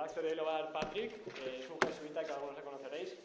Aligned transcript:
acto 0.00 0.22
de 0.22 0.30
hoy 0.30 0.34
lo 0.34 0.44
va 0.44 0.56
a 0.56 0.62
dar 0.62 0.72
Patrick, 0.72 1.22
que 1.34 1.58
es 1.58 1.68
un 1.68 1.78
jesuita 1.80 2.24
que 2.24 2.32
algunos 2.32 2.56
le 2.56 2.62
conoceréis. 2.62 3.16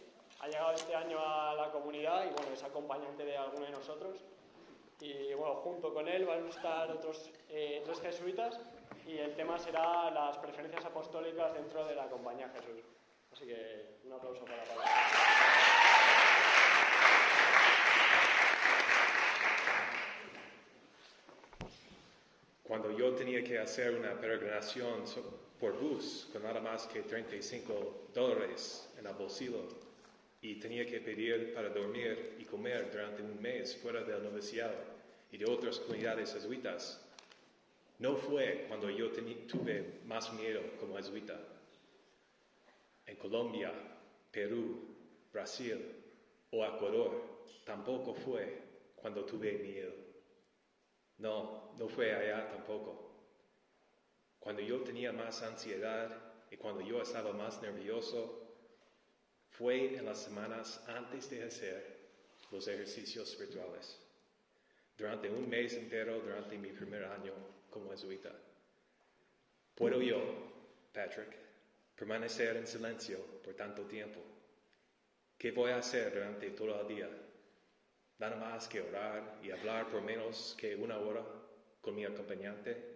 Ha 0.41 0.47
llegado 0.47 0.73
este 0.73 0.93
año 0.93 1.17
a 1.19 1.55
la 1.55 1.71
comunidad 1.71 2.25
y 2.25 2.33
bueno, 2.33 2.53
es 2.53 2.63
acompañante 2.63 3.23
de 3.23 3.37
alguno 3.37 3.65
de 3.65 3.71
nosotros. 3.71 4.17
Y 4.99 5.33
bueno, 5.33 5.55
junto 5.55 5.93
con 5.93 6.07
él 6.07 6.25
van 6.25 6.45
a 6.45 6.49
estar 6.49 6.91
otros 6.91 7.29
eh, 7.49 7.81
tres 7.85 8.01
jesuitas 8.01 8.59
y 9.07 9.17
el 9.17 9.35
tema 9.35 9.57
será 9.57 10.09
las 10.11 10.37
preferencias 10.37 10.85
apostólicas 10.85 11.53
dentro 11.53 11.85
de 11.85 11.95
la 11.95 12.07
compañía 12.07 12.49
Jesús. 12.49 12.83
Así 13.31 13.45
que 13.45 13.97
un 14.05 14.13
aplauso 14.13 14.43
para 14.45 14.63
Pablo. 14.63 14.83
Cuando 22.63 22.91
yo 22.91 23.13
tenía 23.13 23.43
que 23.43 23.59
hacer 23.59 23.95
una 23.95 24.19
peregrinación 24.19 25.05
por 25.59 25.79
bus 25.79 26.27
con 26.31 26.43
nada 26.43 26.59
más 26.59 26.87
que 26.87 27.01
35 27.01 28.09
dólares 28.13 28.89
en 28.97 29.07
el 29.07 29.13
bolsillo 29.13 29.67
y 30.41 30.55
tenía 30.55 30.85
que 30.85 30.99
pedir 30.99 31.53
para 31.53 31.69
dormir 31.69 32.35
y 32.39 32.43
comer 32.45 32.91
durante 32.91 33.23
un 33.23 33.41
mes 33.41 33.75
fuera 33.77 34.03
del 34.03 34.23
noviciado 34.23 34.75
y 35.31 35.37
de 35.37 35.45
otras 35.45 35.79
comunidades 35.79 36.33
jesuitas, 36.33 37.01
no 37.99 38.15
fue 38.15 38.65
cuando 38.67 38.89
yo 38.89 39.11
tuve 39.11 40.01
más 40.05 40.31
miedo 40.33 40.61
como 40.79 40.97
jesuita. 40.97 41.39
En 43.05 43.15
Colombia, 43.15 43.71
Perú, 44.31 44.81
Brasil 45.31 45.79
o 46.51 46.65
Ecuador 46.65 47.21
tampoco 47.65 48.13
fue 48.13 48.61
cuando 48.95 49.25
tuve 49.25 49.53
miedo. 49.53 49.93
No, 51.17 51.71
no 51.77 51.87
fue 51.87 52.13
allá 52.13 52.49
tampoco. 52.49 53.04
Cuando 54.45 54.61
yo 54.61 54.79
tenía 54.81 55.11
más 55.11 55.41
ansiedad 55.41 56.07
y 56.51 56.57
cuando 56.57 56.81
yo 56.81 57.01
estaba 57.01 57.33
más 57.33 57.59
nervioso, 57.63 58.47
fue 59.49 59.97
en 59.97 60.05
las 60.05 60.21
semanas 60.21 60.83
antes 60.87 61.31
de 61.31 61.41
hacer 61.41 61.83
los 62.51 62.67
ejercicios 62.67 63.31
espirituales. 63.31 63.99
Durante 64.95 65.31
un 65.31 65.49
mes 65.49 65.73
entero, 65.73 66.19
durante 66.19 66.59
mi 66.59 66.69
primer 66.69 67.05
año 67.05 67.33
como 67.71 67.89
jesuita. 67.89 68.33
¿Puedo 69.73 69.99
yo, 69.99 70.21
Patrick, 70.93 71.35
permanecer 71.95 72.55
en 72.55 72.67
silencio 72.67 73.17
por 73.43 73.55
tanto 73.55 73.81
tiempo? 73.87 74.19
¿Qué 75.39 75.49
voy 75.53 75.71
a 75.71 75.77
hacer 75.77 76.13
durante 76.13 76.51
todo 76.51 76.81
el 76.81 76.87
día? 76.87 77.09
Nada 78.19 78.35
más 78.35 78.67
que 78.67 78.81
orar 78.81 79.39
y 79.41 79.49
hablar 79.49 79.89
por 79.89 80.03
menos 80.03 80.55
que 80.55 80.75
una 80.75 80.99
hora 80.99 81.25
con 81.81 81.95
mi 81.95 82.05
acompañante. 82.05 82.94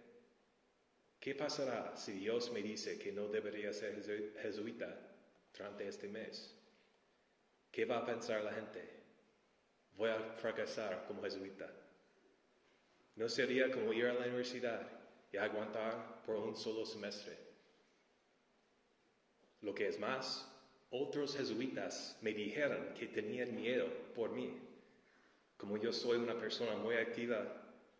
¿Qué 1.20 1.34
pasará 1.34 1.94
si 1.96 2.12
Dios 2.12 2.50
me 2.50 2.62
dice 2.62 2.98
que 2.98 3.12
no 3.12 3.28
debería 3.28 3.74
ser 3.74 4.02
jesuita 4.40 4.98
durante 5.52 5.86
este 5.86 6.08
mes? 6.08 6.56
¿Qué 7.70 7.84
va 7.84 7.98
a 7.98 8.06
pensar 8.06 8.42
la 8.42 8.54
gente? 8.54 8.82
Voy 9.98 10.08
a 10.08 10.18
fracasar 10.38 11.04
como 11.06 11.22
jesuita. 11.22 11.70
No 13.16 13.28
sería 13.28 13.70
como 13.70 13.92
ir 13.92 14.06
a 14.06 14.14
la 14.14 14.20
universidad 14.20 14.80
y 15.30 15.36
aguantar 15.36 16.22
por 16.24 16.36
un 16.36 16.56
solo 16.56 16.86
semestre. 16.86 17.36
Lo 19.60 19.74
que 19.74 19.88
es 19.88 20.00
más, 20.00 20.50
otros 20.88 21.36
jesuitas 21.36 22.16
me 22.22 22.32
dijeron 22.32 22.94
que 22.98 23.08
tenían 23.08 23.54
miedo 23.54 23.86
por 24.14 24.30
mí. 24.30 24.58
Como 25.58 25.76
yo 25.76 25.92
soy 25.92 26.16
una 26.16 26.40
persona 26.40 26.76
muy 26.76 26.94
activa, 26.94 27.44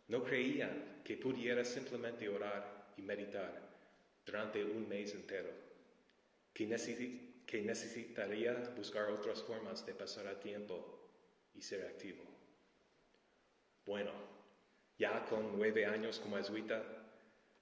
no 0.09 0.25
creían 0.25 1.03
que 1.05 1.19
pudiera 1.19 1.63
simplemente 1.67 2.27
orar 2.27 2.80
y 3.01 3.03
meditar 3.03 3.53
durante 4.27 4.63
un 4.63 4.89
mes 4.89 5.15
entero, 5.15 5.51
que, 6.53 6.67
que 7.47 7.63
necesitaría 7.63 8.53
buscar 8.77 9.11
otras 9.11 9.43
formas 9.43 9.85
de 9.87 9.95
pasar 9.95 10.27
el 10.27 10.37
tiempo 10.39 11.09
y 11.55 11.63
ser 11.63 11.87
activo. 11.87 12.23
Bueno, 13.87 14.13
ya 14.99 15.25
con 15.25 15.57
nueve 15.57 15.87
años 15.87 16.21
como 16.21 16.37
jesuita, 16.37 16.83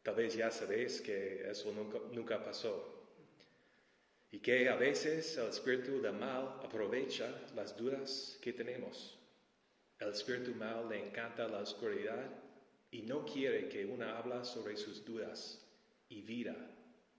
tal 0.03 0.17
vez 0.17 0.35
ya 0.35 0.51
sabéis 0.51 1.01
que 1.01 1.49
eso 1.49 1.73
nunca, 1.73 1.99
nunca 2.13 2.43
pasó. 2.43 2.95
Y 4.31 4.41
que 4.41 4.69
a 4.69 4.77
veces 4.77 5.39
el 5.39 5.49
espíritu 5.49 6.03
del 6.03 6.13
mal 6.15 6.61
aprovecha 6.63 7.31
las 7.55 7.77
dudas 7.77 8.39
que 8.43 8.53
tenemos. 8.53 9.17
El 10.01 10.11
espíritu 10.11 10.55
mal 10.55 10.89
le 10.89 11.07
encanta 11.07 11.49
la 11.49 11.61
oscuridad 11.61 12.29
y 12.91 13.03
no 13.03 13.25
quiere 13.25 13.69
que 13.69 13.85
una 13.85 14.19
habla 14.19 14.45
sobre 14.45 14.77
sus 14.77 15.05
dudas 15.05 15.65
y 16.09 16.23
vida 16.23 16.57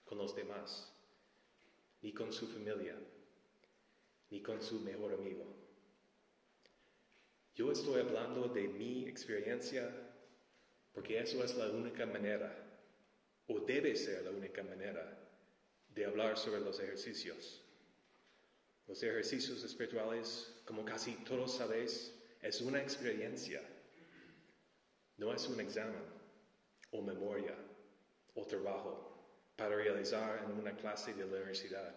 con 0.06 0.18
los 0.18 0.35
demás, 0.35 0.91
ni 2.02 2.12
con 2.13 2.34
su 2.34 2.47
familia, 2.47 2.96
ni 4.31 4.41
con 4.41 4.62
su 4.62 4.79
mejor 4.79 5.13
amigo. 5.13 5.46
Yo 7.56 7.72
estoy 7.72 8.02
hablando 8.02 8.47
de 8.47 8.68
mi 8.68 9.06
experiencia 9.06 10.09
porque 10.94 11.19
eso 11.19 11.44
es 11.44 11.56
la 11.56 11.68
única 11.69 12.06
manera, 12.06 12.53
o 13.47 13.59
debe 13.59 13.96
ser 13.96 14.24
la 14.24 14.31
única 14.31 14.63
manera, 14.63 15.18
de 15.94 16.06
hablar 16.06 16.38
sobre 16.38 16.62
los 16.62 16.79
ejercicios. 16.79 17.62
Los 18.88 19.02
ejercicios 19.03 19.63
espirituales, 19.63 20.52
como 20.66 20.84
casi 20.84 21.13
todos 21.25 21.56
sabéis, 21.56 22.13
es 22.41 22.62
una 22.62 22.81
experiencia, 22.81 23.62
no 25.19 25.34
es 25.34 25.47
un 25.47 25.59
examen 25.59 26.02
o 26.91 27.02
memoria 27.02 27.53
o 28.35 28.46
trabajo 28.46 29.53
para 29.56 29.75
realizar 29.75 30.44
en 30.46 30.52
una 30.57 30.75
clase 30.75 31.13
de 31.13 31.25
la 31.25 31.35
universidad. 31.35 31.94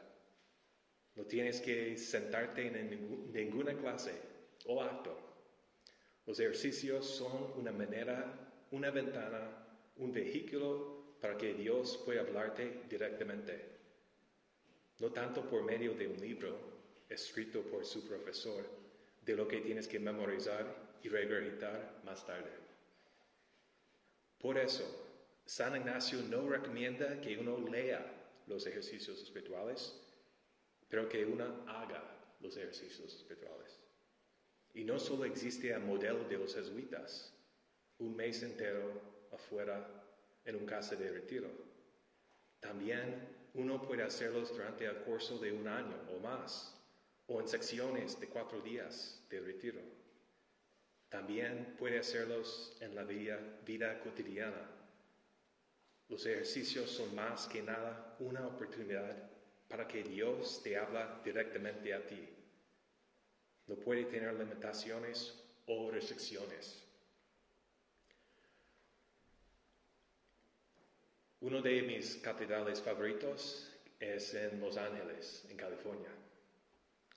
No 1.14 1.24
tienes 1.24 1.60
que 1.60 1.96
sentarte 1.96 2.66
en 2.66 3.32
ninguna 3.32 3.74
clase 3.74 4.12
o 4.66 4.82
acto. 4.82 5.16
Los 6.26 6.40
ejercicios 6.40 7.06
son 7.06 7.52
una 7.56 7.72
manera 7.72 8.50
una 8.72 8.90
ventana, 8.90 9.66
un 9.96 10.12
vehículo 10.12 11.16
para 11.20 11.36
que 11.36 11.54
Dios 11.54 12.02
pueda 12.04 12.22
hablarte 12.22 12.84
directamente. 12.88 13.68
No 14.98 15.12
tanto 15.12 15.48
por 15.48 15.62
medio 15.62 15.94
de 15.94 16.08
un 16.08 16.16
libro 16.16 16.58
escrito 17.08 17.60
por 17.62 17.84
su 17.84 18.08
profesor, 18.08 18.64
de 19.20 19.36
lo 19.36 19.46
que 19.46 19.60
tienes 19.60 19.86
que 19.86 20.00
memorizar 20.00 20.98
y 21.02 21.08
regurgitar 21.08 22.00
más 22.04 22.26
tarde. 22.26 22.50
Por 24.42 24.58
eso, 24.58 24.84
San 25.46 25.76
Ignacio 25.76 26.20
no 26.22 26.48
recomienda 26.48 27.20
que 27.20 27.38
uno 27.38 27.58
lea 27.58 28.04
los 28.48 28.66
ejercicios 28.66 29.22
espirituales, 29.22 29.94
pero 30.88 31.08
que 31.08 31.24
uno 31.24 31.64
haga 31.68 32.02
los 32.40 32.56
ejercicios 32.56 33.14
espirituales. 33.14 33.78
Y 34.74 34.82
no 34.82 34.98
solo 34.98 35.26
existe 35.26 35.70
el 35.70 35.80
modelo 35.80 36.24
de 36.24 36.38
los 36.38 36.56
jesuitas, 36.56 37.32
un 37.98 38.16
mes 38.16 38.42
entero 38.42 39.28
afuera 39.30 39.86
en 40.44 40.56
un 40.56 40.66
casa 40.66 40.96
de 40.96 41.12
retiro. 41.12 41.48
También 42.58 43.28
uno 43.54 43.80
puede 43.80 44.02
hacerlos 44.02 44.52
durante 44.52 44.86
el 44.86 44.96
curso 45.04 45.38
de 45.38 45.52
un 45.52 45.68
año 45.68 45.96
o 46.10 46.18
más, 46.18 46.76
o 47.28 47.40
en 47.40 47.46
secciones 47.46 48.18
de 48.18 48.28
cuatro 48.28 48.60
días 48.60 49.24
de 49.30 49.38
retiro. 49.38 50.01
También 51.12 51.76
puede 51.78 51.98
hacerlos 51.98 52.74
en 52.80 52.94
la 52.94 53.04
vida, 53.04 54.00
cotidiana. 54.02 54.66
Los 56.08 56.24
ejercicios 56.24 56.90
son 56.90 57.14
más 57.14 57.46
que 57.48 57.60
nada 57.62 58.16
una 58.18 58.46
oportunidad 58.46 59.30
para 59.68 59.86
que 59.86 60.02
Dios 60.02 60.62
te 60.62 60.78
habla 60.78 61.20
directamente 61.22 61.92
a 61.92 62.06
ti. 62.06 62.30
No 63.66 63.76
puede 63.76 64.06
tener 64.06 64.32
limitaciones 64.32 65.38
o 65.66 65.90
restricciones. 65.90 66.82
Uno 71.40 71.60
de 71.60 71.82
mis 71.82 72.16
catedrales 72.16 72.80
favoritos 72.80 73.70
es 74.00 74.32
en 74.32 74.58
Los 74.60 74.78
Ángeles, 74.78 75.44
en 75.50 75.58
California. 75.58 76.10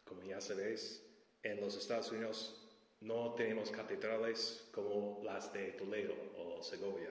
Como 0.04 0.22
ya 0.24 0.42
sabéis, 0.42 1.02
en 1.44 1.62
los 1.62 1.78
Estados 1.78 2.12
Unidos 2.12 2.65
no 3.02 3.34
tenemos 3.36 3.72
catedrales 3.72 4.68
como 4.72 5.22
las 5.24 5.52
de 5.54 5.74
Toledo 5.74 6.16
o 6.38 6.64
Segovia 6.64 7.10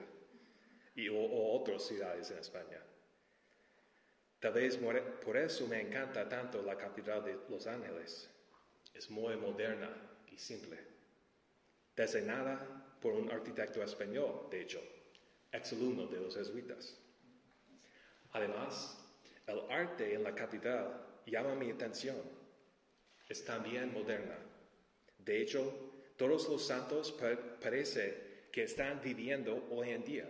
y, 0.95 1.09
o, 1.09 1.53
otras 1.53 1.83
ciudades 1.83 2.31
en 2.31 2.39
España. 2.39 2.81
Tal 4.39 4.53
vez 4.53 4.77
por 4.77 5.37
eso 5.37 5.67
me 5.67 5.81
encanta 5.81 6.27
tanto 6.29 6.61
la 6.61 6.77
Catedral 6.77 7.23
de 7.23 7.39
Los 7.49 7.65
Ángeles. 7.67 8.29
Es 8.93 9.09
muy 9.09 9.35
moderna 9.37 9.89
y 10.31 10.37
simple. 10.37 10.77
Diseñada 11.95 12.97
por 13.01 13.13
un 13.13 13.31
arquitecto 13.31 13.81
español, 13.81 14.47
de 14.51 14.61
hecho, 14.61 14.81
exalumno 15.51 16.07
de 16.07 16.19
los 16.19 16.35
jesuitas. 16.35 16.97
Además, 18.33 18.97
el 19.47 19.61
arte 19.71 20.13
en 20.13 20.23
la 20.23 20.35
catedral 20.35 21.21
llama 21.25 21.55
mi 21.55 21.71
atención. 21.71 22.17
Es 23.29 23.45
también 23.45 23.93
moderna. 23.93 24.37
De 25.25 25.41
hecho, 25.41 25.73
todos 26.17 26.47
los 26.47 26.65
santos 26.65 27.11
parece 27.61 28.47
que 28.51 28.63
están 28.63 29.01
viviendo 29.01 29.67
hoy 29.71 29.89
en 29.89 30.03
día 30.03 30.29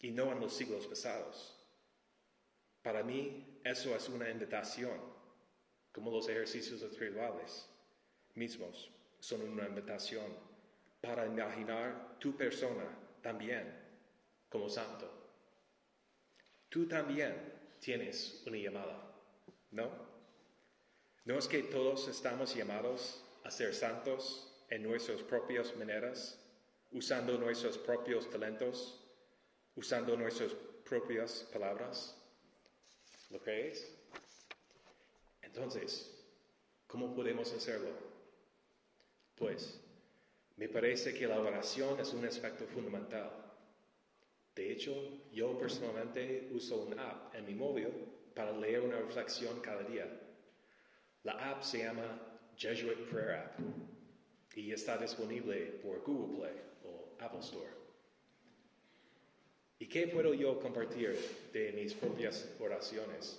y 0.00 0.10
no 0.10 0.32
en 0.32 0.40
los 0.40 0.54
siglos 0.54 0.86
pasados. 0.86 1.54
Para 2.82 3.02
mí 3.02 3.60
eso 3.62 3.94
es 3.94 4.08
una 4.08 4.30
invitación, 4.30 4.98
como 5.92 6.10
los 6.10 6.28
ejercicios 6.28 6.80
espirituales 6.82 7.68
mismos 8.34 8.90
son 9.20 9.42
una 9.42 9.66
invitación 9.66 10.24
para 11.00 11.26
imaginar 11.26 12.18
tu 12.18 12.36
persona 12.36 12.86
también 13.22 13.72
como 14.48 14.68
santo. 14.68 15.10
Tú 16.68 16.86
también 16.86 17.34
tienes 17.80 18.42
una 18.46 18.56
llamada, 18.56 19.14
¿no? 19.70 19.90
¿No 21.24 21.38
es 21.38 21.48
que 21.48 21.62
todos 21.64 22.08
estamos 22.08 22.54
llamados 22.54 23.25
a 23.46 23.50
ser 23.50 23.72
santos 23.72 24.52
en 24.70 24.82
nuestras 24.82 25.22
propias 25.22 25.74
maneras, 25.76 26.36
usando 26.90 27.38
nuestros 27.38 27.78
propios 27.78 28.28
talentos, 28.28 29.00
usando 29.76 30.16
nuestras 30.16 30.52
propias 30.84 31.48
palabras? 31.52 32.16
¿Lo 33.30 33.40
crees? 33.40 33.88
Entonces, 35.42 36.12
¿cómo 36.88 37.14
podemos 37.14 37.52
hacerlo? 37.52 37.90
Pues, 39.36 39.80
me 40.56 40.68
parece 40.68 41.14
que 41.14 41.28
la 41.28 41.38
oración 41.38 42.00
es 42.00 42.12
un 42.14 42.24
aspecto 42.24 42.66
fundamental. 42.66 43.30
De 44.56 44.72
hecho, 44.72 44.92
yo 45.30 45.56
personalmente 45.56 46.48
uso 46.52 46.82
una 46.82 47.10
app 47.10 47.34
en 47.36 47.46
mi 47.46 47.54
móvil 47.54 47.92
para 48.34 48.50
leer 48.50 48.80
una 48.80 48.98
reflexión 48.98 49.60
cada 49.60 49.84
día. 49.84 50.08
La 51.22 51.50
app 51.50 51.62
se 51.62 51.78
llama 51.84 52.35
Jesuit 52.56 52.98
Prayer 53.10 53.36
App 53.36 53.58
y 54.54 54.72
está 54.72 54.96
disponible 54.96 55.78
por 55.82 56.02
Google 56.02 56.38
Play 56.38 56.62
o 56.84 57.14
Apple 57.20 57.40
Store. 57.40 57.68
¿Y 59.78 59.86
qué 59.86 60.08
puedo 60.08 60.32
yo 60.32 60.58
compartir 60.58 61.18
de 61.52 61.72
mis 61.72 61.92
propias 61.92 62.48
oraciones? 62.58 63.38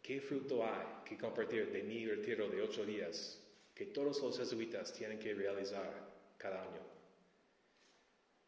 ¿Qué 0.00 0.20
fruto 0.20 0.64
hay 0.64 1.04
que 1.04 1.18
compartir 1.18 1.72
de 1.72 1.82
mi 1.82 2.06
retiro 2.06 2.48
de 2.48 2.62
ocho 2.62 2.84
días 2.84 3.40
que 3.74 3.86
todos 3.86 4.22
los 4.22 4.38
jesuitas 4.38 4.92
tienen 4.92 5.18
que 5.18 5.34
realizar 5.34 5.90
cada 6.38 6.62
año? 6.62 6.80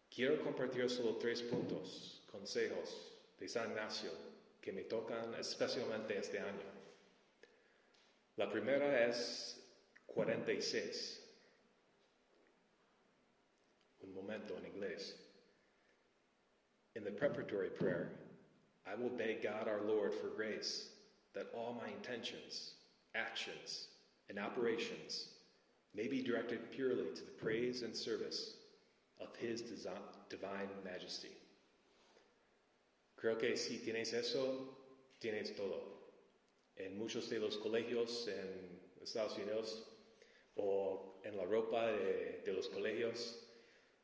Quiero 0.08 0.40
compartir 0.44 0.88
solo 0.88 1.16
tres 1.16 1.42
puntos, 1.42 2.22
consejos 2.30 3.12
de 3.40 3.48
San 3.48 3.70
Ignacio 3.70 4.12
que 4.60 4.72
me 4.72 4.84
tocan 4.84 5.34
especialmente 5.34 6.16
este 6.16 6.38
año. 6.38 6.74
La 8.36 8.48
primera 8.50 9.08
es 9.08 9.63
46. 10.14 11.18
Un 14.02 14.14
momento 14.14 14.54
en 14.56 14.64
inglés. 14.64 15.12
In 16.94 17.02
the 17.02 17.10
preparatory 17.10 17.68
prayer, 17.68 18.10
I 18.86 18.94
will 18.94 19.10
beg 19.10 19.42
God 19.42 19.66
our 19.66 19.80
Lord 19.86 20.14
for 20.14 20.28
grace 20.28 20.88
that 21.34 21.48
all 21.52 21.80
my 21.80 21.88
intentions, 21.88 22.74
actions, 23.16 23.88
and 24.28 24.38
operations 24.38 25.28
may 25.94 26.06
be 26.06 26.22
directed 26.22 26.70
purely 26.70 27.06
to 27.14 27.24
the 27.24 27.32
praise 27.42 27.82
and 27.82 27.94
service 27.94 28.54
of 29.20 29.34
His 29.36 29.62
divine 29.62 30.68
majesty. 30.84 31.30
Creo 33.20 33.38
que 33.38 33.56
si 33.56 33.78
tienes 33.78 34.12
eso, 34.12 34.68
tienes 35.20 35.56
todo. 35.56 35.80
En 36.76 36.98
muchos 36.98 37.28
de 37.30 37.38
los 37.38 37.56
colegios 37.56 38.28
en 38.28 39.02
Estados 39.02 39.38
Unidos 39.38 39.82
o 40.56 41.20
en 41.24 41.36
la 41.36 41.44
ropa 41.44 41.86
de, 41.86 42.42
de 42.44 42.52
los 42.52 42.68
colegios 42.68 43.40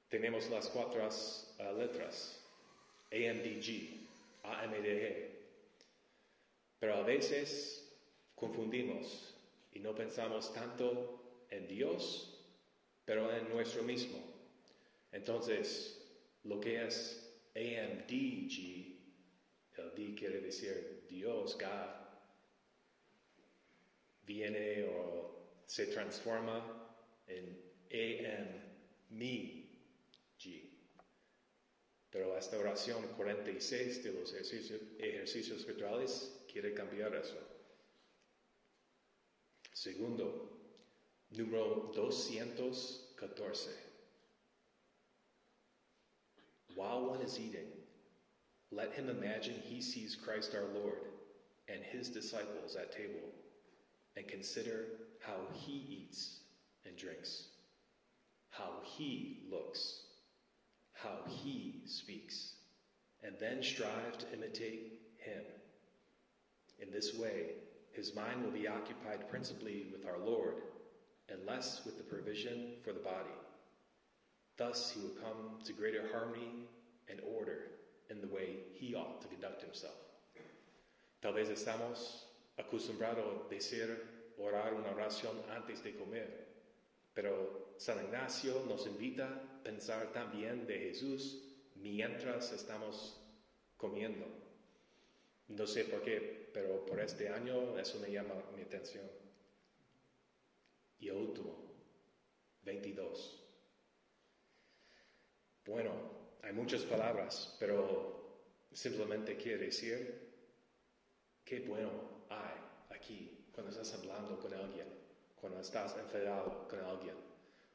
tenemos 0.09 0.51
las 0.51 0.69
cuatro 0.69 1.07
uh, 1.07 1.79
letras 1.79 2.45
AMDG, 3.13 4.09
AMDG. 4.43 5.31
Pero 6.79 6.95
a 6.95 7.03
veces 7.03 7.89
confundimos 8.35 9.35
y 9.73 9.81
no 9.81 9.95
pensamos 9.95 10.53
tanto 10.53 11.47
en 11.51 11.69
Dios, 11.69 12.43
pero 13.05 13.35
en 13.35 13.49
nuestro 13.51 13.83
mismo. 13.83 14.19
Entonces, 15.13 16.01
lo 16.45 16.61
que 16.61 16.85
es 16.85 17.33
AMDG, 17.55 18.91
el 19.77 19.95
D 19.95 20.15
quiere 20.15 20.41
decir 20.41 21.07
Dios, 21.09 21.57
God, 21.59 22.01
viene 24.25 24.85
o 24.85 25.40
se 25.71 25.87
transforma 25.87 26.61
en 27.29 27.45
AM, 27.93 28.49
me, 29.11 29.69
G. 30.37 30.69
Pero 32.11 32.37
esta 32.37 32.59
oración 32.59 33.07
46 33.17 34.03
de 34.03 34.13
los 34.13 34.33
ejercicios, 34.33 34.81
ejercicios 34.99 35.59
espirituales 35.59 36.33
quiere 36.53 36.75
cambiar 36.75 37.15
eso. 37.15 37.39
Segundo, 39.73 40.59
número 41.31 41.93
214. 41.95 43.71
While 46.75 47.11
one 47.11 47.23
is 47.23 47.39
eating, 47.39 47.71
let 48.73 48.93
him 48.93 49.09
imagine 49.09 49.55
he 49.63 49.81
sees 49.81 50.17
Christ 50.17 50.57
our 50.57 50.67
Lord 50.75 50.99
and 51.69 51.81
his 51.85 52.09
disciples 52.09 52.75
at 52.75 52.91
table 52.91 53.31
and 54.17 54.27
consider 54.27 55.10
how 55.21 55.37
he 55.53 55.85
eats 55.89 56.41
and 56.87 56.97
drinks, 56.97 57.45
how 58.51 58.71
he 58.85 59.41
looks, 59.51 60.01
how 60.93 61.19
he 61.29 61.83
speaks, 61.87 62.55
and 63.23 63.35
then 63.39 63.63
strive 63.63 64.19
to 64.19 64.33
imitate 64.33 65.01
him. 65.19 65.43
In 66.79 66.91
this 66.91 67.15
way, 67.15 67.53
his 67.93 68.15
mind 68.15 68.43
will 68.43 68.51
be 68.51 68.69
occupied 68.69 69.29
principally 69.31 69.87
with 69.93 70.07
our 70.07 70.19
Lord 70.19 70.55
and 71.29 71.47
less 71.47 71.83
with 71.85 71.97
the 71.99 72.05
provision 72.05 72.73
for 72.85 72.93
the 72.93 73.01
body. 73.01 73.37
Thus, 74.57 74.91
he 74.91 75.01
will 75.01 75.15
come 75.23 75.65
to 75.65 75.73
greater 75.73 76.05
harmony 76.13 76.67
and 77.09 77.21
order 77.37 77.71
in 78.11 78.21
the 78.21 78.29
way 78.29 78.57
he 78.75 78.95
ought 78.95 79.21
to 79.23 79.29
conduct 79.29 79.63
himself. 79.63 79.95
Tal 81.23 81.33
vez 81.33 81.49
estamos 81.49 82.25
acostumbrados 82.59 83.47
a 83.47 83.55
decir 83.55 83.99
orar 84.43 84.75
una 84.75 84.91
oración 84.91 85.43
antes 85.51 85.83
de 85.83 85.95
comer, 85.95 86.49
pero 87.13 87.75
San 87.77 88.05
Ignacio 88.05 88.65
nos 88.69 88.87
invita 88.87 89.27
a 89.27 89.63
pensar 89.63 90.13
también 90.13 90.67
de 90.67 90.79
Jesús 90.79 91.43
mientras 91.75 92.53
estamos 92.53 93.21
comiendo. 93.77 94.27
No 95.49 95.67
sé 95.67 95.85
por 95.85 96.03
qué, 96.03 96.51
pero 96.53 96.85
por 96.87 97.01
este 97.01 97.29
año 97.29 97.79
eso 97.79 97.99
me 98.01 98.11
llama 98.11 98.35
mi 98.55 98.63
atención. 98.63 99.05
Y 100.99 101.11
último, 101.11 101.75
22. 102.63 103.41
Bueno, 105.67 105.93
hay 106.43 106.53
muchas 106.53 106.83
palabras, 106.83 107.57
pero 107.59 108.45
simplemente 108.73 109.37
quiere 109.37 109.67
decir 109.67 110.31
qué 111.45 111.61
bueno 111.61 112.27
hay 112.29 112.97
aquí 112.97 113.40
cuando 113.53 113.71
estás 113.71 113.95
hablando 113.95 114.39
con 114.39 114.53
alguien, 114.55 114.87
cuando 115.41 115.61
estás 115.61 115.97
enfadado 115.97 116.69
con 116.69 116.81
alguien, 116.81 117.15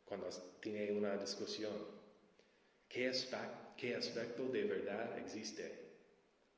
cuando 0.06 0.30
tiene 0.62 0.92
una 0.92 1.18
discusión. 1.18 1.74
¿Qué, 2.88 3.12
qué 3.76 3.96
aspecto 3.96 4.48
de 4.48 4.64
verdad 4.64 5.18
existe? 5.18 5.86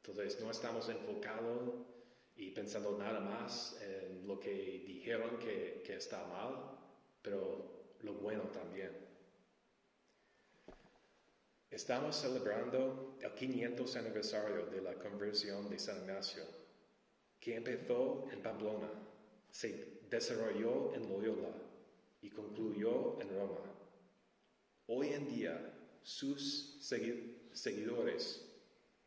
Entonces 0.04 0.40
no 0.42 0.52
estamos 0.52 0.88
enfocados 0.90 1.74
y 2.36 2.52
pensando 2.52 2.98
nada 2.98 3.20
más 3.20 3.80
en 3.82 4.28
lo 4.28 4.40
que 4.40 4.84
dijeron 4.86 5.40
que, 5.40 5.82
que 5.86 5.96
está 5.96 6.26
mal, 6.28 6.78
pero 7.22 7.96
lo 8.02 8.14
bueno 8.14 8.44
también. 8.44 9.08
Estamos 11.70 12.16
celebrando 12.16 13.18
el 13.22 13.34
500 13.34 13.96
aniversario 13.98 14.66
de 14.68 14.82
la 14.82 14.94
conversión 14.96 15.70
de 15.70 15.78
San 15.78 15.98
Ignacio, 15.98 16.44
que 17.48 17.56
empezó 17.56 18.28
en 18.30 18.42
Pamplona, 18.42 18.90
se 19.50 20.02
desarrolló 20.10 20.94
en 20.94 21.08
Loyola 21.08 21.56
y 22.22 22.30
concluyó 22.30 23.22
en 23.22 23.30
Roma. 23.30 23.62
Hoy 24.88 25.14
en 25.14 25.30
día, 25.30 25.74
sus 26.04 26.78
seguidores, 27.54 28.46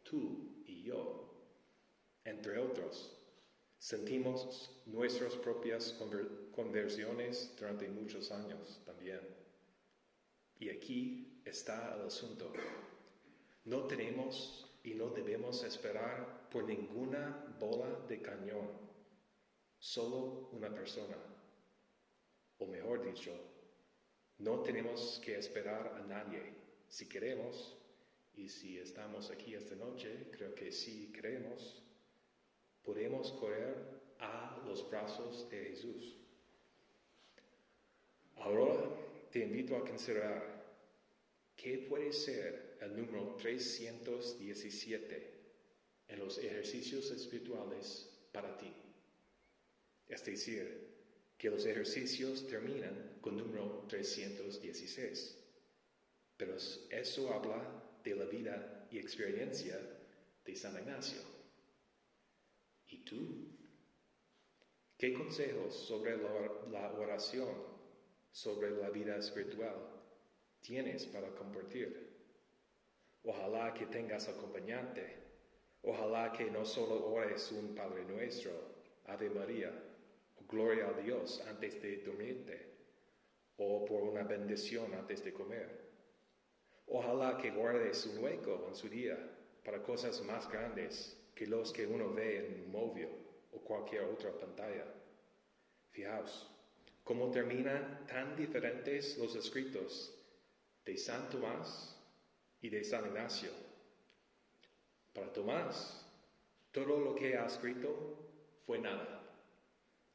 tú 0.05 0.63
y 0.65 0.85
yo, 0.85 1.35
entre 2.25 2.57
otros, 2.57 3.15
sentimos 3.79 4.81
nuestras 4.87 5.35
propias 5.35 5.95
conversiones 6.53 7.55
durante 7.59 7.91
muchos 7.91 8.33
años 8.33 8.81
también. 8.87 9.21
Y 10.59 10.71
aquí 10.71 11.43
está 11.45 11.95
el 11.95 12.07
asunto. 12.07 12.51
No 13.67 13.87
tenemos 13.87 14.70
y 14.83 14.95
no 14.95 15.11
debemos 15.11 15.63
esperar 15.63 16.49
por 16.51 16.65
ninguna 16.65 17.55
bola 17.59 18.01
de 18.09 18.21
cañón, 18.21 18.69
solo 19.79 20.49
una 20.53 20.73
persona. 20.73 21.17
O 22.59 22.67
mejor 22.67 23.05
dicho, 23.05 23.33
no 24.39 24.61
tenemos 24.61 25.21
que 25.25 25.39
esperar 25.39 25.95
a 25.99 26.07
nadie. 26.07 26.55
Si 26.89 27.09
queremos, 27.09 27.77
y 28.35 28.49
si 28.49 28.79
estamos 28.79 29.31
aquí 29.31 29.55
esta 29.55 29.75
noche, 29.75 30.29
creo 30.31 30.55
que 30.55 30.73
sí 30.73 31.13
queremos, 31.13 31.83
podemos 32.83 33.33
correr 33.33 33.77
a 34.19 34.63
los 34.67 34.89
brazos 34.89 35.49
de 35.51 35.65
Jesús. 35.67 36.17
Ahora 38.37 38.75
te 39.31 39.41
invito 39.41 39.77
a 39.77 39.81
considerar 39.81 40.65
qué 41.57 41.87
puede 41.89 42.13
ser 42.13 42.70
el 42.81 42.97
número 42.97 43.37
317 43.37 45.41
en 46.09 46.19
los 46.19 46.39
ejercicios 46.39 47.11
espirituales 47.11 48.09
para 48.33 48.57
ti. 48.57 48.73
Es 50.09 50.25
decir, 50.25 50.89
que 51.37 51.51
los 51.51 51.65
ejercicios 51.65 52.47
terminan 52.47 53.19
con 53.21 53.37
número 53.37 53.87
316. 53.89 55.37
Pero 56.37 56.57
eso 56.91 57.33
habla 57.33 58.01
de 58.03 58.15
la 58.15 58.25
vida 58.25 58.89
y 58.91 58.99
experiencia 58.99 59.79
de 60.45 60.57
San 60.57 60.79
Ignacio. 60.79 61.21
¿Y 62.89 63.05
tú? 63.05 63.47
¿Qué 64.99 65.15
consejos 65.15 65.75
sobre 65.75 66.17
la 66.19 66.93
oración, 66.99 67.55
sobre 68.33 68.71
la 68.71 68.91
vida 68.91 69.17
espiritual 69.17 69.77
tienes 70.61 71.07
para 71.07 71.35
compartir? 71.35 72.10
Ojalá 73.25 73.75
que 73.75 73.87
tengas 73.87 74.29
acompañante. 74.29 75.17
Ojalá 75.83 76.33
que 76.33 76.51
no 76.51 76.65
solo 76.65 77.07
ores 77.13 77.53
un 77.53 77.75
Padre 77.75 78.05
Nuestro, 78.05 78.53
Ave 79.07 79.31
María, 79.31 79.73
o 80.37 80.45
Gloria 80.47 80.89
a 80.89 81.01
Dios 81.01 81.43
antes 81.49 81.81
de 81.83 81.99
dormirte, 81.99 82.67
o 83.57 83.85
por 83.85 84.03
una 84.03 84.23
bendición 84.23 84.95
antes 84.95 85.25
de 85.25 85.33
comer. 85.33 85.91
Ojalá 86.87 87.39
que 87.39 87.51
guardes 87.51 88.07
un 88.07 88.25
hueco 88.25 88.67
en 88.69 88.75
su 88.75 88.89
día 88.89 89.17
para 89.65 89.83
cosas 89.83 90.23
más 90.23 90.51
grandes 90.51 91.17
que 91.35 91.47
los 91.47 91.73
que 91.73 91.87
uno 91.87 92.13
ve 92.13 92.39
en 92.39 92.65
un 92.65 92.73
móvil 92.73 93.09
o 93.53 93.61
cualquier 93.61 94.05
otra 94.05 94.33
pantalla. 94.33 94.87
Fijaos, 95.91 96.51
cómo 97.05 97.31
terminan 97.31 98.07
tan 98.07 98.35
diferentes 98.37 99.19
los 99.19 99.37
escritos 99.37 100.15
de 100.85 100.97
San 100.97 101.29
Tomás 101.29 102.00
y 102.63 102.69
de 102.69 102.85
San 102.85 103.07
Ignacio. 103.07 103.51
Para 105.13 105.33
Tomás, 105.33 106.07
todo 106.73 107.01
lo 107.01 107.15
que 107.15 107.37
ha 107.37 107.47
escrito 107.47 108.31
fue 108.67 108.79
nada. 108.79 109.21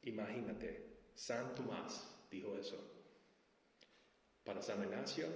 Imagínate, 0.02 0.86
San 1.14 1.54
Tomás 1.54 2.26
dijo 2.30 2.56
eso. 2.56 2.78
Para 4.44 4.62
San 4.62 4.82
Ignacio, 4.82 5.26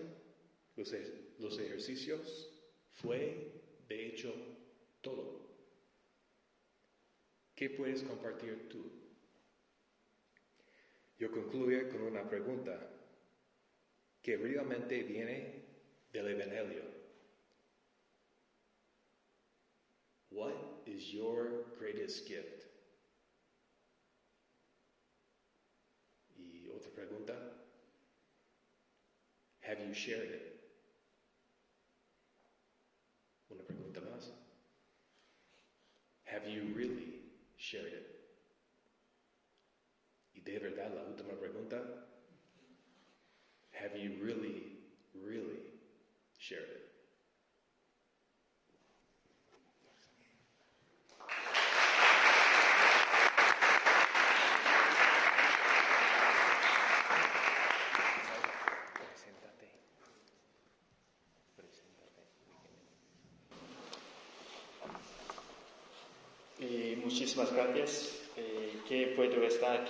los, 0.77 1.59
ejercicios 1.59 2.49
fue, 2.93 3.53
de 3.89 4.07
hecho, 4.07 4.33
todo. 5.01 5.41
¿Qué 7.55 7.71
puedes 7.71 8.03
compartir 8.03 8.69
tú? 8.69 8.91
Yo 11.19 11.31
concluyo 11.31 11.91
con 11.91 12.03
una 12.03 12.27
pregunta 12.27 12.89
que 14.23 14.37
realmente 14.37 15.03
viene 15.03 15.65
del 16.13 16.29
Evangelio. 16.29 17.00
What 20.31 20.83
is 20.87 21.13
your 21.13 21.51
greatest 21.79 22.27
gift? 22.27 22.67
Y 26.39 26.69
otra 26.75 26.91
pregunta, 26.91 27.35
have 29.61 29.81
you 29.81 29.93
shared 29.93 30.31
it? 30.31 30.57
Una 33.51 33.63
pregunta 33.65 34.01
más. 34.01 34.31
Have 36.25 36.47
you 36.49 36.63
really 36.75 37.21
shared 37.57 37.93
it? 37.93 38.07
Y 40.35 40.41
de 40.41 40.59
verdad, 40.59 40.91
la 40.95 41.03
última 41.03 41.35
pregunta, 41.39 41.83
have 43.73 43.95
you 43.97 44.11
really, 44.13 44.40
really 44.40 44.40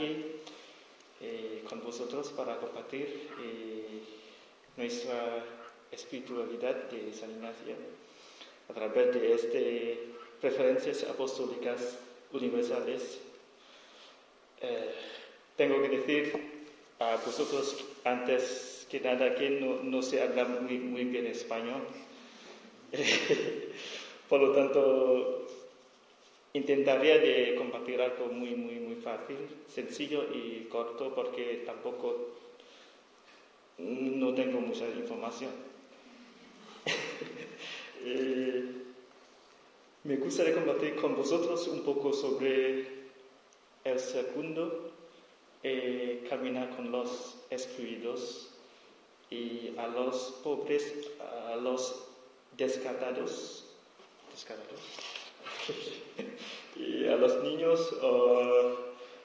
eh, 0.03 1.65
con 1.69 1.83
vosotros 1.83 2.29
para 2.31 2.57
compartir 2.59 3.29
eh, 3.43 4.01
nuestra 4.77 5.45
espiritualidad 5.93 6.91
de 6.91 7.13
San 7.13 7.31
Ignacio 7.31 7.75
a 8.69 8.73
través 8.73 9.15
de 9.15 9.33
estas 9.33 9.99
preferencias 10.41 11.05
apostólicas 11.05 11.99
universales. 12.33 13.21
tengo 15.57 15.83
que 15.83 15.89
decir 15.89 16.33
a 17.01 17.17
vosotros 17.17 17.85
antes 18.05 18.87
que 18.91 19.01
nada 19.01 19.35
que 19.35 19.51
no, 19.51 19.83
no 19.83 20.03
sé 20.03 20.21
hablar 20.21 20.49
muy, 20.49 20.79
muy 20.79 21.05
bien 21.05 21.27
español. 21.27 21.83
Por 24.29 24.41
lo 24.41 24.53
tanto, 24.53 25.40
Intentaría 26.53 27.55
compartir 27.57 28.01
algo 28.01 28.27
muy, 28.27 28.57
muy, 28.57 28.75
muy 28.81 28.97
fácil, 28.97 29.37
sencillo 29.69 30.25
y 30.35 30.67
corto 30.69 31.15
porque 31.15 31.63
tampoco 31.65 32.31
no 33.79 34.35
tengo 34.35 34.61
mucha 34.61 34.87
información. 34.89 35.51
Eh, 38.03 38.65
me 40.05 40.17
gustaría 40.17 40.55
compartir 40.55 40.97
con 40.97 41.15
vosotros 41.15 41.69
un 41.69 41.83
poco 41.83 42.15
sobre 42.15 42.87
el 43.85 44.01
segundo, 44.01 44.91
eh, 45.63 46.27
caminar 46.31 46.75
con 46.75 46.91
los 46.91 47.37
excluidos 47.51 48.49
y 49.29 49.75
a 49.77 49.87
los 49.89 50.41
pobres, 50.43 51.11
a 51.21 51.57
los 51.57 52.07
descartados. 52.57 53.67
descartados 54.33 55.20
y 56.77 57.07
a 57.07 57.17
los 57.17 57.43
niños 57.43 57.93
o 58.03 58.77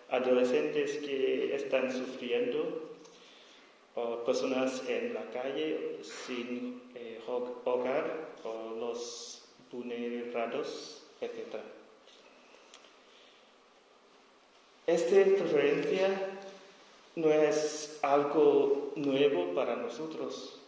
adolescentes 0.10 0.98
que 0.98 1.55
están 1.55 1.91
sufriendo 1.91 2.86
o 3.95 4.24
personas 4.25 4.84
en 4.88 5.13
la 5.13 5.29
calle 5.31 6.00
sin 6.03 6.81
eh, 6.95 7.19
hogar 7.27 8.36
o 8.43 8.75
los 8.79 9.43
vulnerados, 9.72 11.03
etc. 11.22 11.62
Esta 14.86 15.24
preferencia 15.24 16.38
no 17.15 17.31
es 17.31 18.00
algo 18.03 18.91
nuevo 18.95 19.55
para 19.55 19.77
nosotros, 19.77 20.60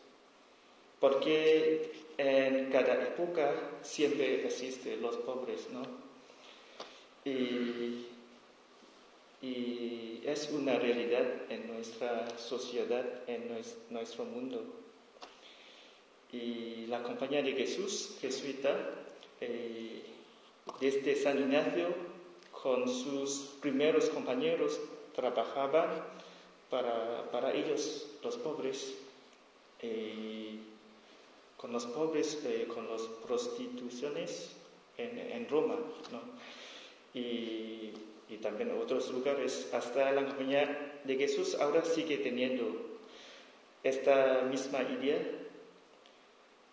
porque 0.99 1.91
en 2.17 2.71
cada 2.71 3.03
época 3.03 3.53
siempre 3.83 4.45
existen 4.45 5.01
los 5.01 5.17
pobres, 5.17 5.67
¿no? 5.71 5.83
Y, 7.23 8.05
es 10.23 10.49
una 10.51 10.77
realidad 10.77 11.25
en 11.49 11.67
nuestra 11.67 12.37
sociedad, 12.37 13.05
en 13.27 13.49
nuestro 13.89 14.25
mundo. 14.25 14.61
Y 16.33 16.85
la 16.87 17.01
compañía 17.01 17.41
de 17.41 17.53
Jesús, 17.53 18.17
jesuita, 18.19 18.75
eh, 19.39 20.03
desde 20.81 21.15
San 21.15 21.39
Ignacio, 21.39 21.87
con 22.51 22.89
sus 22.89 23.55
primeros 23.61 24.09
compañeros, 24.09 24.81
trabajaba 25.15 26.05
para, 26.69 27.31
para 27.31 27.53
ellos, 27.53 28.07
los 28.21 28.35
pobres. 28.37 28.95
Eh, 29.81 30.59
con 31.57 31.73
los 31.73 31.85
pobres, 31.87 32.39
eh, 32.45 32.67
con 32.67 32.87
las 32.89 33.01
prostituciones 33.25 34.51
en, 34.97 35.17
en 35.17 35.49
Roma, 35.49 35.75
¿no? 36.11 36.21
y, 37.13 37.93
y, 38.29 38.37
también 38.41 38.69
en 38.69 38.79
otros 38.79 39.09
lugares. 39.11 39.69
Hasta 39.73 40.11
la 40.11 40.25
compañía 40.25 40.99
de 41.03 41.15
Jesús 41.15 41.55
ahora 41.59 41.83
sigue 41.83 42.17
teniendo 42.17 42.99
esta 43.83 44.43
misma 44.43 44.83
idea. 44.83 45.19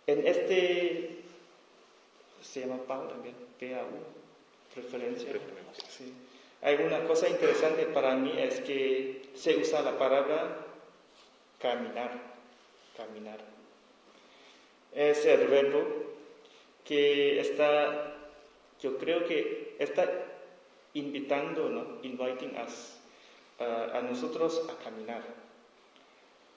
En 0.06 0.26
este, 0.26 1.22
se 2.42 2.60
llama 2.60 2.76
PAU 2.86 3.08
también, 3.08 3.34
PAU, 3.58 3.88
preferencia. 4.74 5.32
Sí. 5.88 6.12
Hay 6.60 6.76
una 6.76 7.04
cosa 7.06 7.28
interesante 7.28 7.86
para 7.86 8.14
mí 8.16 8.32
es 8.38 8.60
que 8.60 9.30
se 9.34 9.56
usa 9.56 9.82
la 9.82 9.98
palabra 9.98 10.66
caminar, 11.58 12.20
caminar 12.96 13.53
es 14.94 15.24
el 15.26 15.48
verbo 15.48 15.84
que 16.84 17.40
está, 17.40 18.14
yo 18.80 18.96
creo 18.98 19.26
que 19.26 19.76
está 19.78 20.08
invitando, 20.94 21.98
inviting 22.02 22.56
us, 22.64 22.98
a 23.58 24.00
nosotros 24.02 24.62
a 24.70 24.84
caminar. 24.84 25.22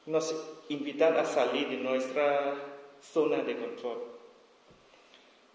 Nos 0.05 0.33
invitan 0.69 1.17
a 1.17 1.25
salir 1.25 1.67
de 1.69 1.77
nuestra 1.77 2.55
zona 3.01 3.37
de 3.43 3.57
control. 3.57 3.97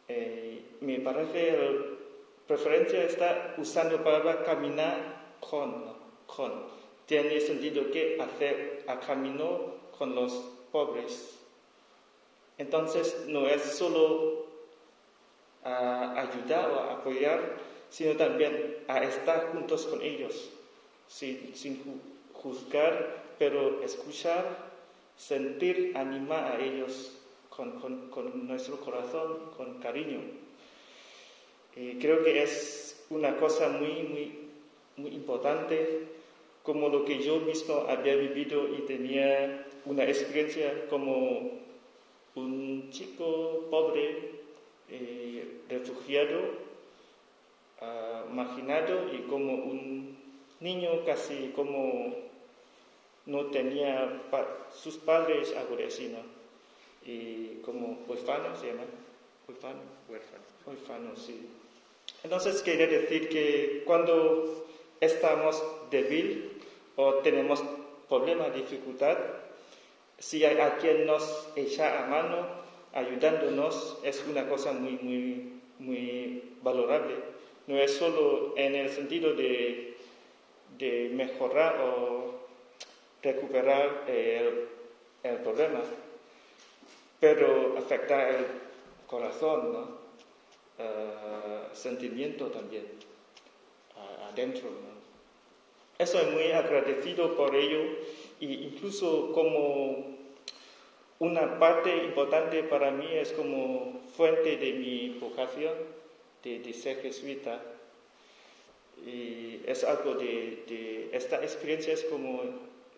Eh, 0.09 0.63
me 0.81 0.99
parece, 1.01 1.57
preferencia 2.47 3.05
está 3.05 3.55
usando 3.57 3.97
la 3.99 4.05
palabra 4.05 4.45
caminar 4.45 5.37
con, 5.41 5.85
con. 6.27 6.67
Tiene 7.07 7.41
sentido 7.41 7.91
que 7.91 8.21
hacer 8.21 8.85
a 8.87 9.01
camino 9.01 9.75
con 9.97 10.15
los 10.15 10.33
pobres. 10.71 11.42
Entonces 12.59 13.25
no 13.29 13.49
es 13.49 13.63
solo 13.63 14.47
ayudar 15.65 16.71
o 16.71 16.81
apoyar, 16.91 17.57
sino 17.91 18.17
también 18.17 18.79
a 18.89 19.03
estar 19.05 19.53
juntos 19.53 19.87
con 19.87 20.03
ellos, 20.03 20.51
sin, 21.09 21.53
juzgar, 22.33 23.23
pero 23.39 23.83
escuchar, 23.83 24.73
sentir, 25.17 25.93
animar 25.97 26.53
a 26.53 26.65
ellos 26.65 27.19
con, 27.51 28.47
nuestro 28.47 28.81
corazón, 28.81 29.51
con 29.57 29.79
cariño. 29.81 30.21
Creo 31.75 32.25
que 32.25 32.43
es 32.43 33.05
una 33.11 33.37
cosa 33.37 33.69
muy, 33.69 34.03
muy, 34.03 34.39
muy 34.97 35.11
importante, 35.15 36.09
como 36.63 36.89
lo 36.89 37.05
que 37.05 37.23
yo 37.23 37.41
mismo 37.41 37.87
había 37.89 38.15
vivido 38.17 38.69
y 38.69 38.83
tenía 38.83 39.67
una 39.85 40.05
experiencia 40.05 40.87
como 40.89 41.62
un 42.35 42.91
chico 42.91 43.67
pobre, 43.71 44.41
eh, 44.89 45.63
refugiado, 45.69 46.63
marginado 48.31 49.13
y 49.13 49.23
como 49.29 49.55
un 49.55 50.17
niño 50.61 51.05
casi 51.05 51.53
como 51.55 52.15
no 53.27 53.47
tenía 53.47 54.23
sus 54.73 54.97
padres 54.97 55.55
agradecidos 55.57 56.25
y 57.05 57.61
como 57.65 57.99
huérfano 58.07 58.57
se 58.57 58.69
llama 58.69 58.85
huérfano. 59.49 59.81
Huérfano. 60.09 60.43
Huérfano 60.67 61.17
sí. 61.17 61.49
Entonces 62.23 62.63
quería 62.63 62.87
decir 62.87 63.29
que 63.29 63.83
cuando 63.85 64.67
estamos 65.01 65.63
débil 65.91 66.61
o 66.97 67.15
tenemos 67.15 67.63
problema 68.09 68.51
dificultad 68.51 69.19
si 70.19 70.45
hay 70.45 70.59
a 70.59 70.77
quien 70.77 71.07
nos 71.07 71.49
echa 71.57 72.05
a 72.05 72.07
mano 72.07 72.47
ayudándonos 72.93 73.99
es 74.05 74.25
una 74.29 74.49
cosa 74.49 74.73
muy 74.73 74.93
muy 75.03 75.53
muy 75.79 76.43
valorable 76.63 77.15
no 77.67 77.79
es 77.79 77.97
solo 77.97 78.55
en 78.57 78.75
el 78.75 78.91
sentido 78.91 79.35
de, 79.35 79.97
de 80.79 81.11
mejorar 81.15 81.81
o 81.81 82.35
recuperar 83.23 84.05
el, 84.09 84.69
el 85.23 85.37
problema 85.39 85.81
pero 87.23 87.79
afecta 87.79 88.31
el 88.31 88.45
corazón, 89.07 89.73
¿no? 89.73 89.89
Eh, 90.77 91.69
sentimiento 91.73 92.47
también, 92.47 92.85
adentro. 94.29 94.69
¿no? 94.69 94.93
Estoy 95.99 96.33
muy 96.33 96.51
agradecido 96.51 97.37
por 97.37 97.55
ello 97.55 97.79
e 98.43 98.67
incluso 98.67 99.31
como 99.33 100.19
una 101.21 101.61
parte 101.61 101.97
importante 102.05 102.65
para 102.65 102.91
mí 102.91 103.07
es 103.13 103.31
como 103.33 104.01
fuente 104.17 104.57
de 104.57 104.73
mi 104.73 105.11
vocación 105.21 105.73
de, 106.43 106.73
ser 106.73 107.01
jesuita. 107.01 107.63
Y 109.07 109.61
es 109.65 109.85
algo 109.85 110.15
de, 110.15 111.11
esta 111.13 111.37
experiencia 111.43 111.95
es 111.95 112.03
como 112.05 112.43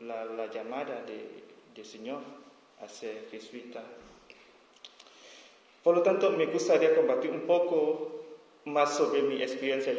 la, 0.00 0.46
llamada 0.50 1.02
de, 1.02 1.20
de 1.74 1.84
Señor 1.84 2.20
a 2.80 2.88
ser 2.88 3.28
jesuita. 3.30 3.82
Por 5.82 5.96
lo 5.96 6.02
tanto, 6.02 6.30
me 6.30 6.46
gustaría 6.46 6.94
compartir 6.94 7.30
un 7.30 7.42
poco 7.42 8.22
más 8.64 8.96
sobre 8.96 9.20
mi 9.20 9.42
experiencia 9.42 9.92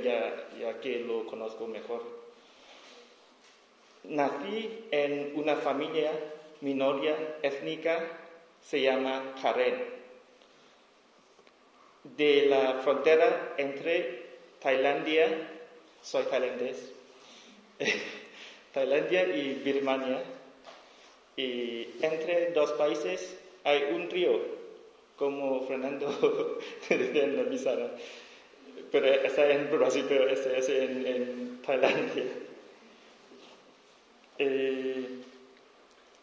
ya 0.59 0.79
que 0.81 1.01
lo 1.01 1.27
conozco 1.27 1.67
mejor. 1.67 2.24
Nací 4.09 4.85
en 4.91 5.33
una 5.35 5.55
familia 5.55 6.11
minoria 6.61 7.15
étnica, 7.41 7.99
se 8.61 8.81
llama 8.81 9.35
Karen, 9.41 9.75
de 12.03 12.45
la 12.47 12.79
frontera 12.83 13.53
entre 13.57 14.25
Tailandia, 14.61 15.27
soy 16.01 16.23
tailandés, 16.25 16.91
Tailandia 18.73 19.27
y 19.35 19.61
Birmania, 19.63 20.23
y 21.35 21.87
entre 22.01 22.51
dos 22.51 22.71
países 22.73 23.37
hay 23.63 23.83
un 23.93 24.09
río 24.09 24.39
como 25.17 25.65
Fernando 25.65 26.59
en 26.89 27.37
la 27.37 27.43
pero 28.91 29.07
está 29.07 29.49
en 29.51 29.69
Brasil, 29.71 30.05
pero 30.07 30.29
ese 30.29 30.57
es 30.57 30.69
en, 30.69 31.61
Tailandia. 31.65 32.23
Eh, 34.37 35.07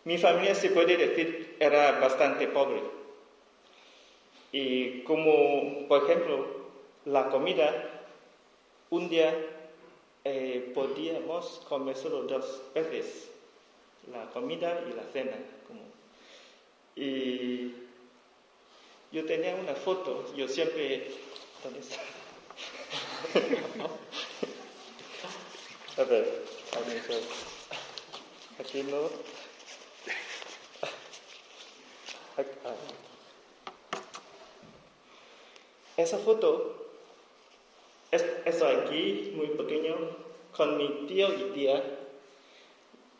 mi 0.04 0.18
familia, 0.18 0.54
se 0.54 0.70
puede 0.70 0.96
decir, 0.96 1.56
era 1.60 1.98
bastante 2.00 2.48
pobre. 2.48 2.82
Y 4.50 5.00
como, 5.02 5.86
por 5.88 6.04
ejemplo, 6.04 6.46
la 7.04 7.28
comida, 7.30 7.72
un 8.90 9.08
día 9.08 9.34
eh, 10.24 10.72
podíamos 10.74 11.62
comer 11.68 11.96
solo 11.96 12.22
dos 12.24 12.62
veces, 12.74 13.30
la 14.10 14.26
comida 14.30 14.84
y 14.90 14.94
la 14.94 15.04
cena. 15.12 15.36
Y 16.94 17.72
yo 19.10 19.24
tenía 19.24 19.54
una 19.54 19.74
foto, 19.74 20.26
yo 20.36 20.46
siempre... 20.46 21.10
¿Dónde 21.62 21.80
está? 21.80 22.00
A 26.02 26.04
ver, 26.04 26.42
aquí 28.58 28.82
no. 28.82 29.08
Esa 35.96 36.18
foto, 36.18 36.88
es, 38.10 38.24
eso 38.44 38.66
aquí, 38.66 39.32
muy 39.36 39.48
pequeño, 39.48 39.94
con 40.56 40.76
mi 40.76 41.06
tío 41.06 41.28
y 41.32 41.52
tía. 41.52 41.82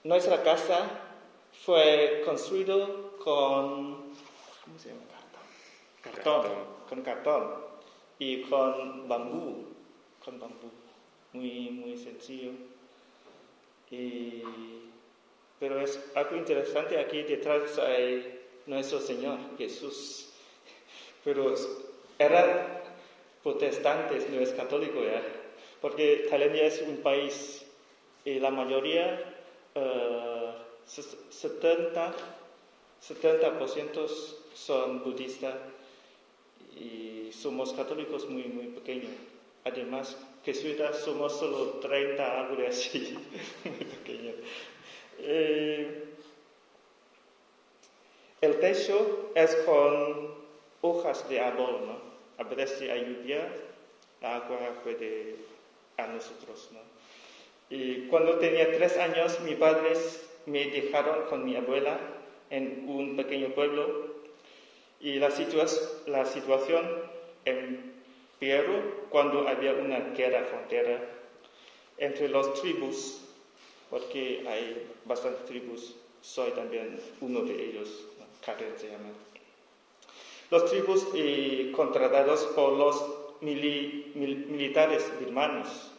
Nuestra 0.05 0.42
casa 0.42 0.90
fue 1.64 2.23
construido 2.25 3.16
con, 3.18 4.14
¿cómo 4.64 4.79
se 4.79 4.88
llama? 4.88 5.03
cartón, 6.03 6.47
con 6.88 7.03
cartón 7.03 7.55
y 8.18 8.42
con 8.42 9.09
bambú, 9.09 9.66
con 10.25 10.40
bambú, 10.40 10.71
muy, 11.33 11.71
muy 11.71 11.97
sencillo. 11.97 12.53
Pero 15.62 15.81
es 15.81 15.96
algo 16.16 16.35
interesante 16.35 16.98
aquí 16.98 17.22
detrás 17.22 17.79
hay 17.79 18.40
nuestro 18.66 18.98
Señor 18.98 19.38
Jesús, 19.57 20.31
pero 21.22 21.55
eran 22.18 22.81
protestantes, 23.44 24.29
no 24.29 24.40
es 24.40 24.51
católico 24.55 25.05
ya, 25.05 25.22
porque 25.81 26.27
Tailandia 26.29 26.64
es 26.66 26.83
un 26.83 26.96
país 26.96 27.64
y 28.25 28.40
la 28.40 28.51
mayoría, 28.51 29.22
70, 31.31 32.09
eh, 32.09 32.12
70% 33.09 34.09
son 34.55 35.05
budistas 35.05 35.55
y 36.77 37.31
somos 37.33 37.72
católicos 37.72 38.29
muy, 38.29 38.46
muy 38.46 38.66
pequeños. 38.66 39.12
Además, 39.62 40.16
jesuitas 40.44 40.98
somos 41.05 41.38
solo 41.38 41.79
30, 41.79 42.48
algo 42.48 42.66
así, 42.66 43.16
muy 43.64 43.85
pequeños. 43.85 44.35
Eh, 45.22 46.04
el 48.40 48.58
techo 48.58 49.30
es 49.35 49.54
con 49.66 50.35
hojas 50.80 51.28
de 51.28 51.40
árbol, 51.40 51.87
¿no? 51.87 52.44
A 52.44 52.48
veces 52.48 52.78
si 52.78 52.87
lluvia, 52.87 53.48
la 54.20 54.37
agua 54.37 54.58
puede 54.82 55.37
a 55.96 56.06
nosotros, 56.08 56.70
¿no? 56.72 56.80
Y 57.70 58.08
cuando 58.08 58.38
tenía 58.38 58.70
tres 58.72 58.96
años, 58.98 59.38
mis 59.40 59.56
padres 59.56 60.28
me 60.46 60.66
dejaron 60.66 61.26
con 61.28 61.44
mi 61.44 61.56
abuela 61.56 61.98
en 62.50 62.85
un 62.88 63.16
pequeño 63.16 63.48
pueblo 63.54 64.12
y 65.00 65.14
la, 65.14 65.30
la 66.06 66.26
situación 66.26 66.87
empeoró 67.44 69.06
cuando 69.08 69.48
había 69.48 69.72
una 69.72 70.00
guerra 70.16 70.44
frontera 70.44 71.00
entre 71.98 72.28
las 72.28 72.52
tribus, 72.54 73.21
porque 73.92 74.42
hay 74.48 74.88
bastantes 75.05 75.44
tribus, 75.44 75.94
soy 76.22 76.50
también 76.52 76.98
uno 77.20 77.42
de 77.42 77.52
ellos, 77.62 78.07
Karen 78.44 78.72
se 78.78 78.88
llama. 78.88 79.11
Los 80.50 80.64
tribus 80.70 81.09
eh, 81.14 81.70
contratados 81.76 82.40
por 82.55 82.72
los 82.72 83.05
militares 83.42 85.12
birmanos 85.20 85.90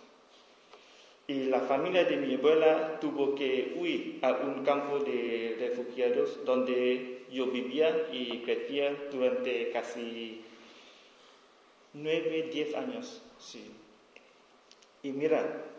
Y 1.27 1.45
la 1.45 1.59
familia 1.61 2.03
de 2.05 2.17
mi 2.17 2.33
abuela 2.33 2.99
tuvo 2.99 3.35
que 3.35 3.75
huir 3.77 4.19
a 4.23 4.31
un 4.31 4.65
campo 4.65 4.99
de 4.99 5.55
refugiados 5.59 6.43
donde 6.45 7.25
yo 7.31 7.45
vivía 7.45 8.07
y 8.11 8.39
crecía 8.39 8.95
durante 9.11 9.69
casi 9.71 10.41
nueve, 11.93 12.49
diez 12.51 12.73
años. 12.75 13.21
Sí. 13.39 13.71
Y 15.03 15.11
mira, 15.11 15.72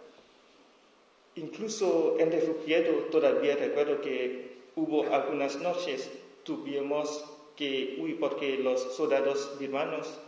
incluso 1.36 2.16
en 2.18 2.30
refugiado 2.30 2.92
todavía 3.10 3.56
recuerdo 3.56 4.00
que 4.00 4.54
hubo 4.76 5.12
algunas 5.12 5.56
noches 5.60 6.10
tuvimos 6.44 7.24
que 7.56 7.96
huir 7.98 8.18
porque 8.18 8.58
los 8.58 8.94
soldados 8.96 9.56
birmanos 9.58 10.18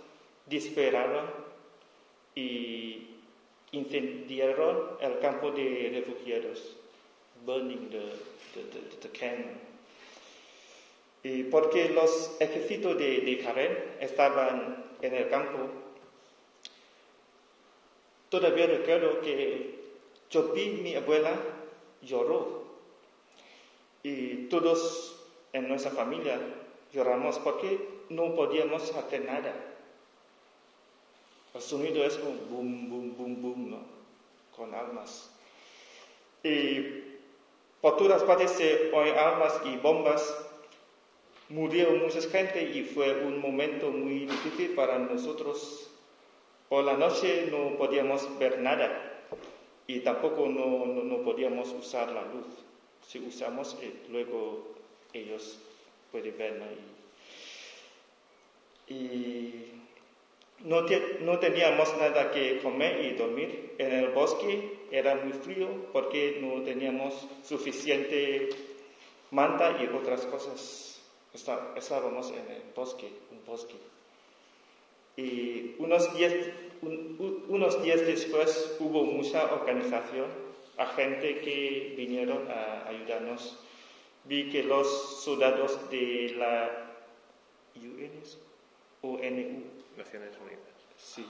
dispararon 0.46 1.26
y 2.34 3.08
incendiaron 3.72 4.96
el 5.00 5.18
campo 5.18 5.50
de 5.50 5.90
refugiados, 5.94 6.76
burning 7.44 7.90
the, 7.90 9.00
the, 9.00 9.08
camp. 9.18 9.46
Y 11.22 11.44
porque 11.44 11.88
los 11.90 12.36
ejércitos 12.40 12.96
de, 12.98 13.20
de 13.20 13.38
Karen 13.38 13.76
estaban 14.00 14.84
en 15.02 15.14
el 15.14 15.28
campo, 15.28 15.58
todavía 18.28 18.66
recuerdo 18.66 19.20
que 19.20 19.75
yo 20.30 20.52
vi 20.52 20.70
mi 20.82 20.94
abuela 20.94 21.32
lloró 22.02 22.64
y 24.02 24.48
todos 24.48 25.16
en 25.52 25.68
nuestra 25.68 25.90
familia 25.90 26.38
lloramos 26.92 27.38
porque 27.38 27.80
no 28.08 28.34
podíamos 28.34 28.94
hacer 28.94 29.24
nada. 29.24 29.54
El 31.54 31.60
sonido 31.62 32.04
es 32.04 32.16
como 32.16 32.34
boom, 32.50 32.90
boom, 32.90 33.16
boom, 33.16 33.42
boom, 33.42 33.70
¿no? 33.70 33.96
con 34.56 34.74
almas. 34.74 35.30
Y 36.42 37.04
por 37.80 37.96
todas 37.96 38.22
partes 38.22 38.52
se 38.52 38.90
oyen 38.92 39.18
almas 39.18 39.60
y 39.64 39.76
bombas. 39.76 40.36
Murió 41.48 41.90
mucha 41.92 42.20
gente 42.22 42.62
y 42.62 42.82
fue 42.82 43.24
un 43.24 43.40
momento 43.40 43.90
muy 43.90 44.26
difícil 44.26 44.74
para 44.74 44.98
nosotros. 44.98 45.90
Por 46.68 46.84
la 46.84 46.94
noche 46.94 47.48
no 47.50 47.76
podíamos 47.76 48.38
ver 48.38 48.58
nada 48.58 49.05
y 49.86 50.00
tampoco 50.00 50.48
no, 50.48 50.86
no, 50.86 51.22
podíamos 51.22 51.72
usar 51.72 52.10
la 52.10 52.22
luz. 52.22 52.46
Si 53.06 53.20
usamos, 53.20 53.76
eh, 53.82 53.92
luego 54.10 54.74
ellos 55.12 55.58
pueden 56.10 56.36
ver. 56.36 56.96
Y 58.88 59.66
no, 60.64 60.82
no, 61.20 61.38
teníamos 61.38 61.96
nada 61.98 62.30
que 62.30 62.60
comer 62.60 63.04
y 63.04 63.16
dormir. 63.16 63.74
En 63.78 63.92
el 63.92 64.08
bosque 64.10 64.78
era 64.90 65.14
muy 65.16 65.32
frío 65.32 65.68
porque 65.92 66.38
no 66.40 66.62
teníamos 66.62 67.26
suficiente 67.44 68.48
manta 69.30 69.76
y 69.80 69.86
otras 69.94 70.26
cosas. 70.26 71.00
estábamos 71.32 72.30
en 72.30 72.50
el 72.50 72.62
bosque, 72.74 73.08
un 73.30 73.44
bosque. 73.44 73.74
Y 75.16 75.74
unos 75.78 76.12
unos 76.82 77.82
días 77.82 78.00
después 78.06 78.76
hubo 78.80 79.04
mucha 79.04 79.52
organización, 79.52 80.26
a 80.76 80.86
gente 80.86 81.40
que 81.40 81.94
vinieron 81.96 82.50
a 82.50 82.88
ayudarnos. 82.88 83.58
Vi 84.24 84.50
que 84.50 84.64
los 84.64 85.22
soldados 85.22 85.88
de 85.90 86.34
la 86.36 86.92
UNU, 89.02 89.62
Naciones 89.96 90.32
Unidas. 90.42 90.76
Sí, 90.98 91.24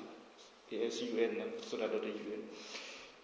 es 0.70 1.02
UN, 1.02 1.54
soldado 1.60 2.00
de 2.00 2.08
UN. 2.08 2.42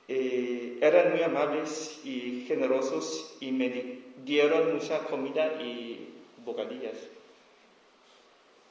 Eh, 0.09 0.79
eran 0.81 1.13
muy 1.13 1.23
amables 1.23 2.01
y 2.05 2.45
generosos 2.47 3.37
y 3.41 3.51
me 3.51 4.01
dieron 4.25 4.75
mucha 4.75 4.99
comida 5.07 5.61
y 5.63 6.09
bocadillas 6.45 6.99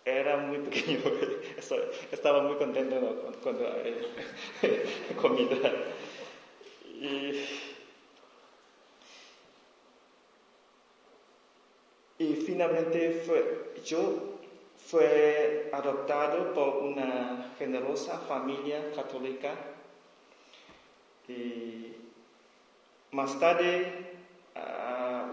era 0.05 0.37
muy 0.37 0.59
pequeño, 0.59 0.99
estaba 2.11 2.41
muy 2.43 2.55
contento 2.55 3.35
cuando 3.43 3.65
eh, 3.83 4.85
comida. 5.21 5.71
Y, 6.85 7.43
y 12.19 12.35
finalmente 12.35 13.23
fue, 13.25 13.73
yo 13.85 14.37
fue 14.77 15.69
adoptado 15.71 16.53
por 16.53 16.83
una 16.83 17.53
generosa 17.57 18.17
familia 18.19 18.91
católica. 18.95 19.53
Y 21.27 21.93
más 23.11 23.39
tarde 23.39 24.11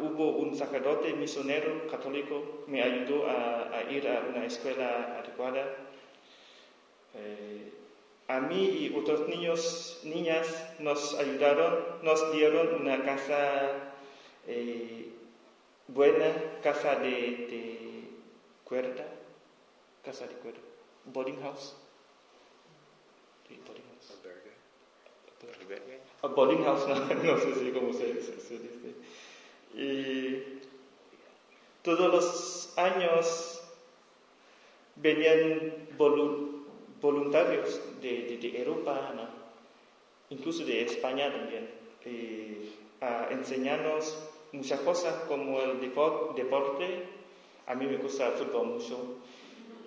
hubo 0.01 0.31
un 0.39 0.57
sacerdote 0.57 1.13
misionero 1.15 1.87
católico, 1.89 2.65
me 2.67 2.83
ayudó 2.83 3.27
a, 3.29 3.83
ir 3.91 4.09
a 4.09 4.21
una 4.29 4.45
escuela 4.45 5.19
adecuada. 5.19 5.65
Eh, 7.15 7.73
a 8.29 8.41
mí 8.41 8.65
y 8.65 8.95
otros 8.95 9.27
niños, 9.29 10.01
niñas 10.05 10.75
nos 10.79 11.15
ayudaron, 11.15 12.03
nos 12.03 12.33
dieron 12.33 12.83
una 12.83 13.03
casa 13.03 13.93
eh, 14.47 15.11
buena, 15.89 16.31
casa 16.63 16.97
de, 16.97 17.11
de 17.11 18.11
cuerda, 18.65 19.07
casa 20.05 20.27
de 20.27 20.35
cuerda, 20.35 20.61
boarding 21.07 21.41
house. 21.41 21.75
boarding 23.65 23.85
house. 23.85 24.19
A 26.23 26.27
boarding 26.29 26.65
house, 26.65 26.87
no, 27.25 27.39
sé 27.39 27.55
si 27.55 27.71
cómo 27.71 27.93
se, 27.93 28.21
se 28.21 28.59
dice. 28.59 28.95
Y 29.75 30.43
todos 31.83 32.13
los 32.13 32.79
años 32.79 33.63
venían 34.97 35.89
voluntarios 37.01 37.81
de, 38.01 38.39
Europa, 38.59 39.13
incluso 40.31 40.65
de 40.65 40.83
España 40.83 41.33
también, 41.33 41.71
a 43.01 43.29
enseñarnos 43.31 44.19
muchas 44.53 44.81
cosas 44.81 45.15
como 45.29 45.61
el 45.61 45.81
deporte. 45.81 47.05
A 47.67 47.75
mí 47.75 47.87
me 47.87 47.97
gusta 47.99 48.29
el 48.29 48.33
fútbol 48.33 48.67
mucho, 48.67 49.19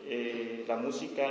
eh, 0.05 0.63
la 0.67 0.77
música, 0.77 1.27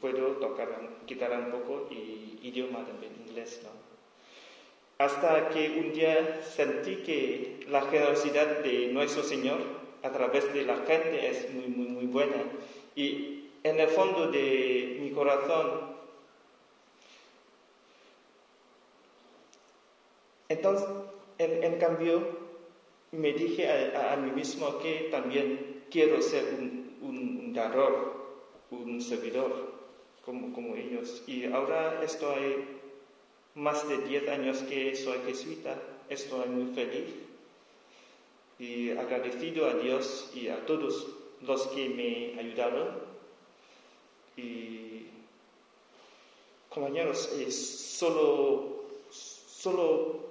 puedo 0.00 0.32
tocar 0.36 0.68
guitarra 1.06 1.38
un 1.38 1.50
poco 1.50 1.88
y 1.90 2.38
idioma 2.42 2.84
también, 2.84 3.12
inglés. 3.26 3.62
¿no? 3.64 3.93
Hasta 4.98 5.48
que 5.48 5.70
un 5.80 5.92
día 5.92 6.42
sentí 6.42 6.96
que 6.96 7.60
la 7.68 7.82
generosidad 7.82 8.58
de 8.62 8.88
nuestro 8.92 9.22
Señor 9.22 9.58
a 10.02 10.10
través 10.10 10.52
de 10.52 10.62
la 10.64 10.76
gente 10.76 11.28
es 11.28 11.52
muy, 11.52 11.66
muy, 11.66 11.88
muy 11.88 12.06
buena. 12.06 12.36
Y 12.94 13.48
en 13.62 13.80
el 13.80 13.88
fondo 13.88 14.30
de 14.30 14.98
mi 15.00 15.10
corazón, 15.10 15.94
entonces, 20.48 20.86
en, 21.38 21.78
cambio, 21.78 22.22
me 23.12 23.32
dije 23.32 23.96
a, 23.96 24.16
mí 24.16 24.30
mismo 24.30 24.78
que 24.78 25.08
también 25.10 25.84
quiero 25.90 26.22
ser 26.22 26.44
un, 26.58 26.98
un, 27.02 27.52
dador, 27.52 28.14
un 28.70 29.00
servidor, 29.00 29.72
como, 30.24 30.52
como 30.52 30.76
ellos. 30.76 31.24
Y 31.26 31.46
ahora 31.46 32.00
estoy 32.04 32.83
más 33.54 33.88
de 33.88 33.98
10 33.98 34.28
años 34.28 34.58
que 34.68 34.96
soy 34.96 35.18
jesuita, 35.26 35.80
estoy 36.08 36.48
muy 36.48 36.74
feliz 36.74 37.06
y 38.58 38.90
agradecido 38.90 39.66
a 39.66 39.74
Dios 39.74 40.30
y 40.34 40.48
a 40.48 40.64
todos 40.66 41.06
los 41.42 41.66
que 41.68 41.88
me 41.88 42.40
ayudaron. 42.40 42.88
Y 44.36 45.06
compañeros, 46.68 47.30
solo, 47.50 48.84
solo 49.10 50.24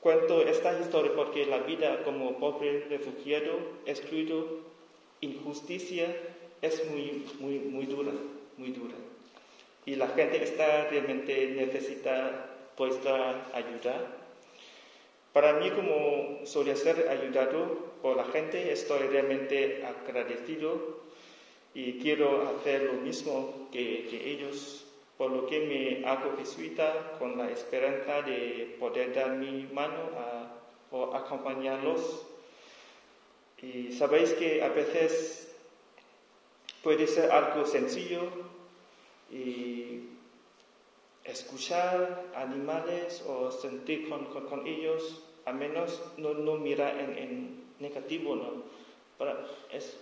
cuento 0.00 0.42
esta 0.42 0.78
historia 0.78 1.12
porque 1.14 1.46
la 1.46 1.58
vida 1.58 2.04
como 2.04 2.38
pobre 2.38 2.86
refugiado, 2.88 3.58
excluido, 3.86 4.60
injusticia, 5.20 6.14
es 6.62 6.88
muy, 6.90 7.26
muy, 7.40 7.58
muy 7.58 7.86
dura, 7.86 8.12
muy 8.56 8.70
dura. 8.70 8.94
Y 9.86 9.96
la 9.96 10.08
gente 10.08 10.42
está 10.42 10.88
realmente 10.90 11.48
necesita 11.48 12.47
puesta 12.78 13.50
ayuda. 13.52 14.06
Para 15.32 15.54
mí, 15.54 15.70
como 15.72 16.46
solía 16.46 16.76
ser 16.76 17.08
ayudado 17.08 17.92
por 18.00 18.16
la 18.16 18.24
gente, 18.26 18.72
estoy 18.72 19.08
realmente 19.08 19.84
agradecido 19.84 21.00
y 21.74 21.98
quiero 21.98 22.48
hacer 22.48 22.84
lo 22.84 22.94
mismo 22.94 23.68
que, 23.72 24.08
ellos, 24.24 24.86
por 25.18 25.32
lo 25.32 25.46
que 25.46 25.60
me 25.60 26.08
hago 26.08 26.36
jesuita 26.38 27.16
con 27.18 27.36
la 27.36 27.50
esperanza 27.50 28.22
de 28.22 28.76
poder 28.78 29.12
dar 29.12 29.32
mi 29.32 29.64
mano 29.72 30.10
o 30.92 31.14
acompañarlos. 31.14 32.26
Y 33.60 33.92
sabéis 33.92 34.32
que 34.34 34.62
a 34.62 34.68
veces 34.68 35.52
puede 36.82 37.08
ser 37.08 37.32
algo 37.32 37.66
sencillo 37.66 38.22
y 39.30 40.07
escuchar 41.28 42.24
animales 42.34 43.22
o 43.28 43.50
sentir 43.50 44.08
con, 44.08 44.66
ellos, 44.66 45.22
al 45.44 45.54
menos 45.56 46.02
no, 46.16 46.34
no 46.34 46.56
mirar 46.56 46.98
en, 46.98 47.68
negativo, 47.78 48.34
¿no? 48.34 48.64
Pero 49.18 49.38
es 49.72 49.96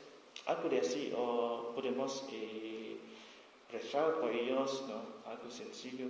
algo 0.46 0.68
de 0.68 0.80
así, 0.80 1.12
o 1.16 1.72
podemos 1.74 2.24
eh, 2.32 2.96
rezar 3.70 4.14
por 4.20 4.32
ellos, 4.32 4.84
¿no? 4.88 5.30
Algo 5.30 5.50
sencillo. 5.50 6.06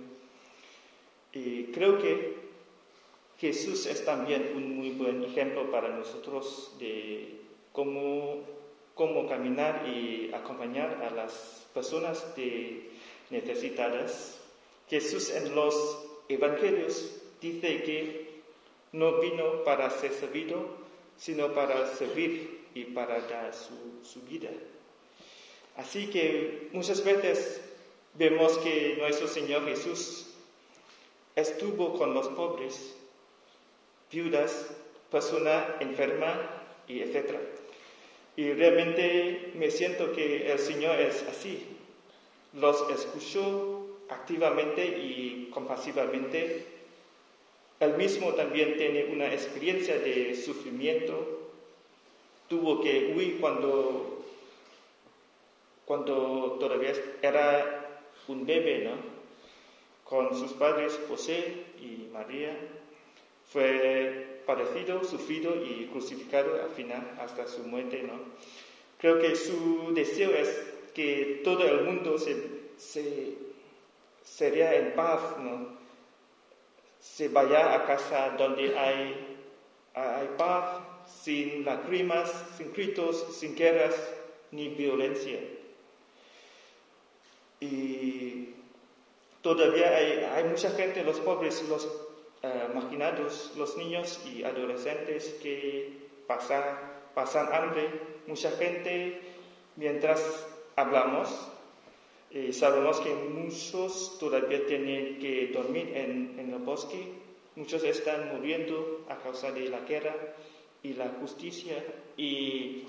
Y 1.33 1.65
creo 1.65 1.99
que 1.99 2.47
Jesús 3.39 3.85
es 3.85 4.05
también 4.05 4.53
un 4.55 4.77
muy 4.77 4.91
buen 4.91 5.23
ejemplo 5.23 5.69
para 5.69 5.89
nosotros 5.89 6.71
de 6.79 7.41
cómo, 7.71 8.37
cómo 8.95 9.27
caminar 9.27 9.87
y 9.87 10.31
acompañar 10.33 11.03
a 11.03 11.11
las 11.11 11.67
personas 11.73 12.25
necesitadas. 13.29 14.36
Jesús 14.89 15.29
en 15.31 15.53
los 15.53 16.05
evangelios 16.29 17.11
dice 17.41 17.83
que 17.83 18.27
no 18.93 19.19
vino 19.19 19.63
para 19.63 19.89
ser 19.89 20.13
servido, 20.13 20.65
sino 21.17 21.53
para 21.53 21.87
servir 21.95 22.65
y 22.73 22.85
para 22.85 23.19
dar 23.21 23.53
su, 23.53 24.21
vida. 24.21 24.49
Así 25.75 26.07
que 26.07 26.69
muchas 26.71 27.03
veces 27.03 27.61
vemos 28.13 28.57
que 28.59 28.95
nuestro 28.99 29.27
Señor 29.27 29.65
Jesús 29.65 30.27
estuvo 31.35 31.97
con 31.97 32.13
los 32.13 32.27
pobres, 32.29 32.95
viudas, 34.11 34.67
persona 35.11 35.75
enferma 35.79 36.39
y 36.87 37.01
etc. 37.01 37.35
Y 38.35 38.53
realmente 38.53 39.51
me 39.55 39.69
siento 39.69 40.13
que 40.13 40.51
el 40.51 40.59
Señor 40.59 40.99
es 40.99 41.23
así. 41.23 41.65
Los 42.53 42.89
escuchó 42.89 43.86
activamente 44.09 44.85
y 44.85 45.49
compasivamente. 45.51 46.65
Él 47.79 47.93
mismo 47.95 48.33
también 48.33 48.77
tiene 48.77 49.05
una 49.05 49.31
experiencia 49.31 49.99
de 49.99 50.35
sufrimiento. 50.35 51.49
Tuvo 52.47 52.81
que 52.81 53.13
huir 53.15 53.39
cuando, 53.39 54.25
cuando 55.85 56.57
todavía 56.59 56.93
era 57.21 58.01
un 58.27 58.45
bebé, 58.45 58.85
¿no? 58.85 59.17
Con 60.03 60.37
sus 60.37 60.53
padres 60.53 60.99
José 61.09 61.65
y 61.81 62.09
María 62.13 62.57
fue 63.51 64.41
padecido, 64.45 65.03
sufrido 65.03 65.53
y 65.63 65.87
crucificado 65.91 66.61
al 66.63 66.69
final 66.71 67.17
hasta 67.19 67.47
su 67.47 67.63
muerte. 67.63 68.03
¿no? 68.03 68.13
Creo 68.99 69.19
que 69.19 69.35
su 69.35 69.93
deseo 69.93 70.31
es 70.31 70.49
que 70.93 71.41
todo 71.43 71.63
el 71.65 71.83
mundo 71.83 72.17
se, 72.17 72.35
se 72.77 73.33
sería 74.27 74.75
en 74.75 74.93
paz, 74.93 75.21
¿no? 75.39 75.77
se 76.99 77.29
vaya 77.29 77.73
a 77.73 77.85
casa 77.85 78.35
donde 78.37 78.77
hay, 78.77 79.37
hay 79.93 80.29
paz, 80.37 80.81
sin 81.23 81.65
lágrimas, 81.65 82.31
sin 82.57 82.73
gritos, 82.73 83.37
sin 83.37 83.55
guerras 83.55 83.95
ni 84.51 84.69
violencia. 84.69 85.39
Y 87.59 88.53
todavía 89.41 89.95
hay, 89.95 90.23
hay 90.35 90.43
mucha 90.43 90.69
gente, 90.71 91.03
los 91.03 91.19
pobres, 91.19 91.63
los 91.69 91.87
eh, 92.43 92.67
marginados, 92.73 93.53
los 93.55 93.77
niños 93.77 94.19
y 94.25 94.43
adolescentes 94.43 95.35
que 95.41 96.07
pasan, 96.27 96.63
pasan 97.15 97.51
hambre, 97.51 97.89
mucha 98.27 98.51
gente 98.51 99.21
mientras 99.75 100.45
hablamos. 100.75 101.29
Eh, 102.37 102.53
sabemos 102.53 102.99
que 102.99 103.15
muchos 103.15 104.19
todavía 104.19 104.63
tienen 104.67 105.17
que 105.17 105.47
dormir 105.47 105.97
en, 105.97 106.37
en 106.37 106.53
el 106.53 106.59
bosque, 106.59 107.13
muchos 107.55 107.83
están 107.83 108.35
muriendo 108.35 109.07
a 109.09 109.17
causa 109.17 109.51
de 109.51 109.67
la 109.69 109.79
guerra 109.79 110.15
y 110.83 110.93
la 110.93 111.09
justicia. 111.19 111.83
Y 112.15 112.83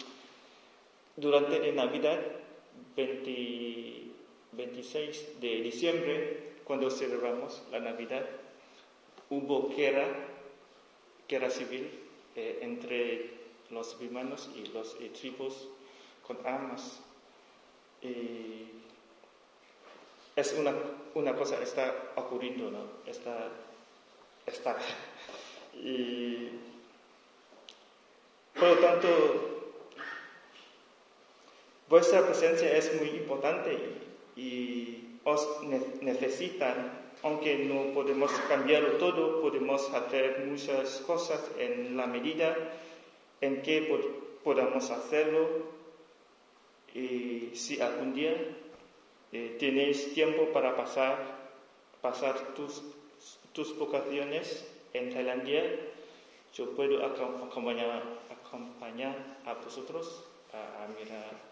durante 1.16 1.72
la 1.72 1.86
Navidad 1.86 2.20
26 2.94 5.40
de 5.40 5.62
diciembre, 5.62 6.52
cuando 6.64 6.90
celebramos 6.90 7.62
la 7.72 7.80
Navidad, 7.80 8.26
hubo 9.30 9.74
guerra, 9.74 10.08
guerra 11.26 11.48
civil 11.48 11.88
eh, 12.36 12.58
entre 12.60 13.30
los 13.70 13.96
hermanos 13.98 14.50
y 14.54 14.66
los 14.74 14.94
eh, 15.00 15.08
tribus 15.18 15.68
con 16.26 16.36
armas. 16.44 17.00
Es 20.38 20.52
una, 20.52 20.72
una 21.14 21.34
cosa 21.34 21.60
está 21.60 22.12
ocurriendo, 22.14 22.70
¿no? 22.70 22.84
Está, 23.06 23.48
está. 24.46 24.76
Y 25.74 26.50
por 28.54 28.68
lo 28.68 28.78
tanto, 28.78 29.08
vuestra 31.88 32.24
presencia 32.24 32.76
es 32.76 32.94
muy 33.00 33.08
importante 33.08 33.76
y 34.36 35.18
os 35.24 35.60
necesitan 36.02 37.08
aunque 37.24 37.58
no 37.64 37.92
podemos 37.92 38.30
cambiarlo 38.48 38.92
todo, 38.92 39.40
podemos 39.40 39.92
hacer 39.92 40.46
muchas 40.46 40.98
cosas 40.98 41.50
en 41.58 41.96
la 41.96 42.06
medida 42.06 42.56
en 43.40 43.60
que 43.62 43.92
podamos 44.44 44.88
hacerlo. 44.90 45.48
Y 46.94 47.50
si 47.54 47.80
algún 47.80 48.14
día 48.14 48.36
eh, 49.32 49.56
tenéis 49.58 50.14
tiempo 50.14 50.52
para 50.52 50.76
pasar, 50.76 51.18
pasar 52.00 52.54
tus, 52.54 52.82
tus 53.52 53.76
vocaciones 53.78 54.64
en 54.92 55.12
Tailandia, 55.12 55.64
yo 56.54 56.74
puedo 56.74 57.04
acompañar, 57.04 58.02
acompañar 58.30 59.14
a 59.44 59.54
vosotros 59.54 60.24
a, 60.52 60.84
a 60.84 60.88
mirar 60.88 61.48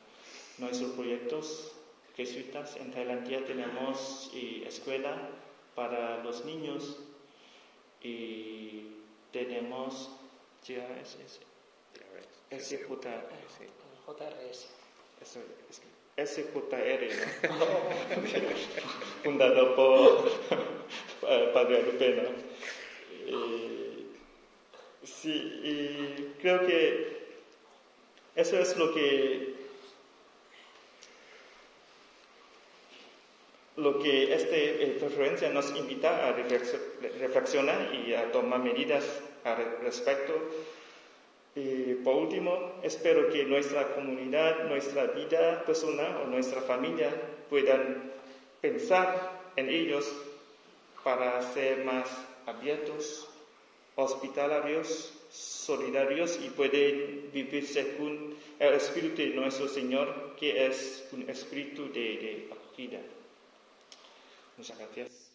nuestros 0.59 0.93
proyectos 0.93 1.73
jesuitas. 2.17 2.77
En 2.77 2.91
Tailandia 2.91 3.45
tenemos 3.45 4.31
eh, 4.35 4.65
escuela 4.67 5.29
para 5.75 6.23
los 6.25 6.45
niños 6.45 6.97
y 8.03 8.87
tenemos 9.33 10.11
JRS, 14.07 14.69
JRS. 15.21 15.96
SJR, 16.17 17.09
¿no? 17.49 17.67
fundado 19.23 19.77
por 19.77 20.31
Padre 21.53 21.83
Lupe, 21.83 22.23
sí, 25.03 25.61
y 25.63 26.35
creo 26.41 26.67
que 26.67 27.27
eso 28.35 28.59
es 28.59 28.77
lo 28.77 28.95
que 28.95 29.55
lo 33.77 33.99
que 33.99 34.33
esta 34.33 34.57
eh, 34.57 34.99
referencia 35.01 35.51
nos 35.51 35.71
invita 35.77 36.29
a 36.29 36.33
reflexionar 36.33 37.95
y 37.95 38.15
a 38.15 38.33
tomar 38.33 38.61
medidas 38.61 39.05
al 39.45 39.79
respecto. 39.83 40.33
Y 41.57 41.95
por 42.05 42.17
último, 42.17 42.75
espero 42.83 43.31
que 43.31 43.45
nuestra 43.45 43.95
comunidad, 43.95 44.69
nuestra 44.69 45.07
vida 45.07 45.65
personal 45.65 46.21
o 46.23 46.27
nuestra 46.27 46.61
familia 46.61 47.11
puedan 47.49 48.13
pensar 48.61 49.51
en 49.57 49.71
ellos 49.71 50.05
para 51.03 51.41
ser 51.55 51.83
más 51.83 52.11
abiertos, 52.45 53.27
hospitalarios, 53.95 55.15
solidarios 55.31 56.39
y 56.45 56.51
pueden 56.51 57.31
vivir 57.33 57.67
según 57.67 58.37
el 58.59 58.75
espíritu 58.75 59.23
de 59.23 59.29
nuestro 59.29 59.67
Señor, 59.67 60.37
que 60.39 60.67
es 60.67 61.09
un 61.13 61.29
espíritu 61.31 61.91
de, 61.91 62.01
de 62.01 62.49
acogida. 62.53 63.01
Muchas 64.59 64.79
gracias. 64.79 65.27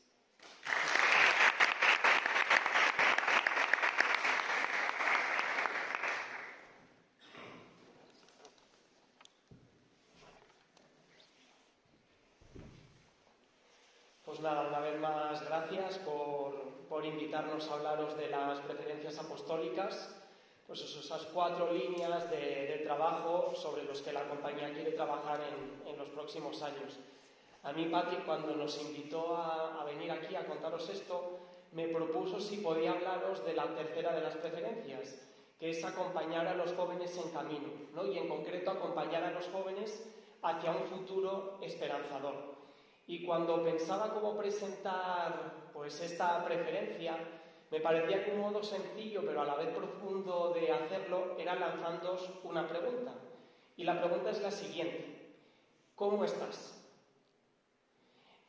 Pues 14.31 14.39
nada, 14.39 14.69
una 14.69 14.79
vez 14.79 14.97
más 14.97 15.43
gracias 15.43 15.99
por, 17.01 17.05
invitarnos 17.05 17.67
a 17.69 17.73
hablaros 17.73 18.15
de 18.15 18.29
las 18.29 18.59
preferencias 18.59 19.17
apostólicas, 19.17 20.15
pues 20.67 20.81
esas 20.81 21.23
cuatro 21.33 21.71
líneas 21.73 22.29
de, 22.29 22.37
de, 22.37 22.81
trabajo 22.83 23.53
sobre 23.55 23.83
los 23.83 24.01
que 24.01 24.13
la 24.13 24.27
compañía 24.27 24.71
quiere 24.73 24.91
trabajar 24.91 25.39
en, 25.41 25.89
en 25.89 25.97
los 25.97 26.09
próximos 26.09 26.61
años. 26.61 26.99
A 27.63 27.73
mí 27.73 27.85
Patrick, 27.85 28.25
cuando 28.25 28.55
nos 28.55 28.79
invitó 28.81 29.35
a, 29.35 29.83
venir 29.85 30.11
aquí 30.11 30.35
a 30.35 30.45
contaros 30.45 30.89
esto, 30.89 31.39
me 31.71 31.87
propuso 31.87 32.39
si 32.39 32.57
podía 32.57 32.91
hablaros 32.91 33.43
de 33.45 33.53
la 33.53 33.65
tercera 33.75 34.13
de 34.13 34.21
las 34.21 34.35
preferencias, 34.35 35.15
que 35.59 35.71
es 35.71 35.83
acompañar 35.83 36.47
a 36.47 36.55
los 36.55 36.73
jóvenes 36.73 37.17
en 37.17 37.31
camino, 37.31 37.69
¿no? 37.95 38.05
y 38.05 38.17
en 38.17 38.27
concreto 38.27 38.71
acompañar 38.71 39.23
a 39.23 39.31
los 39.31 39.47
jóvenes 39.47 40.03
hacia 40.43 40.71
un 40.71 40.83
futuro 40.83 41.57
esperanzador. 41.61 42.51
y 43.07 43.25
cuando 43.25 43.63
pensaba 43.63 44.13
cómo 44.13 44.37
presentar 44.37 45.70
pues 45.81 45.99
esta 45.99 46.45
preferencia, 46.45 47.17
me 47.71 47.79
parecía 47.79 48.23
que 48.23 48.33
un 48.33 48.41
modo 48.41 48.61
sencillo 48.61 49.23
pero 49.25 49.41
a 49.41 49.45
la 49.45 49.55
vez 49.55 49.69
profundo 49.69 50.53
de 50.53 50.71
hacerlo 50.71 51.35
era 51.39 51.55
lanzándoos 51.55 52.29
una 52.43 52.67
pregunta. 52.67 53.15
Y 53.77 53.83
la 53.83 53.99
pregunta 53.99 54.29
es 54.29 54.43
la 54.43 54.51
siguiente. 54.51 55.33
¿Cómo 55.95 56.23
estás? 56.23 56.79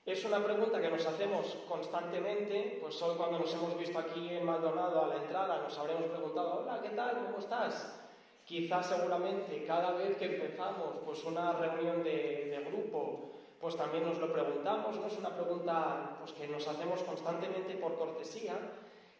Es 0.04 0.22
una 0.26 0.44
pregunta 0.44 0.78
que 0.78 0.90
nos 0.90 1.06
hacemos 1.06 1.56
constantemente, 1.66 2.76
pues 2.82 3.00
hoy 3.00 3.16
cuando 3.16 3.38
nos 3.38 3.54
hemos 3.54 3.78
visto 3.78 3.98
aquí 3.98 4.28
en 4.28 4.44
Maldonado 4.44 5.02
a 5.02 5.06
la 5.06 5.22
entrada 5.22 5.62
nos 5.62 5.78
habremos 5.78 6.10
preguntado, 6.10 6.60
hola, 6.60 6.82
¿qué 6.82 6.90
tal? 6.90 7.24
¿Cómo 7.24 7.38
estás? 7.38 7.98
Quizás 8.44 8.90
seguramente 8.90 9.64
cada 9.64 9.92
vez 9.92 10.18
que 10.18 10.26
empezamos 10.26 10.96
pues 11.06 11.24
una 11.24 11.52
reunión 11.52 12.04
de, 12.04 12.50
de 12.50 12.70
grupo, 12.70 13.32
pues 13.62 13.76
también 13.76 14.04
nos 14.04 14.18
lo 14.18 14.32
preguntamos, 14.32 14.98
no 14.98 15.06
es 15.06 15.16
una 15.16 15.36
pregunta 15.36 16.16
pues, 16.18 16.32
que 16.32 16.48
nos 16.48 16.66
hacemos 16.66 17.00
constantemente 17.04 17.76
por 17.76 17.96
cortesía, 17.96 18.54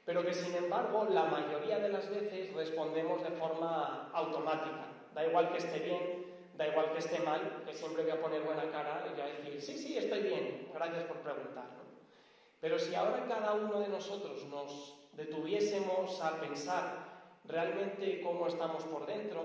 pero 0.05 0.25
que 0.25 0.35
sin 0.35 0.53
embargo 0.57 1.05
la 1.05 1.27
mayoría 1.27 1.79
de 1.79 1.89
las 1.89 2.11
veces 2.11 2.53
respondemos 2.53 3.23
de 3.23 3.31
forma 3.31 4.11
automática. 4.13 4.89
Da 5.15 5.25
igual 5.25 5.53
que 5.53 5.59
esté 5.59 5.79
bien, 5.79 6.27
da 6.57 6.67
igual 6.67 6.91
que 6.91 6.99
esté 6.99 7.21
mal, 7.21 7.63
que 7.65 7.73
siempre 7.73 8.03
voy 8.03 8.11
a 8.11 8.21
poner 8.21 8.43
buena 8.43 8.69
cara 8.73 9.05
y 9.07 9.13
voy 9.13 9.21
a 9.21 9.27
decir, 9.27 9.63
sí, 9.63 9.79
sí, 9.79 9.97
estoy 9.97 10.23
bien, 10.23 10.69
gracias 10.75 11.05
por 11.05 11.19
preguntar. 11.19 11.69
Pero 12.61 12.81
si 12.81 12.97
ahora 12.97 13.25
cada 13.29 13.55
uno 13.55 13.79
de 13.79 13.89
nosotros 13.91 14.45
nos 14.47 14.99
detuviésemos 15.13 16.21
a 16.21 16.41
pensar 16.41 17.31
realmente 17.45 18.21
cómo 18.21 18.49
estamos 18.49 18.83
por 18.87 19.07
dentro, 19.07 19.45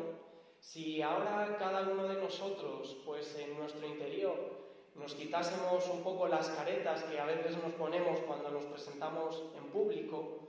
si 0.59 1.03
ahora 1.03 1.55
cada 1.59 1.83
uno 1.83 2.07
de 2.07 2.19
nosotros, 2.19 2.97
pues 3.05 3.37
en 3.37 3.55
nuestro 3.59 3.85
interior, 3.85 4.56
nos 4.97 5.13
quitásemos 5.13 5.87
un 5.89 6.03
poco 6.03 6.27
las 6.27 6.49
caretas 6.49 7.03
que 7.03 7.19
a 7.19 7.25
veces 7.25 7.57
nos 7.63 7.73
ponemos 7.73 8.19
cuando 8.21 8.49
nos 8.49 8.65
presentamos 8.65 9.43
en 9.55 9.63
público 9.71 10.39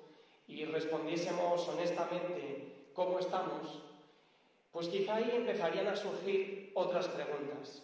y 0.46 0.64
respondiésemos 0.64 1.68
honestamente 1.68 2.88
cómo 2.94 3.18
estamos, 3.18 3.82
pues 4.72 4.88
quizá 4.88 5.16
ahí 5.16 5.30
empezarían 5.34 5.88
a 5.88 5.96
surgir 5.96 6.72
otras 6.74 7.08
preguntas. 7.08 7.82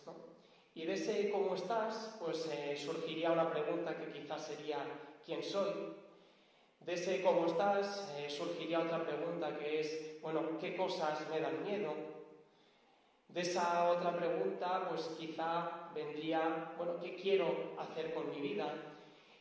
Y 0.74 0.87
de 0.87 0.94
ese 0.94 1.31
cómo 1.31 1.55
estás, 1.55 2.16
pues 2.18 2.48
eh, 2.50 2.77
surgiría 2.77 3.31
una 3.31 3.50
pregunta 3.50 3.96
que 3.96 4.11
quizás 4.11 4.46
sería 4.46 4.79
¿quién 5.24 5.42
soy? 5.42 5.72
De 6.81 6.94
ese 6.94 7.22
cómo 7.22 7.46
estás 7.46 8.12
eh, 8.18 8.29
surgiría 8.29 8.81
otra 8.81 9.05
pregunta 9.05 9.57
que 9.57 9.81
es, 9.81 10.20
bueno, 10.20 10.59
¿qué 10.61 10.77
cosas 10.77 11.29
me 11.31 11.40
dan 11.40 11.62
miedo? 11.62 12.13
De 13.34 13.40
esa 13.40 13.90
otra 13.90 14.16
pregunta, 14.16 14.86
pues 14.88 15.02
quizá 15.18 15.90
vendría, 15.92 16.72
bueno, 16.78 17.00
¿qué 17.02 17.16
quiero 17.16 17.74
hacer 17.76 18.14
con 18.14 18.30
mi 18.30 18.40
vida? 18.40 18.72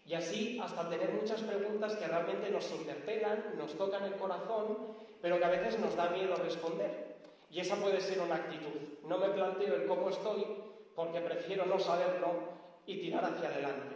Y 0.08 0.16
así 0.16 0.60
hasta 0.60 0.90
tener 0.90 1.14
muchas 1.14 1.44
preguntas 1.44 1.96
que 1.96 2.08
realmente 2.08 2.50
nos 2.50 2.72
interpelan, 2.72 3.54
nos 3.56 3.78
tocan 3.78 4.04
el 4.06 4.16
corazón, 4.16 4.80
pero 5.22 5.38
que 5.38 5.46
a 5.46 5.50
veces 5.50 5.80
nos 5.80 5.96
da 5.96 6.10
miedo 6.10 6.36
responder. 6.38 7.18
Y 7.52 7.60
esa 7.60 7.76
puede 7.76 8.02
ser 8.02 8.20
una 8.20 8.36
actitud. 8.36 8.82
No 9.08 9.20
me 9.20 9.30
planteo 9.30 9.76
el 9.76 9.86
cómo 9.86 10.10
estoy 10.10 10.44
porque 10.96 11.22
prefiero 11.22 11.68
no 11.68 11.78
saberlo 11.78 12.32
y 12.88 13.00
tirar 13.00 13.24
hacia 13.24 13.50
adelante. 13.50 13.96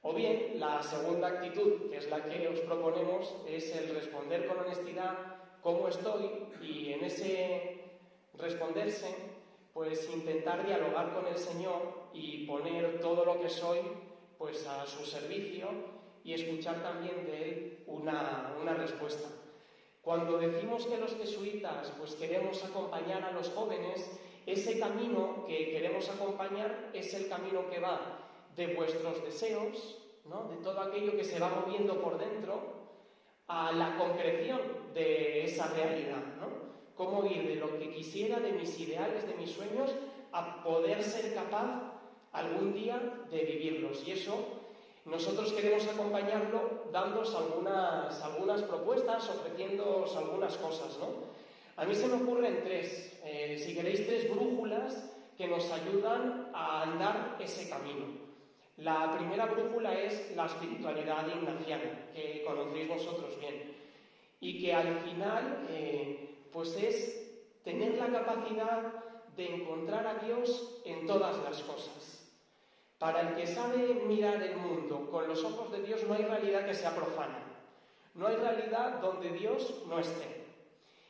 O 0.00 0.14
bien, 0.14 0.58
la 0.58 0.82
segunda 0.82 1.28
actitud, 1.28 1.90
que 1.90 1.98
es 1.98 2.08
la 2.08 2.24
que 2.24 2.48
os 2.48 2.60
proponemos, 2.60 3.36
es 3.46 3.76
el 3.76 3.94
responder 3.94 4.46
con 4.46 4.60
honestidad 4.60 5.14
cómo 5.60 5.88
estoy 5.88 6.48
y 6.62 6.94
en 6.94 7.04
ese 7.04 7.79
responderse, 8.40 9.14
pues 9.72 10.08
intentar 10.10 10.66
dialogar 10.66 11.14
con 11.14 11.26
el 11.26 11.38
Señor 11.38 12.10
y 12.12 12.46
poner 12.46 13.00
todo 13.00 13.24
lo 13.24 13.40
que 13.40 13.48
soy 13.48 13.78
pues 14.38 14.66
a 14.66 14.86
su 14.86 15.04
servicio 15.04 15.68
y 16.24 16.34
escuchar 16.34 16.82
también 16.82 17.26
de 17.26 17.42
él 17.42 17.84
una, 17.86 18.56
una 18.60 18.74
respuesta. 18.74 19.28
Cuando 20.02 20.38
decimos 20.38 20.86
que 20.86 20.96
los 20.96 21.14
jesuitas 21.14 21.92
pues 21.98 22.14
queremos 22.14 22.64
acompañar 22.64 23.22
a 23.22 23.32
los 23.32 23.50
jóvenes, 23.50 24.10
ese 24.46 24.78
camino 24.78 25.44
que 25.46 25.70
queremos 25.70 26.08
acompañar 26.08 26.90
es 26.92 27.12
el 27.14 27.28
camino 27.28 27.68
que 27.68 27.80
va 27.80 28.18
de 28.56 28.74
vuestros 28.74 29.22
deseos, 29.22 29.98
¿no? 30.24 30.48
de 30.48 30.56
todo 30.56 30.80
aquello 30.80 31.16
que 31.16 31.24
se 31.24 31.38
va 31.38 31.48
moviendo 31.48 32.00
por 32.00 32.18
dentro, 32.18 32.80
a 33.46 33.72
la 33.72 33.96
concreción 33.96 34.60
de 34.94 35.44
esa 35.44 35.68
realidad. 35.74 36.22
¿no? 36.38 36.59
Cómo 37.00 37.24
ir 37.24 37.48
de 37.48 37.54
lo 37.54 37.78
que 37.78 37.88
quisiera, 37.88 38.38
de 38.40 38.52
mis 38.52 38.78
ideales, 38.78 39.26
de 39.26 39.32
mis 39.36 39.52
sueños, 39.52 39.90
a 40.32 40.62
poder 40.62 41.02
ser 41.02 41.32
capaz 41.32 41.94
algún 42.30 42.74
día 42.74 43.00
de 43.30 43.38
vivirlos. 43.38 44.06
Y 44.06 44.10
eso 44.10 44.34
nosotros 45.06 45.50
queremos 45.54 45.88
acompañarlo 45.88 46.90
dándos 46.92 47.34
algunas, 47.34 48.22
algunas 48.22 48.62
propuestas, 48.64 49.30
ofreciéndoos 49.30 50.14
algunas 50.14 50.58
cosas. 50.58 50.98
¿no? 50.98 51.24
A 51.78 51.86
mí 51.86 51.94
se 51.94 52.06
me 52.06 52.22
ocurren 52.22 52.60
tres, 52.64 53.18
eh, 53.24 53.56
si 53.58 53.74
queréis, 53.74 54.06
tres 54.06 54.30
brújulas 54.30 55.10
que 55.38 55.48
nos 55.48 55.72
ayudan 55.72 56.50
a 56.52 56.82
andar 56.82 57.38
ese 57.40 57.70
camino. 57.70 58.04
La 58.76 59.16
primera 59.16 59.46
brújula 59.46 59.98
es 59.98 60.36
la 60.36 60.44
espiritualidad 60.44 61.26
ignaciana, 61.34 62.10
que 62.12 62.44
conocéis 62.46 62.88
vosotros 62.90 63.40
bien, 63.40 63.74
y 64.38 64.60
que 64.60 64.74
al 64.74 65.00
final 65.00 65.66
eh, 65.70 66.29
pues 66.52 66.76
es 66.76 67.30
tener 67.64 67.96
la 67.96 68.06
capacidad 68.06 68.92
de 69.36 69.54
encontrar 69.54 70.06
a 70.06 70.24
Dios 70.24 70.80
en 70.84 71.06
todas 71.06 71.36
las 71.44 71.62
cosas. 71.62 72.28
Para 72.98 73.20
el 73.22 73.34
que 73.34 73.46
sabe 73.46 73.94
mirar 74.06 74.42
el 74.42 74.56
mundo 74.56 75.08
con 75.10 75.26
los 75.26 75.42
ojos 75.44 75.72
de 75.72 75.82
Dios 75.82 76.04
no 76.06 76.14
hay 76.14 76.24
realidad 76.24 76.66
que 76.66 76.74
sea 76.74 76.94
profana. 76.94 77.38
No 78.14 78.26
hay 78.26 78.36
realidad 78.36 79.00
donde 79.00 79.30
Dios 79.30 79.82
no 79.88 79.98
esté. 79.98 80.40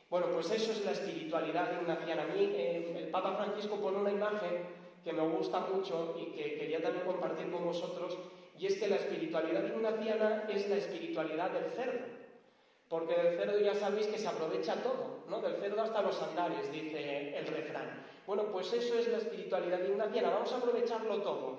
Bueno, 0.09 0.27
pues 0.33 0.51
eso 0.51 0.71
es 0.71 0.85
la 0.85 0.91
espiritualidad 0.91 1.81
ignaciana. 1.81 2.23
A 2.23 2.27
mí 2.27 2.51
eh, 2.53 2.95
el 2.97 3.07
Papa 3.09 3.35
Francisco 3.35 3.77
pone 3.77 3.97
una 3.97 4.11
imagen 4.11 4.67
que 5.03 5.13
me 5.13 5.27
gusta 5.27 5.61
mucho 5.61 6.15
y 6.19 6.25
que 6.31 6.57
quería 6.57 6.81
también 6.81 7.05
compartir 7.05 7.51
con 7.51 7.65
vosotros, 7.65 8.17
y 8.57 8.67
es 8.67 8.77
que 8.77 8.87
la 8.87 8.97
espiritualidad 8.97 9.65
ignaciana 9.65 10.43
es 10.49 10.69
la 10.69 10.75
espiritualidad 10.75 11.51
del 11.51 11.71
cerdo. 11.71 12.20
Porque 12.91 13.15
del 13.15 13.37
cerdo 13.37 13.57
ya 13.61 13.73
sabéis 13.73 14.07
que 14.07 14.19
se 14.19 14.27
aprovecha 14.27 14.75
todo, 14.83 15.23
¿no? 15.29 15.39
Del 15.39 15.55
cerdo 15.61 15.81
hasta 15.81 16.01
los 16.01 16.21
andares, 16.21 16.69
dice 16.73 17.37
el 17.37 17.47
refrán. 17.47 18.03
Bueno, 18.27 18.51
pues 18.51 18.73
eso 18.73 18.99
es 18.99 19.07
la 19.07 19.19
espiritualidad 19.19 19.79
ignaciana. 19.79 20.31
Vamos 20.31 20.51
a 20.51 20.57
aprovecharlo 20.57 21.21
todo 21.21 21.55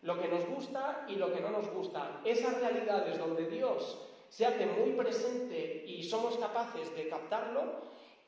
lo 0.00 0.18
que 0.18 0.28
nos 0.28 0.46
gusta 0.46 1.04
y 1.06 1.16
lo 1.16 1.30
que 1.34 1.40
no 1.42 1.50
nos 1.50 1.70
gusta. 1.70 2.22
Esas 2.24 2.58
realidades 2.62 3.18
donde 3.18 3.46
Dios 3.48 4.08
se 4.30 4.46
hace 4.46 4.64
muy 4.64 4.92
presente 4.92 5.84
y 5.86 6.02
somos 6.02 6.38
capaces 6.38 6.96
de 6.96 7.10
captarlo, 7.10 7.82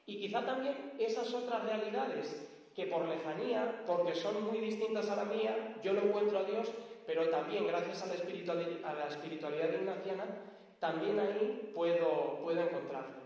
y 0.04 0.20
quizá 0.20 0.44
también 0.44 0.92
esas 0.98 1.32
otras 1.32 1.64
realidades 1.64 2.50
que 2.74 2.84
por 2.84 3.08
lejanía, 3.08 3.82
porque 3.86 4.14
son 4.14 4.44
muy 4.44 4.58
distintas 4.58 5.08
a 5.08 5.16
la 5.16 5.24
mía, 5.24 5.78
yo 5.82 5.94
no 5.94 6.02
encuentro 6.02 6.40
a 6.40 6.44
Dios, 6.44 6.70
pero 7.06 7.30
también 7.30 7.66
gracias 7.66 8.02
a 8.02 8.06
la 8.08 8.14
espiritualidad, 8.14 8.84
a 8.84 8.92
la 8.92 9.06
espiritualidad 9.06 9.72
ignaciana, 9.72 10.51
también 10.82 11.20
ahí 11.20 11.70
puedo, 11.72 12.40
puedo 12.42 12.60
encontrarlo. 12.60 13.22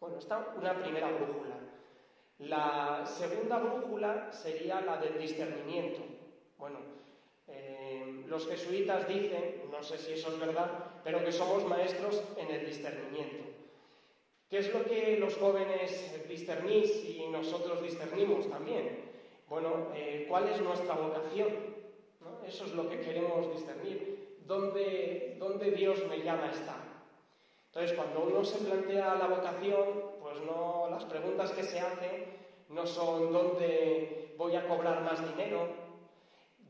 Bueno, 0.00 0.16
esta 0.16 0.54
una 0.56 0.72
primera 0.82 1.08
brújula. 1.08 1.56
La 2.38 3.04
segunda 3.04 3.58
brújula 3.58 4.32
sería 4.32 4.80
la 4.80 4.96
del 4.96 5.18
discernimiento. 5.18 6.00
Bueno, 6.56 6.78
eh, 7.46 8.24
los 8.26 8.48
jesuitas 8.48 9.06
dicen, 9.06 9.64
no 9.70 9.82
sé 9.82 9.98
si 9.98 10.12
eso 10.14 10.30
es 10.30 10.40
verdad, 10.40 10.70
pero 11.04 11.22
que 11.22 11.30
somos 11.30 11.66
maestros 11.66 12.24
en 12.38 12.50
el 12.50 12.64
discernimiento. 12.64 13.44
¿Qué 14.48 14.58
es 14.58 14.72
lo 14.72 14.82
que 14.86 15.18
los 15.18 15.36
jóvenes 15.36 16.26
discernís 16.26 17.04
y 17.04 17.26
nosotros 17.28 17.82
discernimos 17.82 18.48
también? 18.48 19.10
Bueno, 19.46 19.88
eh, 19.94 20.24
¿cuál 20.26 20.48
es 20.48 20.58
nuestra 20.62 20.94
vocación? 20.94 21.48
Eso 22.46 22.64
es 22.64 22.72
lo 22.72 22.88
que 22.88 23.00
queremos 23.00 23.52
discernir. 23.54 24.11
¿Dónde, 24.46 25.36
¿Dónde 25.38 25.70
Dios 25.70 26.04
me 26.08 26.18
llama 26.22 26.44
a 26.44 26.50
estar? 26.50 26.92
Entonces, 27.66 27.96
cuando 27.96 28.24
uno 28.24 28.44
se 28.44 28.58
plantea 28.58 29.14
la 29.14 29.28
vocación, 29.28 30.12
pues 30.20 30.40
no, 30.42 30.88
las 30.90 31.04
preguntas 31.04 31.52
que 31.52 31.62
se 31.62 31.80
hacen 31.80 32.26
no 32.68 32.86
son 32.86 33.32
dónde 33.32 34.34
voy 34.36 34.56
a 34.56 34.66
cobrar 34.66 35.02
más 35.02 35.20
dinero, 35.30 35.68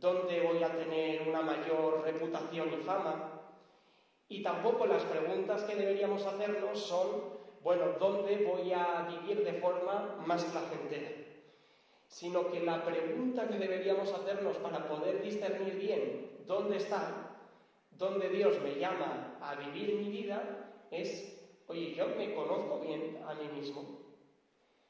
dónde 0.01 0.41
voy 0.43 0.63
a 0.63 0.77
tener 0.77 1.29
una 1.29 1.43
mayor 1.43 2.03
reputación 2.05 2.73
y 2.73 2.77
fama. 2.85 3.41
Y 4.29 4.43
tampoco 4.43 4.87
las 4.87 5.03
preguntas 5.05 5.63
que 5.65 5.75
deberíamos 5.75 6.25
hacernos 6.25 6.79
son, 6.79 7.09
bueno, 7.63 7.85
¿dónde 7.99 8.45
voy 8.45 8.73
a 8.73 9.09
vivir 9.09 9.45
de 9.45 9.55
forma 9.55 10.23
más 10.27 10.45
placentera? 10.45 11.11
Sino 12.07 12.51
que 12.51 12.61
la 12.61 12.85
pregunta 12.85 13.49
que 13.49 13.59
deberíamos 13.59 14.13
hacernos 14.13 14.57
para 14.59 14.87
poder 14.87 15.23
discernir 15.23 15.77
bien 15.77 16.45
dónde 16.47 16.77
está, 16.77 17.32
dónde 18.03 18.31
Dios 18.31 18.61
me 18.63 18.75
llama 18.75 19.39
a 19.41 19.55
vivir 19.55 19.95
mi 19.95 20.11
vida, 20.11 20.87
es, 20.91 21.41
oye, 21.69 21.95
yo 21.95 22.09
me 22.19 22.35
conozco 22.35 22.81
bien 22.81 23.23
a 23.29 23.35
mí 23.35 23.49
mismo. 23.49 23.85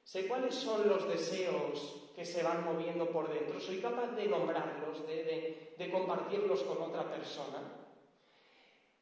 Sé 0.02 0.26
cuáles 0.26 0.54
son 0.54 0.88
los 0.88 1.06
deseos 1.06 2.10
que 2.16 2.24
se 2.24 2.42
van 2.42 2.64
moviendo 2.64 3.10
por 3.10 3.30
dentro. 3.30 3.60
Soy 3.60 3.80
capaz 3.80 4.16
de 4.16 4.26
nombrarlos, 4.28 5.06
de, 5.06 5.74
de 5.76 5.90
compartirlos 5.90 6.62
con 6.62 6.80
otra 6.80 7.04
persona. 7.10 7.62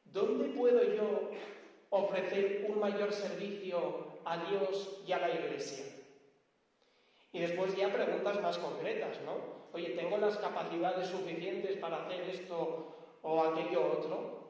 ¿Dónde 0.03 0.49
puedo 0.49 0.83
yo 0.93 1.31
ofrecer 1.89 2.65
un 2.69 2.79
mayor 2.79 3.13
servicio 3.13 4.19
a 4.25 4.45
Dios 4.49 5.01
y 5.07 5.13
a 5.13 5.19
la 5.19 5.33
Iglesia? 5.33 5.85
Y 7.31 7.39
después 7.39 7.77
ya 7.77 7.93
preguntas 7.93 8.41
más 8.41 8.57
concretas, 8.57 9.21
¿no? 9.21 9.61
Oye, 9.71 9.91
¿tengo 9.91 10.17
las 10.17 10.35
capacidades 10.37 11.07
suficientes 11.07 11.77
para 11.77 12.03
hacer 12.03 12.29
esto 12.29 13.00
o 13.23 13.43
aquello 13.43 13.91
otro? 13.97 14.41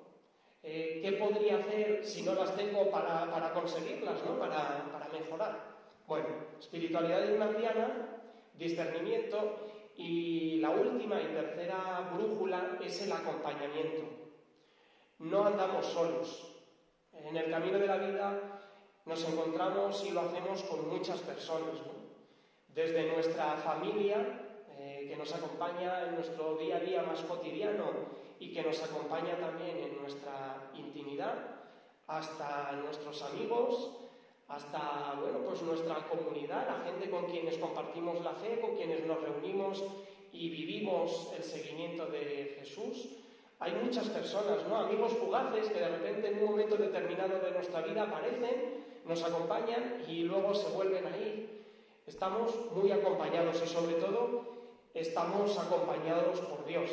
Eh, 0.64 1.00
¿Qué 1.02 1.14
podría 1.14 1.58
hacer 1.58 2.06
si 2.06 2.22
no 2.22 2.36
las 2.36 2.56
tengo 2.56 2.90
para, 2.92 3.52
conseguirlas, 3.54 4.24
¿no? 4.26 4.38
para, 4.38 4.86
para 4.92 5.08
mejorar? 5.10 5.72
Bueno, 6.08 6.28
espiritualidad 6.60 7.24
ignaciana, 7.24 8.20
discernimiento 8.54 9.70
y 9.96 10.58
la 10.58 10.70
última 10.70 11.22
y 11.22 11.26
tercera 11.28 12.12
brújula 12.14 12.78
es 12.84 13.02
el 13.02 13.12
acompañamiento. 13.12 14.04
No 15.20 15.46
andamos 15.46 15.86
solos. 15.88 16.48
En 17.14 17.38
el 17.38 17.50
camino 17.50 17.80
de 17.80 17.88
la 17.88 17.98
vida 17.98 18.62
nos 19.06 19.28
encontramos 19.28 20.04
y 20.06 20.12
lo 20.12 20.22
hacemos 20.22 20.64
con 20.64 20.90
muchas 20.90 21.20
personas. 21.22 21.76
Desde 22.68 23.12
nuestra 23.12 23.56
familia, 23.58 24.18
eh, 24.78 25.08
que 25.10 25.18
nos 25.18 25.34
acompaña 25.34 26.08
en 26.08 26.16
nuestro 26.16 26.56
día 26.56 26.78
a 26.78 26.80
día 26.80 27.04
más 27.04 27.22
cotidiano 27.22 28.21
y 28.42 28.52
que 28.52 28.64
nos 28.64 28.82
acompaña 28.82 29.38
también 29.38 29.78
en 29.78 30.02
nuestra 30.02 30.72
intimidad, 30.74 31.36
hasta 32.08 32.72
nuestros 32.84 33.22
amigos, 33.22 33.92
hasta 34.48 35.16
bueno, 35.22 35.42
pues 35.46 35.62
nuestra 35.62 35.98
comunidad, 36.10 36.66
la 36.68 36.84
gente 36.84 37.12
con 37.12 37.26
quienes 37.28 37.60
compartimos 37.60 38.20
la 38.24 38.34
fe, 38.34 38.60
con 38.60 38.76
quienes 38.76 39.06
nos 39.06 39.22
reunimos 39.22 39.84
y 40.34 40.50
vivimos 40.50 41.32
el 41.38 41.44
seguimiento 41.44 42.08
de 42.08 42.58
Jesús. 42.60 43.10
Hay 43.60 43.74
muchas 43.74 44.10
personas, 44.10 44.68
¿no? 44.68 44.76
Amigos 44.76 45.14
fugaces 45.14 45.70
que 45.70 45.80
de 45.80 45.89
repente 45.89 46.30
en 46.30 46.39
un 46.39 46.50
momento 46.50 46.78
determinado 46.78 47.39
de 47.39 47.52
nuestra 47.52 47.82
vida 47.82 48.04
aparecen, 48.04 48.84
nos 49.06 49.24
acompañan 49.24 50.04
y 50.08 50.24
luego 50.24 50.56
se 50.56 50.68
vuelven 50.72 51.06
a 51.06 51.16
ir. 51.16 51.62
Estamos 52.08 52.56
muy 52.72 52.92
acompañados 52.92 53.62
y 53.64 53.68
sobre 53.68 53.94
todo 53.98 54.46
estamos 54.96 55.60
acompañados 55.60 56.39
por 56.42 56.66
Dios, 56.66 56.89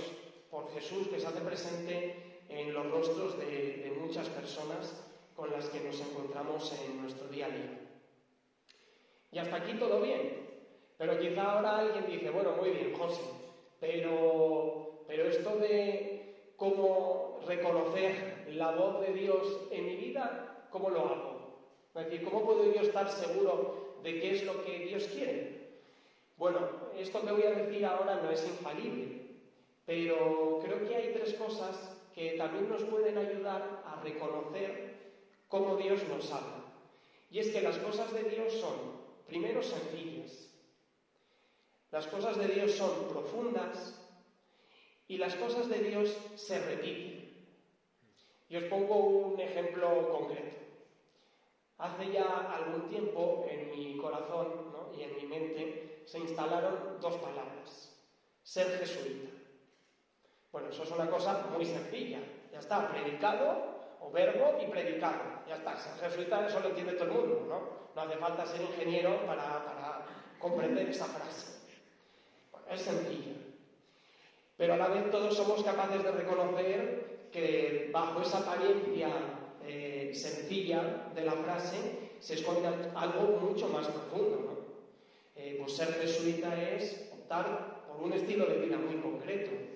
por 0.51 0.72
Jesús 0.72 1.09
que 1.09 1.20
se 1.20 1.26
hace 1.26 1.40
presente 1.40 2.42
en 2.49 2.72
los 2.72 2.90
rostros 2.90 3.38
de, 3.38 3.96
muchas 4.01 4.28
personas 4.30 5.05
con 5.36 5.51
las 5.51 5.68
que 5.68 5.80
nos 5.80 6.01
encontramos 6.01 6.72
en 6.82 7.03
nuestro 7.03 7.28
día 7.28 7.46
a 7.46 7.51
día. 7.51 7.80
Y 9.32 9.38
hasta 9.38 9.57
aquí 9.57 9.74
todo 9.74 10.01
bien. 10.01 10.49
Pero 10.96 11.18
quizá 11.18 11.42
ahora 11.42 11.78
alguien 11.78 12.07
dice, 12.07 12.30
bueno, 12.30 12.53
muy 12.53 12.70
bien, 12.70 12.94
José, 12.96 13.20
pero, 13.78 15.05
pero 15.07 15.28
esto 15.28 15.57
de 15.57 16.53
cómo 16.57 17.38
reconocer 17.46 18.46
la 18.51 18.72
voz 18.72 19.01
de 19.07 19.12
Dios 19.12 19.61
en 19.70 19.86
mi 19.86 19.96
vida, 19.96 20.66
¿cómo 20.70 20.90
lo 20.90 21.01
hago? 21.01 21.38
Es 21.94 22.05
decir, 22.07 22.24
¿cómo 22.24 22.44
puedo 22.44 22.64
yo 22.72 22.80
estar 22.80 23.09
seguro 23.11 23.99
de 24.03 24.20
qué 24.20 24.32
es 24.32 24.44
lo 24.44 24.64
que 24.64 24.86
Dios 24.86 25.05
quiere? 25.09 25.68
Bueno, 26.36 26.59
esto 26.96 27.24
que 27.24 27.32
voy 27.32 27.42
a 27.42 27.51
decir 27.51 27.84
ahora 27.84 28.20
no 28.22 28.30
es 28.30 28.44
infalible, 28.46 29.17
pero 29.89 30.61
creo 30.62 30.86
que 30.86 30.95
hay 30.95 31.14
tres 31.14 31.32
cosas 31.32 31.97
que 32.14 32.32
también 32.32 32.68
nos 32.68 32.84
pueden 32.84 33.16
ayudar 33.16 33.82
a 33.86 33.99
reconocer 34.03 35.14
cómo 35.49 35.76
Dios 35.76 36.07
nos 36.09 36.30
habla. 36.30 36.62
Y 37.30 37.39
es 37.39 37.49
que 37.49 37.62
las 37.62 37.78
cosas 37.78 38.12
de 38.12 38.24
Dios 38.24 38.53
son, 38.53 38.76
primero, 39.26 39.62
sencillas. 39.62 40.51
Las 41.91 42.07
cosas 42.07 42.36
de 42.36 42.49
Dios 42.49 42.72
son 42.72 43.09
profundas 43.09 43.99
y 45.09 45.16
las 45.16 45.34
cosas 45.36 45.70
de 45.70 45.78
Dios 45.78 46.18
se 46.34 46.59
repiten. 46.66 47.47
Y 48.51 48.57
os 48.57 48.64
pongo 48.64 48.95
un 48.95 49.41
ejemplo 49.41 50.11
concreto. 50.11 50.59
Hace 51.78 52.12
ya 52.12 52.53
algún 52.53 52.91
tiempo 52.91 53.47
en 53.49 53.70
mi 53.70 53.97
corazón 53.97 54.70
y 54.95 55.03
en 55.03 55.16
mi 55.16 55.22
mente 55.22 56.03
se 56.05 56.18
instalaron 56.18 57.01
dos 57.01 57.16
palabras. 57.16 57.99
Ser 58.43 58.80
jesuita. 58.80 59.38
Bueno, 60.53 60.70
eso 60.70 60.82
es 60.82 60.90
una 60.90 61.11
cosa 61.11 61.46
muy 61.53 61.64
sencilla. 61.64 62.20
Ya 62.53 62.61
está, 62.61 62.88
predicado 62.88 63.78
o 64.01 64.11
verbo 64.11 64.59
y 64.62 64.66
predicado. 64.66 65.20
Ya 65.46 65.57
está, 65.57 65.76
ser 65.76 66.11
jesuita 66.11 66.46
eso 66.46 66.61
lo 66.61 66.68
entiende 66.68 66.94
todo 66.94 67.05
el 67.05 67.14
mundo, 67.14 67.46
¿no? 67.49 67.78
No 67.94 68.03
hace 68.03 68.18
falta 68.18 68.46
ser 68.46 68.62
ingeniero 68.62 69.26
para, 69.26 70.05
comprender 70.38 70.88
esa 70.88 71.07
frase. 71.07 71.59
Es 72.70 72.82
sencillo. 72.82 73.32
Pero 74.57 74.74
a 74.74 74.76
la 74.76 74.88
vez 74.88 75.11
todos 75.11 75.36
somos 75.36 75.64
capaces 75.64 76.03
de 76.03 76.12
reconocer 76.12 77.28
que 77.32 77.90
bajo 77.92 78.22
esa 78.22 78.38
apariencia 78.38 79.09
eh, 79.64 80.12
sencilla 80.14 81.11
de 81.14 81.24
la 81.24 81.32
frase 81.32 82.11
se 82.20 82.34
esconde 82.34 82.68
algo 82.94 83.38
mucho 83.40 83.68
más 83.68 83.86
profundo, 83.88 84.44
¿no? 84.46 84.59
Eh, 85.34 85.57
pues 85.59 85.76
ser 85.76 85.92
jesuita 85.94 86.61
es 86.72 87.11
optar 87.12 87.84
por 87.86 88.03
un 88.03 88.12
estilo 88.12 88.46
de 88.46 88.59
vida 88.59 88.76
muy 88.76 88.96
concreto. 89.01 89.67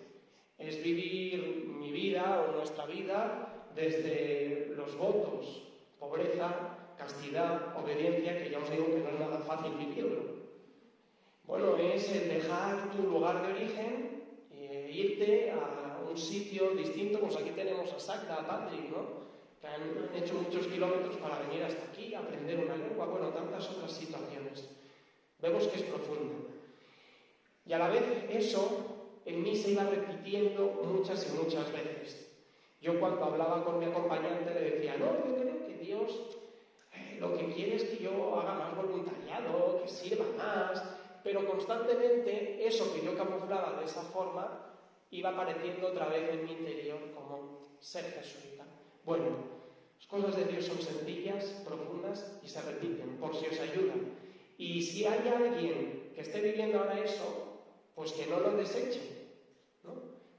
Es 0.63 0.83
vivir 0.83 1.67
mi 1.79 1.91
vida 1.91 2.47
o 2.49 2.57
nuestra 2.57 2.87
vida 2.87 3.69
desde 3.75 4.73
los 4.77 4.97
votos, 4.97 5.63
pobreza, 5.99 6.95
castidad, 6.97 7.77
obediencia, 7.77 8.39
que 8.39 8.51
ya 8.51 8.59
os 8.59 8.71
digo 8.71 8.87
que 8.87 9.01
no 9.01 9.09
es 9.09 9.19
nada 9.19 9.39
fácil 9.41 9.73
vivirlo. 9.75 10.43
Bueno, 11.45 11.77
es 11.77 12.11
el 12.13 12.29
dejar 12.29 12.91
tu 12.93 13.03
lugar 13.03 13.43
de 13.43 13.53
origen 13.53 14.23
e 14.51 14.91
irte 14.93 15.51
a 15.51 15.99
un 16.09 16.17
sitio 16.17 16.71
distinto, 16.71 17.19
pues 17.21 17.37
aquí 17.37 17.51
tenemos 17.51 17.93
a 17.93 17.99
Sacta, 17.99 18.35
a 18.35 18.47
Patrick, 18.47 18.91
¿no? 18.91 19.23
que 19.61 19.67
han 19.67 20.15
hecho 20.15 20.35
muchos 20.35 20.67
kilómetros 20.67 21.17
para 21.17 21.39
venir 21.41 21.63
hasta 21.63 21.85
aquí, 21.85 22.15
aprender 22.15 22.59
una 22.65 22.77
lengua, 22.77 23.07
bueno, 23.07 23.29
tantas 23.29 23.71
otras 23.71 23.93
situaciones. 23.93 24.69
Vemos 25.41 25.69
que 25.69 25.77
es 25.77 25.83
profundo. 25.85 26.49
Y 27.65 27.73
a 27.73 27.79
la 27.79 27.89
vez 27.89 28.03
eso 28.29 28.92
en 29.25 29.43
mí 29.43 29.57
se 29.57 29.73
iba 29.73 29.85
repitiendo 29.85 30.83
muchas 30.85 31.27
y 31.29 31.37
muchas 31.37 31.71
veces. 31.73 32.29
Yo 32.81 32.99
cuando 32.99 33.25
hablaba 33.25 33.65
con 33.65 33.79
mi 33.79 33.87
acompañante 33.87 34.53
le 34.53 34.71
decía, 34.71 34.97
no, 34.99 35.25
yo 35.27 35.37
creo 35.37 35.67
que 35.67 35.75
Dios 35.75 36.39
eh, 36.93 37.19
lo 37.21 37.37
que 37.37 37.47
quiere 37.55 37.77
es 37.77 37.85
que 37.85 38.03
yo 38.03 38.41
haga 38.41 38.55
más 38.55 38.77
voluntariado, 38.77 39.81
que 39.83 39.89
sirva 39.89 40.27
más, 40.37 40.83
pero 41.23 41.47
constantemente 41.47 42.67
eso 42.67 42.93
que 42.93 43.05
yo 43.05 43.17
camuflaba 43.17 43.79
de 43.79 43.85
esa 43.85 44.03
forma 44.03 44.73
iba 45.11 45.31
apareciendo 45.31 45.89
otra 45.89 46.07
vez 46.09 46.31
en 46.31 46.45
mi 46.45 46.53
interior 46.53 46.99
como 47.15 47.77
ser 47.79 48.05
jesuita. 48.05 48.65
Bueno, 49.05 49.27
las 49.99 50.07
cosas 50.07 50.37
de 50.37 50.45
Dios 50.47 50.65
son 50.65 50.81
sencillas, 50.81 51.45
profundas 51.65 52.41
y 52.43 52.49
se 52.49 52.61
repiten, 52.63 53.17
por 53.19 53.37
si 53.37 53.47
os 53.47 53.61
ayudan. 53.61 54.13
Y 54.59 54.83
si 54.83 55.05
hay 55.05 55.29
alguien 55.29 56.13
que 56.15 56.21
esté 56.21 56.41
viviendo 56.41 56.79
ahora 56.79 56.99
eso, 57.03 57.52
pues 57.95 58.13
que 58.13 58.27
no 58.27 58.41
lo 58.41 58.57
deseche, 58.57 59.01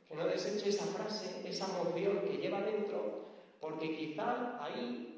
que 0.08 0.16
no 0.16 0.28
deseche 0.28 0.70
esa 0.70 0.86
frase, 0.86 1.48
esa 1.48 1.66
emoción 1.66 2.22
que 2.22 2.38
lleva 2.38 2.62
dentro, 2.62 3.26
porque 3.60 3.96
quizá 3.96 4.64
ahí 4.64 5.14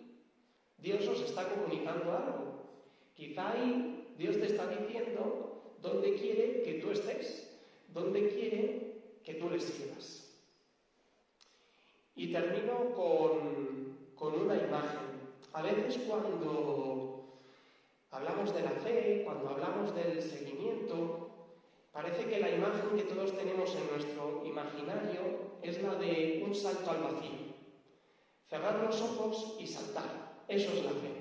Dios 0.78 1.08
os 1.08 1.22
está 1.22 1.50
comunicando 1.50 2.12
algo. 2.12 2.56
Quizá 3.16 3.52
ahí 3.52 4.14
Dios 4.18 4.38
te 4.38 4.48
está 4.48 4.68
diciendo 4.68 5.62
dónde 5.82 6.16
quiere 6.16 6.62
que 6.64 6.76
tú 6.76 6.92
estés, 6.92 7.50
dónde 7.94 8.30
quiere 8.30 9.02
que 9.24 9.36
tú 9.36 9.50
le 9.50 9.60
sirvas. 9.60 10.32
Y 12.16 12.32
termino 12.32 12.94
con, 12.94 13.98
con 14.16 14.34
una 14.42 14.56
imagen. 14.56 15.16
A 15.54 15.62
veces 15.62 15.98
cuando 16.08 17.26
hablamos 18.12 18.54
de 18.54 18.62
la 18.62 18.72
fe, 18.72 19.22
cuando 19.26 19.50
hablamos 19.50 19.96
del 19.96 20.22
seguimiento, 20.22 21.25
Parece 21.96 22.26
que 22.26 22.42
la 22.42 22.50
imagen 22.50 22.98
que 22.98 23.04
todos 23.04 23.38
tenemos 23.38 23.74
en 23.74 23.88
nuestro 23.88 24.44
imaginario 24.46 25.56
es 25.62 25.82
la 25.82 25.96
de 25.96 26.44
un 26.46 26.54
salto 26.54 26.92
al 26.92 27.04
vacío. 27.04 27.56
Cerrar 28.50 28.84
los 28.84 29.02
ojos 29.02 29.56
y 29.62 29.66
saltar. 29.66 30.44
Eso 30.50 30.74
es 30.74 30.84
la 30.84 30.92
fe. 30.92 31.16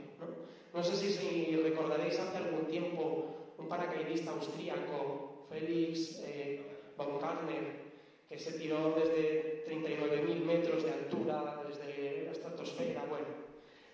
No, 0.75 0.83
sé 0.83 0.97
si, 0.97 1.55
recordaréis 1.55 2.19
hace 2.19 2.39
algún 2.39 2.67
tiempo 2.67 3.53
un 3.57 3.69
paracaidista 3.69 4.33
austríaco, 4.33 5.47
Félix 5.49 6.21
eh, 6.25 6.67
Baumgartner, 6.99 7.85
que 8.29 8.37
se 8.37 8.59
tiró 8.59 8.97
desde 8.97 9.65
39.000 9.69 10.45
metros 10.45 10.83
de 10.83 10.91
altura, 10.91 11.63
desde 11.69 12.25
la 12.25 12.33
estratosfera. 12.33 13.05
Bueno, 13.09 13.29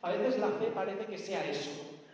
a 0.00 0.12
veces 0.12 0.38
la 0.38 0.48
fe 0.52 0.68
parece 0.74 1.04
que 1.04 1.18
sea 1.18 1.46
eso, 1.46 1.72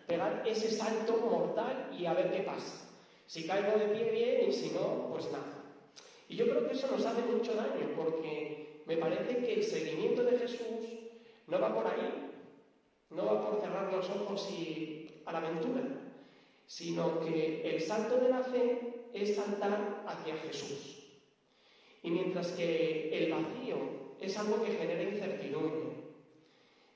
pegar 0.08 0.42
ese 0.44 0.72
salto 0.72 1.18
mortal 1.18 1.94
y 1.96 2.06
a 2.06 2.14
ver 2.14 2.32
qué 2.32 2.40
pasa. 2.40 2.85
Si 3.26 3.46
caigo 3.46 3.78
de 3.78 3.86
pie 3.86 4.10
bien 4.10 4.48
y 4.48 4.52
si 4.52 4.70
no, 4.70 5.08
pues 5.10 5.30
nada. 5.32 5.64
Y 6.28 6.36
yo 6.36 6.48
creo 6.48 6.66
que 6.66 6.74
eso 6.74 6.88
nos 6.90 7.04
hace 7.04 7.22
mucho 7.22 7.54
daño 7.54 7.92
porque 7.96 8.82
me 8.86 8.96
parece 8.96 9.38
que 9.38 9.54
el 9.54 9.64
seguimiento 9.64 10.24
de 10.24 10.38
Jesús 10.38 10.86
no 11.46 11.60
va 11.60 11.74
por 11.74 11.86
ahí, 11.86 12.30
no 13.10 13.26
va 13.26 13.50
por 13.50 13.60
cerrar 13.60 13.92
los 13.92 14.08
ojos 14.10 14.48
y 14.50 15.22
a 15.24 15.32
la 15.32 15.38
aventura. 15.38 15.82
sino 16.66 17.20
que 17.20 17.62
el 17.62 17.80
salto 17.80 18.16
de 18.18 18.28
la 18.28 18.42
fe 18.42 19.06
es 19.12 19.36
saltar 19.36 20.04
hacia 20.06 20.36
Jesús. 20.36 20.98
Y 22.02 22.10
mientras 22.10 22.48
que 22.52 23.10
el 23.16 23.32
vacío 23.32 23.76
es 24.20 24.36
algo 24.36 24.62
que 24.62 24.72
genera 24.72 25.02
incertidumbre, 25.02 25.90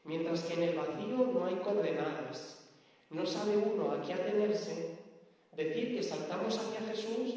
mientras 0.04 0.42
que 0.42 0.54
en 0.54 0.62
el 0.64 0.76
vacío 0.76 1.30
no 1.32 1.46
hay 1.46 1.54
coordenadas, 1.56 2.68
no 3.10 3.24
sabe 3.26 3.56
uno 3.56 3.92
a 3.92 4.02
qué 4.02 4.12
atenerse, 4.14 4.98
decir 5.52 5.96
que 5.96 6.02
saltamos 6.02 6.58
hacia 6.58 6.80
Jesús, 6.88 7.34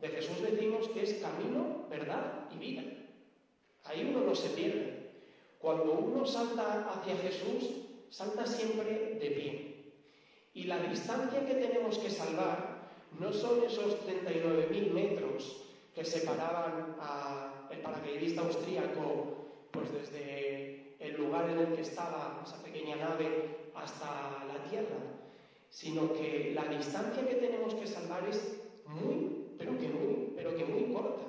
de 0.00 0.08
Jesús 0.08 0.42
decimos 0.42 0.88
que 0.88 1.02
es 1.02 1.14
camino, 1.14 1.86
verdad 1.88 2.48
y 2.54 2.58
vida. 2.58 2.82
Ahí 3.84 4.06
uno 4.10 4.24
no 4.24 4.34
se 4.34 4.50
pierde. 4.50 5.12
Cuando 5.58 5.92
uno 5.92 6.26
salta 6.26 6.90
hacia 6.90 7.16
Jesús, 7.16 7.70
salta 8.10 8.46
siempre 8.46 9.18
de 9.20 9.30
pie. 9.30 9.74
Y 10.52 10.64
la 10.64 10.78
distancia 10.78 11.46
que 11.46 11.54
tenemos 11.54 11.98
que 11.98 12.10
salvar 12.10 12.90
no 13.18 13.32
son 13.32 13.64
esos 13.64 13.96
39.000 14.06 14.90
metros 14.90 15.62
que 15.94 16.04
separaban 16.04 16.96
al 17.00 17.78
paracaidista 17.78 18.42
austríaco 18.42 19.44
pues 19.70 19.92
desde 19.92 20.96
el 21.00 21.16
lugar 21.16 21.50
en 21.50 21.58
el 21.58 21.74
que 21.74 21.82
estaba 21.82 22.42
esa 22.44 22.62
pequeña 22.62 22.96
nave 22.96 23.70
hasta 23.74 24.44
la 24.46 24.70
Tierra, 24.70 24.96
sino 25.74 26.12
que 26.12 26.52
la 26.54 26.64
distancia 26.66 27.26
que 27.26 27.34
tenemos 27.34 27.74
que 27.74 27.88
salvar 27.88 28.22
es 28.28 28.62
muy, 28.86 29.56
pero 29.58 29.76
que 29.76 29.88
muy, 29.88 30.32
pero 30.36 30.54
que 30.54 30.64
muy 30.64 30.94
corta, 30.94 31.24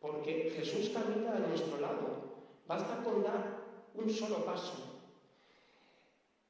porque 0.00 0.52
Jesús 0.56 0.90
camina 0.90 1.34
a 1.34 1.40
nuestro 1.40 1.80
lado. 1.80 2.30
Basta 2.68 3.02
con 3.02 3.24
dar 3.24 3.58
un 3.96 4.08
solo 4.08 4.44
paso. 4.44 4.74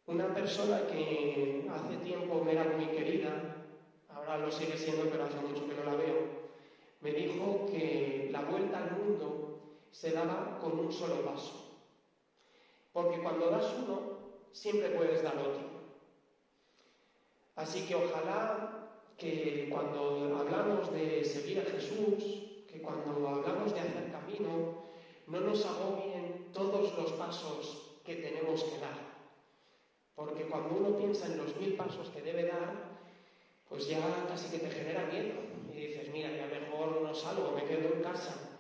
Una 0.07 0.35
persona 0.35 0.87
que 0.89 1.67
hace 1.73 1.97
tiempo 2.05 2.45
me 2.45 2.53
era 2.53 2.65
muy 2.65 2.89
querida, 2.89 3.65
ahora 4.11 4.37
lo 4.37 4.53
sigue 4.53 4.77
siendo, 4.77 5.09
pero 5.11 5.25
hace 5.25 5.41
mucho 5.41 5.67
que 5.67 5.75
no 5.75 5.85
la 5.85 5.97
veo, 5.97 6.19
me 7.01 7.13
dijo 7.13 7.65
que 7.71 8.29
la 8.31 8.43
vuelta 8.43 8.77
al 8.77 8.99
mundo 8.99 9.59
se 9.91 10.11
daba 10.11 10.59
con 10.61 10.79
un 10.79 10.93
solo 10.93 11.23
paso. 11.23 11.81
Porque 12.93 13.23
cuando 13.23 13.49
das 13.49 13.73
uno, 13.83 14.19
siempre 14.53 14.91
puedes 14.91 15.23
dar 15.23 15.39
otro. 15.39 15.70
Así 17.61 17.83
que 17.87 17.95
ojalá 17.95 18.89
que 19.19 19.69
cuando 19.71 20.35
hablamos 20.39 20.91
de 20.95 21.23
seguir 21.23 21.61
a 21.61 21.71
Jesús, 21.71 22.25
que 22.67 22.81
cuando 22.81 23.29
hablamos 23.29 23.75
de 23.75 23.81
hacer 23.81 24.11
camino, 24.11 24.85
no 25.27 25.41
nos 25.41 25.67
agobien 25.67 26.47
todos 26.55 26.97
los 26.97 27.13
pasos 27.13 28.01
que 28.03 28.17
tenemos 28.17 28.65
que 28.65 28.79
dar. 28.79 28.99
Porque 30.15 30.45
cuando 30.47 30.75
uno 30.75 30.97
piensa 30.97 31.27
en 31.27 31.37
los 31.37 31.55
mil 31.57 31.75
pasos 31.75 32.09
que 32.09 32.23
debe 32.23 32.47
dar, 32.47 32.99
pues 33.69 33.87
ya 33.89 34.01
casi 34.27 34.49
que 34.51 34.65
te 34.65 34.71
genera 34.71 35.05
miedo. 35.13 35.35
Y 35.71 35.87
dices, 35.87 36.09
mira, 36.11 36.31
ya 36.31 36.47
mejor 36.47 37.03
no 37.03 37.15
salgo, 37.15 37.53
me 37.53 37.67
quedo 37.67 37.93
en 37.95 38.03
casa. 38.03 38.57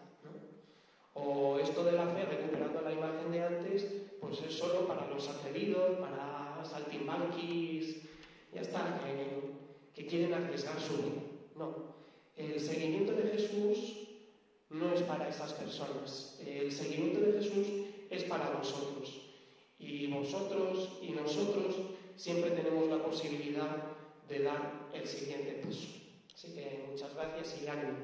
O 1.14 1.58
esto 1.58 1.84
de 1.84 1.92
la 1.92 2.06
fe, 2.06 2.26
recuperando 2.26 2.82
la 2.82 2.92
imagen 2.92 3.32
de 3.32 3.42
antes, 3.42 3.86
pues 4.20 4.42
es 4.42 4.58
solo 4.58 4.86
para 4.86 5.06
los 5.06 5.26
atrevidos, 5.26 5.98
para 5.98 6.62
saltimbanquis, 6.64 7.99
ya 8.52 8.60
está, 8.62 9.00
que, 9.04 10.00
que 10.02 10.08
quieren 10.08 10.34
arriesgar 10.34 10.80
su 10.80 10.96
vida. 10.96 11.22
No, 11.56 11.94
el 12.36 12.58
seguimiento 12.60 13.12
de 13.12 13.30
Jesús 13.30 14.08
no 14.70 14.92
es 14.92 15.02
para 15.02 15.28
esas 15.28 15.52
personas. 15.52 16.38
El 16.44 16.72
seguimiento 16.72 17.20
de 17.20 17.32
Jesús 17.40 17.66
es 18.08 18.24
para 18.24 18.50
vosotros. 18.50 19.20
Y 19.78 20.06
vosotros 20.08 20.98
y 21.02 21.10
nosotros 21.10 21.76
siempre 22.16 22.50
tenemos 22.50 22.88
la 22.88 23.02
posibilidad 23.02 23.76
de 24.28 24.42
dar 24.42 24.88
el 24.92 25.06
siguiente 25.06 25.62
paso. 25.64 25.88
Así 26.34 26.54
que 26.54 26.84
muchas 26.88 27.14
gracias 27.14 27.62
y 27.62 27.66
ánimo. 27.66 27.98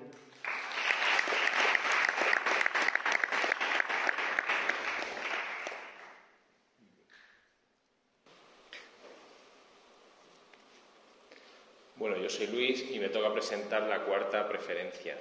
Bueno, 11.96 12.15
yo 12.26 12.30
soy 12.30 12.48
Luis 12.48 12.90
y 12.90 12.98
me 12.98 13.08
toca 13.08 13.32
presentar 13.32 13.82
la 13.82 14.00
cuarta 14.00 14.48
preferencia. 14.48 15.16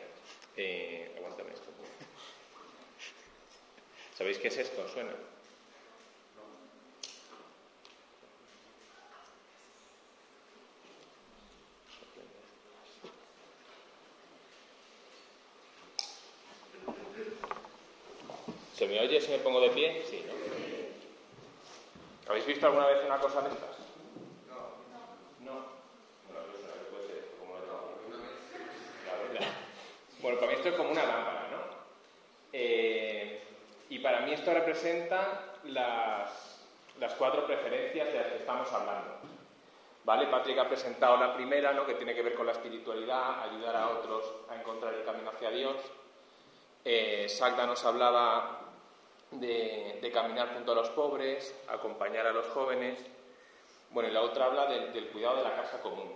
Eh, 0.57 1.13
aguántame 1.17 1.51
esto. 1.53 1.67
¿Sabéis 4.17 4.39
qué 4.39 4.47
es 4.47 4.57
esto? 4.57 4.89
¿Suena? 4.89 5.11
¿Se 18.73 18.87
me 18.87 18.99
oye 18.99 19.21
si 19.21 19.29
me 19.29 19.37
pongo 19.37 19.61
de 19.61 19.69
pie? 19.69 20.03
Sí, 20.09 20.25
¿no? 20.27 20.33
¿Habéis 22.31 22.47
visto 22.47 22.65
alguna 22.65 22.87
vez 22.87 23.05
una 23.05 23.19
cosa 23.19 23.41
de 23.41 23.49
estas? 23.49 23.77
No. 25.41 25.75
Bueno, 26.27 26.41
pues 26.51 26.63
una 26.63 26.73
vez 26.73 26.83
puede 26.89 27.07
ser 27.07 27.21
como 27.39 27.53
una 27.53 27.61
La 29.05 29.15
verdad. 29.21 29.53
Bueno, 30.21 30.39
para 30.39 30.51
mí 30.51 30.57
esto 30.57 30.69
es 30.69 30.75
como 30.75 30.89
una 30.89 31.05
lámpara, 31.05 31.47
¿no? 31.51 31.57
Eh, 32.51 33.43
y 33.89 33.99
para 33.99 34.21
mí 34.21 34.33
esto 34.33 34.53
representa 34.53 35.53
las, 35.75 36.59
las 36.99 37.13
cuatro 37.13 37.45
preferencias 37.45 38.07
de 38.07 38.13
las 38.13 38.27
que 38.27 38.37
estamos 38.37 38.71
hablando. 38.71 39.19
¿Vale? 40.05 40.27
Patrick 40.27 40.57
ha 40.59 40.67
presentado 40.67 41.17
la 41.17 41.35
primera, 41.35 41.73
¿no? 41.73 41.85
que 41.85 41.95
tiene 41.95 42.13
que 42.13 42.21
ver 42.21 42.35
con 42.35 42.45
la 42.45 42.51
espiritualidad, 42.51 43.43
ayudar 43.43 43.75
a 43.75 43.89
otros 43.89 44.23
a 44.49 44.55
encontrar 44.55 44.93
el 44.93 45.03
camino 45.03 45.31
hacia 45.31 45.49
Dios. 45.49 45.75
Eh, 46.83 47.27
Sagda 47.27 47.65
nos 47.65 47.83
hablaba 47.83 48.61
de, 49.31 50.11
caminar 50.13 50.53
junto 50.53 50.71
a 50.71 50.75
los 50.75 50.89
pobres, 50.91 51.55
acompañar 51.67 52.27
a 52.27 52.31
los 52.31 52.45
jóvenes. 52.47 52.99
Bueno, 53.89 54.09
y 54.09 54.13
la 54.13 54.21
otra 54.21 54.45
habla 54.45 54.67
del 54.67 55.07
cuidado 55.07 55.37
de 55.37 55.43
la 55.43 55.55
casa 55.55 55.81
común. 55.81 56.13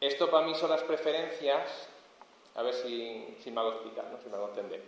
Esto 0.00 0.30
para 0.30 0.46
mí 0.46 0.54
son 0.54 0.70
las 0.70 0.82
preferencias, 0.84 1.88
a 2.54 2.62
ver 2.62 2.74
si, 2.74 3.36
si 3.42 3.50
me 3.50 3.60
hago 3.60 3.72
explicar, 3.72 4.06
¿no? 4.06 4.18
si 4.18 4.28
me 4.28 4.36
hago 4.36 4.48
entender. 4.48 4.82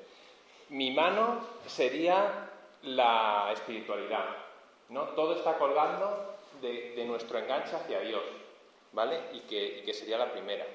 Mi 0.69 0.93
mano 0.93 1.45
sería 1.67 2.52
la 2.83 3.51
espiritualidad, 3.53 4.25
¿no? 4.89 5.05
Todo 5.11 5.37
está 5.37 5.57
colgando 5.59 6.37
de, 6.61 7.05
nuestro 7.07 7.39
enganche 7.39 7.77
hacia 7.77 8.01
Dios, 8.01 8.23
¿vale? 8.93 9.21
Y 9.33 9.41
que, 9.41 9.93
sería 9.93 10.19
la 10.19 10.33
primera. 10.33 10.67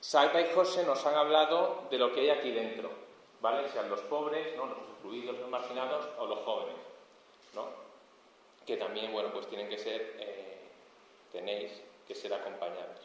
Salta 0.00 0.40
y 0.40 0.52
José 0.52 0.84
nos 0.84 1.04
han 1.06 1.14
hablado 1.14 1.84
de 1.90 1.98
lo 1.98 2.12
que 2.12 2.20
hay 2.20 2.30
aquí 2.30 2.52
dentro, 2.52 2.90
¿vale? 3.40 3.68
Sean 3.68 3.88
los 3.88 4.00
pobres, 4.02 4.56
¿no? 4.56 4.66
los 4.66 4.78
excluidos, 4.78 5.38
los 5.38 5.48
marginados 5.48 6.06
o 6.18 6.26
los 6.26 6.38
jóvenes, 6.40 6.76
¿no? 7.54 7.64
Que 8.64 8.76
también, 8.76 9.12
bueno, 9.12 9.30
pues 9.32 9.46
tienen 9.48 9.68
que 9.68 9.78
ser, 9.78 10.16
eh, 10.20 10.58
tenéis 11.32 11.72
que 12.06 12.14
ser 12.14 12.32
acompañados. 12.34 13.00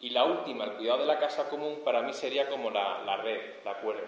Y 0.00 0.10
la 0.10 0.24
última, 0.24 0.64
el 0.64 0.72
cuidado 0.74 1.00
de 1.00 1.06
la 1.06 1.18
casa 1.18 1.48
común, 1.48 1.80
para 1.84 2.02
mí 2.02 2.12
sería 2.12 2.48
como 2.48 2.70
la, 2.70 3.02
la 3.04 3.16
red, 3.16 3.64
la 3.64 3.80
cuerda, 3.80 4.06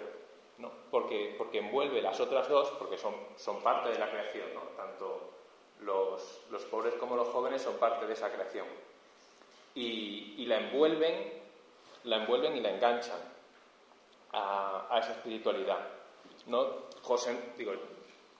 ¿no? 0.60 0.70
Porque, 0.90 1.34
porque 1.38 1.58
envuelve 1.58 2.02
las 2.02 2.20
otras 2.20 2.48
dos, 2.48 2.70
porque 2.78 2.98
son, 2.98 3.14
son 3.36 3.62
parte 3.62 3.90
de 3.90 3.98
la 3.98 4.10
creación, 4.10 4.54
¿no? 4.54 4.60
Tanto 4.76 5.30
los, 5.80 6.42
los 6.50 6.62
pobres 6.64 6.94
como 6.94 7.16
los 7.16 7.28
jóvenes 7.28 7.62
son 7.62 7.76
parte 7.78 8.06
de 8.06 8.12
esa 8.12 8.30
creación. 8.30 8.66
Y, 9.74 10.34
y 10.38 10.46
la 10.46 10.58
envuelven 10.58 11.40
la 12.04 12.16
envuelven 12.16 12.56
y 12.56 12.60
la 12.60 12.70
enganchan 12.70 13.18
a, 14.32 14.86
a, 14.90 14.98
esa 14.98 15.12
espiritualidad. 15.12 15.78
¿no? 16.46 16.88
José, 17.02 17.36
digo, 17.56 17.72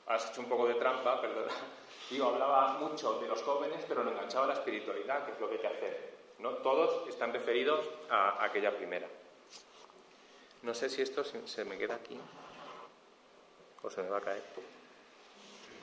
has 0.06 0.30
hecho 0.30 0.40
un 0.40 0.48
poco 0.48 0.66
de 0.66 0.74
trampa, 0.74 1.20
perdona. 1.20 1.52
Digo, 2.10 2.26
hablaba 2.26 2.78
mucho 2.78 3.20
de 3.20 3.28
los 3.28 3.40
jóvenes, 3.42 3.84
pero 3.86 4.02
no 4.02 4.10
enganchaba 4.10 4.44
a 4.44 4.48
la 4.48 4.54
espiritualidad, 4.54 5.24
que 5.24 5.32
es 5.32 5.40
lo 5.40 5.48
que 5.48 5.54
hay 5.56 5.60
que 5.60 5.66
hacer. 5.68 6.14
¿no? 6.40 6.50
Todos 6.54 7.06
están 7.08 7.32
referidos 7.32 7.88
a, 8.08 8.30
a 8.30 8.46
aquella 8.46 8.76
primera. 8.76 9.06
No 10.62 10.74
sé 10.74 10.88
si 10.90 11.02
esto 11.02 11.24
se, 11.24 11.64
me 11.64 11.78
queda 11.78 11.94
aquí 11.94 12.18
o 13.82 13.90
se 13.90 14.02
me 14.02 14.10
va 14.10 14.18
a 14.18 14.20
caer. 14.20 14.42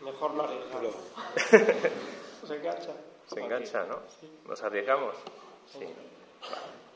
Mejor 0.02 0.34
no 0.36 0.44
arriesgamos. 0.44 0.96
se 2.48 2.56
engancha. 2.56 2.94
Se 3.28 3.40
engancha, 3.40 3.84
¿no? 3.86 4.02
Sí. 4.20 4.32
¿Nos 4.46 4.62
arriesgamos? 4.62 5.16
Sí. 5.66 5.80
Vale. 5.80 6.88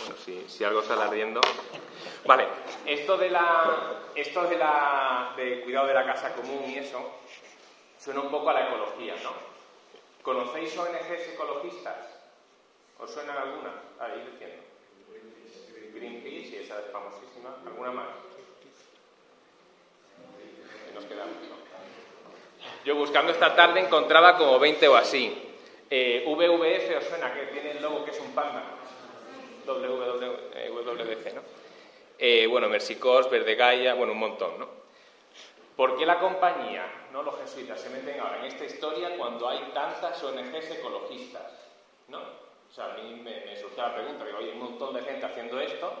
Bueno, 0.00 0.16
si, 0.24 0.48
si, 0.48 0.64
algo 0.64 0.82
sale 0.82 1.02
ardiendo. 1.02 1.40
Vale, 2.24 2.48
esto 2.86 3.18
de 3.18 3.30
la. 3.30 4.00
Esto 4.14 4.44
de 4.44 4.56
la. 4.56 5.34
de 5.36 5.60
cuidado 5.62 5.88
de 5.88 5.94
la 5.94 6.06
casa 6.06 6.34
común 6.34 6.64
y 6.66 6.78
eso. 6.78 6.98
suena 7.98 8.20
un 8.20 8.30
poco 8.30 8.48
a 8.48 8.54
la 8.54 8.68
ecología, 8.68 9.16
¿no? 9.22 9.32
¿Conocéis 10.22 10.76
ONGs 10.76 11.28
ecologistas? 11.34 12.18
¿Os 12.98 13.10
suenan 13.10 13.36
alguna? 13.36 13.72
Ahí 14.00 14.26
diciendo. 14.32 14.67
Greenpeace, 15.94 16.56
y 16.56 16.56
esa 16.56 16.78
es 16.80 16.86
famosísima. 16.92 17.56
¿Alguna 17.66 17.90
más? 17.92 18.06
Nos 20.94 21.04
quedamos, 21.04 21.34
¿no? 21.48 21.58
Yo 22.84 22.94
buscando 22.94 23.32
esta 23.32 23.54
tarde 23.54 23.80
encontraba 23.80 24.36
como 24.36 24.58
20 24.58 24.88
o 24.88 24.96
así. 24.96 25.44
Eh, 25.90 26.24
VVF 26.26 26.98
os 26.98 27.04
suena 27.04 27.32
que 27.32 27.46
tiene 27.46 27.72
el 27.72 27.82
logo 27.82 28.04
que 28.04 28.10
es 28.10 28.20
un 28.20 28.32
panda. 28.32 28.62
WWF, 29.66 31.34
¿no? 31.34 31.42
Eh, 32.18 32.46
bueno, 32.46 32.68
Mersicos, 32.68 33.30
Verde 33.30 33.54
Gaia, 33.54 33.94
bueno, 33.94 34.12
un 34.12 34.18
montón, 34.18 34.58
¿no? 34.58 34.68
¿Por 35.76 35.96
qué 35.96 36.04
la 36.04 36.18
compañía, 36.18 36.84
no 37.12 37.22
los 37.22 37.38
jesuitas, 37.38 37.80
se 37.80 37.90
meten 37.90 38.18
ahora 38.18 38.38
en 38.38 38.46
esta 38.46 38.64
historia 38.64 39.16
cuando 39.16 39.48
hay 39.48 39.70
tantas 39.72 40.20
ONGs 40.24 40.70
ecologistas? 40.72 41.52
¿No? 42.08 42.47
O 42.70 42.74
sea, 42.74 42.92
a 42.92 42.96
mí 42.96 43.20
me, 43.22 43.40
me 43.46 43.56
surgió 43.56 43.82
la 43.82 43.94
pregunta, 43.94 44.24
digo, 44.24 44.38
hay 44.38 44.50
un 44.50 44.58
montón 44.58 44.94
de 44.94 45.02
gente 45.02 45.24
haciendo 45.24 45.58
esto, 45.60 45.92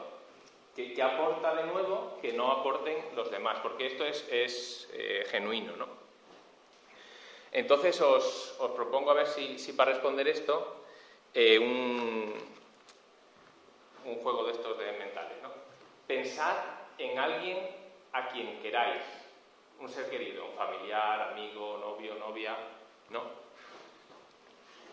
¿qué, 0.86 1.02
aporta 1.02 1.54
de 1.54 1.64
nuevo 1.64 2.18
que 2.22 2.32
no 2.32 2.52
aporten 2.52 2.96
los 3.16 3.30
demás? 3.30 3.58
Porque 3.62 3.86
esto 3.86 4.04
es, 4.04 4.88
eh, 4.92 5.26
genuino, 5.28 5.76
¿no? 5.76 5.86
Entonces 7.50 8.00
os, 8.00 8.56
propongo 8.76 9.10
a 9.10 9.14
ver 9.14 9.26
si, 9.26 9.72
para 9.72 9.92
responder 9.92 10.28
esto, 10.28 10.84
eh, 11.34 11.58
un, 11.58 12.34
un 14.04 14.14
juego 14.16 14.44
de 14.44 14.52
estos 14.52 14.78
de 14.78 14.92
mentales, 14.92 15.42
¿no? 15.42 15.50
Pensad 16.06 16.56
en 16.98 17.18
alguien 17.18 17.58
a 18.12 18.28
quien 18.28 18.60
queráis, 18.60 19.02
un 19.80 19.88
ser 19.88 20.08
querido, 20.10 20.46
un 20.46 20.56
familiar, 20.56 21.32
amigo, 21.32 21.78
novio, 21.78 22.14
novia, 22.16 22.56
¿no? 23.10 23.22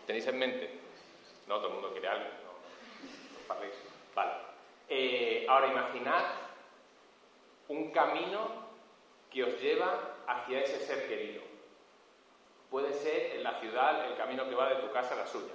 ¿Tenéis 0.06 0.26
en 0.26 0.38
mente? 0.38 0.85
No, 1.46 1.56
todo 1.56 1.68
el 1.68 1.74
mundo 1.74 1.92
quiere 1.92 2.08
algo, 2.08 2.24
no, 2.24 3.54
Vale. 4.14 4.32
Eh, 4.88 5.46
ahora 5.48 5.66
imaginad 5.68 6.24
un 7.68 7.90
camino 7.90 8.66
que 9.30 9.44
os 9.44 9.60
lleva 9.60 10.16
hacia 10.26 10.60
ese 10.60 10.78
ser 10.80 11.08
querido. 11.08 11.42
Puede 12.70 12.92
ser 12.94 13.36
en 13.36 13.42
la 13.42 13.60
ciudad 13.60 14.06
el 14.06 14.16
camino 14.16 14.48
que 14.48 14.54
va 14.54 14.68
de 14.68 14.76
tu 14.76 14.90
casa 14.92 15.14
a 15.14 15.18
la 15.18 15.26
suya. 15.26 15.54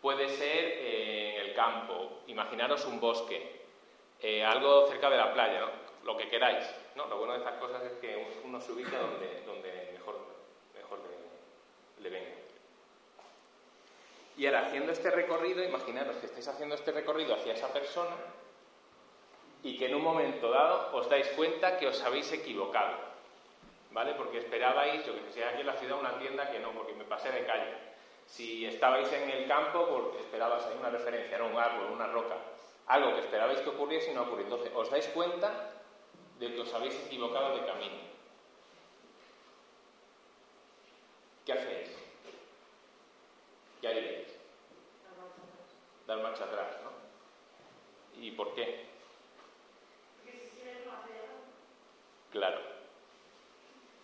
Puede 0.00 0.28
ser 0.28 0.64
en 0.64 1.40
el 1.40 1.54
campo. 1.54 2.20
Imaginaros 2.26 2.84
un 2.86 3.00
bosque. 3.00 3.62
Eh, 4.20 4.44
algo 4.44 4.86
cerca 4.86 5.10
de 5.10 5.16
la 5.16 5.32
playa, 5.32 5.60
¿no? 5.60 5.84
lo 6.04 6.16
que 6.16 6.28
queráis. 6.28 6.64
¿no? 6.94 7.06
Lo 7.06 7.18
bueno 7.18 7.32
de 7.32 7.40
estas 7.40 7.58
cosas 7.58 7.82
es 7.82 7.92
que 7.94 8.38
uno 8.44 8.60
se 8.60 8.72
ubica 8.72 8.98
donde, 8.98 9.42
donde 9.46 9.90
mejor, 9.92 10.16
mejor 10.74 10.98
le, 12.00 12.10
venga. 12.10 12.30
Y 14.36 14.46
ahora, 14.46 14.66
haciendo 14.66 14.92
este 14.92 15.10
recorrido, 15.10 15.62
imaginaros 15.62 16.16
que 16.16 16.26
estáis 16.26 16.48
haciendo 16.48 16.74
este 16.74 16.90
recorrido 16.90 17.34
hacia 17.34 17.54
esa 17.54 17.72
persona 17.72 18.16
y 19.62 19.78
que 19.78 19.86
en 19.86 19.94
un 19.94 20.02
momento 20.02 20.50
dado 20.50 20.90
os 20.92 21.08
dais 21.08 21.28
cuenta 21.30 21.78
que 21.78 21.86
os 21.86 22.02
habéis 22.02 22.30
equivocado. 22.32 23.14
¿Vale? 23.92 24.14
Porque 24.14 24.38
esperabais, 24.38 25.06
yo 25.06 25.14
que 25.14 25.32
sé, 25.32 25.44
aquí 25.44 25.60
en 25.60 25.66
la 25.66 25.74
ciudad 25.74 26.00
una 26.00 26.18
tienda 26.18 26.50
que 26.50 26.58
no, 26.58 26.72
porque 26.72 26.94
me 26.94 27.04
pasé 27.04 27.30
de 27.30 27.46
calle. 27.46 27.72
Si 28.26 28.66
estabais 28.66 29.10
en 29.12 29.30
el 29.30 29.46
campo, 29.46 29.86
porque 29.86 30.18
esperabais 30.18 30.64
ahí 30.66 30.76
una 30.78 30.90
referencia, 30.90 31.38
no 31.38 31.46
un 31.46 31.56
árbol, 31.56 31.92
una 31.92 32.08
roca. 32.08 32.36
Algo 32.88 33.14
que 33.14 33.20
esperabais 33.20 33.60
que 33.60 33.68
ocurriese 33.68 34.10
y 34.10 34.14
no 34.14 34.22
ocurrió. 34.22 34.44
Entonces, 34.44 34.72
os 34.74 34.90
dais 34.90 35.06
cuenta 35.08 35.70
de 36.38 36.52
que 36.52 36.60
os 36.60 36.74
habéis 36.74 36.94
equivocado 37.06 37.56
de 37.56 37.66
camino. 37.66 37.98
¿Qué 41.46 41.52
hacéis? 41.52 41.96
¿Qué 43.80 43.88
haríais? 43.88 44.23
Dar 46.06 46.22
marcha 46.22 46.44
atrás, 46.44 46.76
¿no? 46.82 48.22
¿Y 48.22 48.30
por 48.32 48.54
qué? 48.54 48.86
Claro. 52.30 52.58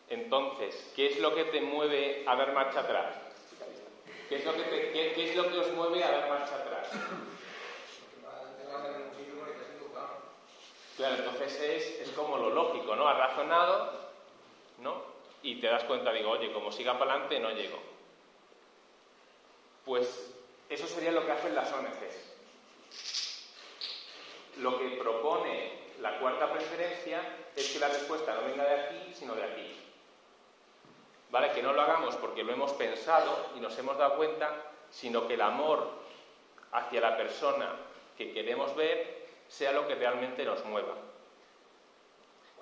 Entonces, 0.08 0.92
¿qué 0.96 1.08
es 1.08 1.20
lo 1.20 1.34
que 1.34 1.44
te 1.44 1.60
mueve 1.60 2.24
a 2.26 2.36
dar 2.36 2.52
marcha 2.52 2.80
atrás? 2.80 3.16
¿Qué 4.28 4.36
es 4.36 4.44
lo 4.44 4.52
que, 4.52 4.62
qué 4.62 5.30
es 5.30 5.36
lo 5.36 5.50
que 5.50 5.58
os 5.58 5.72
mueve 5.72 6.04
a 6.04 6.10
dar 6.10 6.28
marcha 6.28 6.54
atrás? 6.54 6.90
Claro, 10.96 11.14
entonces 11.16 11.60
es, 11.60 12.00
es 12.02 12.10
como 12.10 12.36
lo 12.36 12.50
lógico, 12.50 12.94
¿no? 12.94 13.08
Has 13.08 13.16
razonado, 13.16 13.90
¿no? 14.80 15.02
Y 15.42 15.60
te 15.60 15.68
das 15.68 15.84
cuenta, 15.84 16.12
digo, 16.12 16.30
oye, 16.30 16.52
como 16.52 16.70
siga 16.70 16.98
para 16.98 17.12
adelante, 17.12 17.40
no 17.40 17.50
llego. 17.50 17.78
Pues 19.84 20.34
eso 20.70 20.86
sería 20.86 21.10
lo 21.10 21.26
que 21.26 21.32
hacen 21.32 21.54
las 21.54 21.70
ONGs. 21.72 22.30
Lo 24.58 24.78
que 24.78 24.90
propone 24.90 25.80
la 26.00 26.18
cuarta 26.20 26.52
preferencia 26.52 27.20
es 27.56 27.72
que 27.72 27.80
la 27.80 27.88
respuesta 27.88 28.34
no 28.34 28.42
venga 28.42 28.64
de 28.64 28.80
aquí, 28.80 29.14
sino 29.14 29.34
de 29.34 29.42
aquí. 29.42 29.76
¿Vale? 31.30 31.52
Que 31.52 31.62
no 31.62 31.72
lo 31.72 31.82
hagamos 31.82 32.14
porque 32.16 32.44
lo 32.44 32.52
hemos 32.52 32.72
pensado 32.72 33.50
y 33.56 33.60
nos 33.60 33.76
hemos 33.78 33.98
dado 33.98 34.16
cuenta, 34.16 34.48
sino 34.90 35.26
que 35.26 35.34
el 35.34 35.42
amor 35.42 35.90
hacia 36.72 37.00
la 37.00 37.16
persona 37.16 37.74
que 38.16 38.32
queremos 38.32 38.74
ver 38.76 39.26
sea 39.48 39.72
lo 39.72 39.88
que 39.88 39.96
realmente 39.96 40.44
nos 40.44 40.64
mueva. 40.64 40.94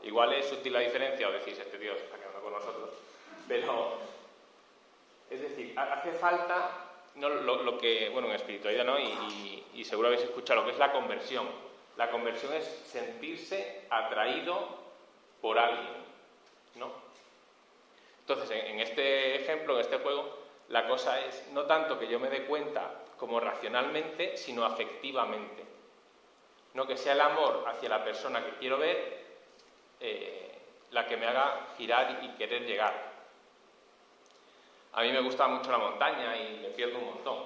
Igual 0.03 0.33
es 0.33 0.47
sutil 0.47 0.73
la 0.73 0.81
diferencia 0.81 1.29
o 1.29 1.33
decís, 1.33 1.59
este 1.59 1.77
tío 1.77 1.95
se 1.95 2.05
está 2.05 2.17
quedando 2.17 2.41
con 2.41 2.53
nosotros, 2.53 2.91
pero 3.47 3.99
es 5.29 5.41
decir, 5.43 5.79
hace 5.79 6.13
falta 6.13 6.88
no, 7.19 7.29
lo, 7.29 7.79
que, 7.79 8.09
bueno, 8.11 8.29
en 8.29 8.35
espiritualidad, 8.35 8.85
¿no? 8.85 8.99
Y, 8.99 9.85
seguro 9.85 10.09
habéis 10.09 10.25
escuchado 10.25 10.61
lo 10.61 10.67
que 10.67 10.73
es 10.73 10.79
la 10.79 10.93
conversión. 10.93 11.47
La 11.97 12.11
conversión 12.11 12.53
es 12.53 12.65
sentirse 12.65 13.87
atraído 13.91 14.69
por 15.41 15.59
alguien, 15.59 16.05
¿no? 16.77 16.91
Entonces, 18.21 18.51
en, 18.51 18.75
en 18.75 18.81
este 18.81 19.37
ejemplo, 19.37 19.75
en 19.75 19.81
este 19.81 19.99
juego, 19.99 20.39
la 20.69 20.87
cosa 20.87 21.21
es 21.21 21.49
no 21.53 21.65
tanto 21.65 21.99
que 21.99 22.09
yo 22.09 22.21
me 22.21 22.29
dé 22.29 22.45
cuenta 22.45 22.91
como 23.17 23.41
racionalmente, 23.41 24.37
sino 24.37 24.65
afectivamente. 24.65 25.65
No 26.75 26.87
que 26.87 26.97
sea 26.97 27.13
el 27.13 27.21
amor 27.21 27.65
hacia 27.67 27.89
la 27.89 28.05
persona 28.05 28.45
que 28.45 28.59
quiero 28.59 28.79
ver 28.79 29.25
eh, 30.01 30.59
la 30.91 31.07
que 31.07 31.17
me 31.17 31.27
haga 31.27 31.69
girar 31.77 32.21
y 32.23 32.29
querer 32.37 32.63
llegar. 32.63 33.08
A 34.99 35.03
mí 35.03 35.13
me 35.13 35.21
gusta 35.21 35.47
mucho 35.47 35.71
la 35.71 35.79
montaña 35.79 36.37
y 36.37 36.59
me 36.61 36.71
pierdo 36.71 36.99
un 36.99 37.05
montón. 37.05 37.45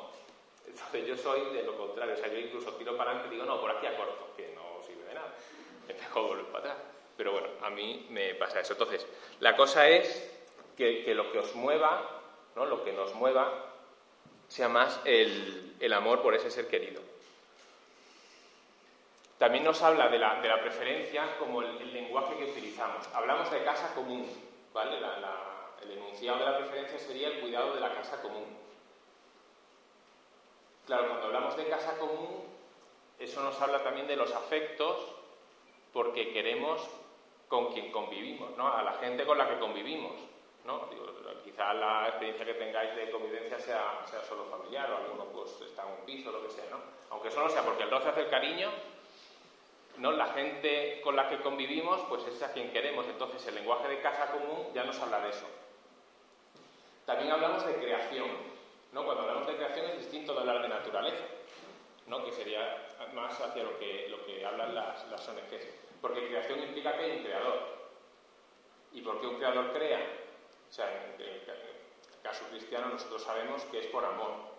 Entonces 0.67 1.07
yo 1.07 1.15
soy 1.19 1.55
de 1.55 1.63
lo 1.63 1.77
contrario, 1.77 2.15
o 2.15 2.17
sea, 2.17 2.29
yo 2.29 2.39
incluso 2.39 2.73
tiro 2.77 2.97
para 2.97 3.11
adelante 3.11 3.29
y 3.29 3.37
digo, 3.37 3.45
no, 3.45 3.61
por 3.61 3.71
aquí 3.71 3.87
a 3.87 3.95
corto, 3.95 4.33
que 4.35 4.55
no 4.55 4.83
sirve 4.83 5.05
de 5.05 5.13
nada. 5.13 5.35
Me 5.87 5.93
dejo 5.93 6.23
volver 6.23 6.47
para 6.47 6.59
atrás. 6.73 6.77
Pero 7.15 7.33
bueno, 7.33 7.49
a 7.61 7.69
mí 7.69 8.07
me 8.09 8.35
pasa 8.37 8.61
eso. 8.61 8.73
Entonces, 8.73 9.07
la 9.41 9.55
cosa 9.55 9.87
es 9.87 10.33
que, 10.79 11.05
lo 11.15 11.31
que 11.31 11.41
os 11.41 11.55
mueva, 11.55 12.23
¿no? 12.57 12.65
lo 12.65 12.83
que 12.85 12.93
nos 12.95 13.15
mueva, 13.15 13.53
sea 14.49 14.71
más 14.71 14.99
el 15.05 15.93
amor 15.93 16.23
por 16.23 16.35
ese 16.35 16.51
ser 16.51 16.69
querido. 16.69 17.03
También 19.43 19.65
nos 19.65 19.83
habla 19.83 20.09
de 20.09 20.21
la, 20.21 20.41
preferencia 20.61 21.37
como 21.37 21.63
el, 21.63 21.93
lenguaje 21.93 22.37
que 22.37 22.45
utilizamos. 22.45 23.09
Hablamos 23.13 23.51
de 23.51 23.65
casa 23.65 23.93
común, 23.93 24.25
¿vale? 24.73 25.01
El 25.85 25.93
enunciado 25.93 26.39
de 26.39 26.45
la 26.45 26.59
preferencia 26.59 26.99
sería 26.99 27.29
el 27.29 27.41
cuidado 27.41 27.75
de 27.75 27.81
la 27.81 27.95
casa 27.95 28.21
común. 28.23 28.57
Claro, 30.87 31.09
cuando 31.09 31.27
hablamos 31.27 31.57
de 31.57 31.69
casa 31.69 31.97
común, 31.99 32.45
eso 33.19 33.43
nos 33.43 33.61
habla 33.61 33.83
también 33.83 34.07
de 34.07 34.17
los 34.17 34.33
afectos, 34.33 34.99
porque 35.93 36.33
queremos 36.33 36.83
con 37.49 37.73
quien 37.73 37.93
convivimos, 37.93 38.57
¿no? 38.57 38.73
A 38.73 38.83
la 38.83 38.95
gente 38.95 39.25
con 39.25 39.39
la 39.39 39.49
que 39.49 39.59
convivimos, 39.59 40.15
¿no? 40.65 40.89
quizá 41.45 41.75
la 41.75 42.09
experiencia 42.09 42.47
que 42.47 42.55
tengáis 42.55 42.97
de 42.97 43.11
convivencia 43.11 43.59
sea, 43.59 44.07
solo 44.27 44.47
familiar 44.47 44.91
o 44.91 44.97
alguno 44.97 45.25
pues 45.27 45.61
está 45.61 45.83
en 45.83 46.01
un 46.01 46.07
piso, 46.07 46.33
lo 46.33 46.43
que 46.43 46.51
sea, 46.51 46.65
¿no? 46.71 46.79
Aunque 47.11 47.29
eso 47.29 47.43
no 47.43 47.49
sea 47.49 47.63
porque 47.63 47.83
el 47.83 47.91
roce 47.91 48.09
hace 48.09 48.23
el 48.23 48.31
cariño, 48.31 48.71
¿no? 49.99 50.13
La 50.13 50.29
gente 50.29 51.01
con 51.03 51.15
la 51.15 51.29
que 51.29 51.41
convivimos, 51.41 52.01
pues 52.09 52.27
es 52.27 52.43
a 52.43 52.53
quien 52.53 52.73
queremos. 52.73 53.07
Entonces, 53.07 53.47
el 53.47 53.57
lenguaje 53.57 53.89
de 53.89 54.01
casa 54.01 54.31
común 54.31 54.69
ya 54.75 54.85
nos 54.85 54.99
habla 55.01 55.21
de 55.21 55.31
eso. 55.31 55.47
También 57.07 57.33
hablamos 57.33 57.67
de 57.67 57.75
creación. 57.75 58.29
¿no? 58.93 59.05
Cuando 59.05 59.23
hablamos 59.23 59.47
de 59.47 59.57
creación 59.57 59.87
es 59.87 59.99
distinto 59.99 60.35
de 60.35 60.41
hablar 60.41 60.63
de 60.63 60.69
naturaleza, 60.69 61.25
¿no? 62.07 62.25
que 62.25 62.33
sería 62.33 62.89
más 63.15 63.41
hacia 63.41 63.65
lo 63.65 63.79
que, 63.79 64.09
lo 64.09 64.25
que 64.25 64.45
hablan 64.45 64.75
las, 64.75 65.09
las 65.09 65.29
ONGs. 65.29 65.67
Porque 66.01 66.29
creación 66.29 66.63
implica 66.63 66.97
que 66.97 67.05
hay 67.05 67.19
un 67.19 67.25
creador. 67.25 67.83
¿Y 68.93 69.01
por 69.01 69.21
qué 69.21 69.27
un 69.27 69.37
creador 69.37 69.73
crea? 69.73 70.01
O 70.69 70.73
sea, 70.73 70.87
en 71.17 71.21
el 71.21 71.43
caso 72.23 72.45
cristiano 72.51 72.89
nosotros 72.89 73.23
sabemos 73.23 73.63
que 73.65 73.81
es 73.81 73.87
por 73.87 74.05
amor. 74.05 74.53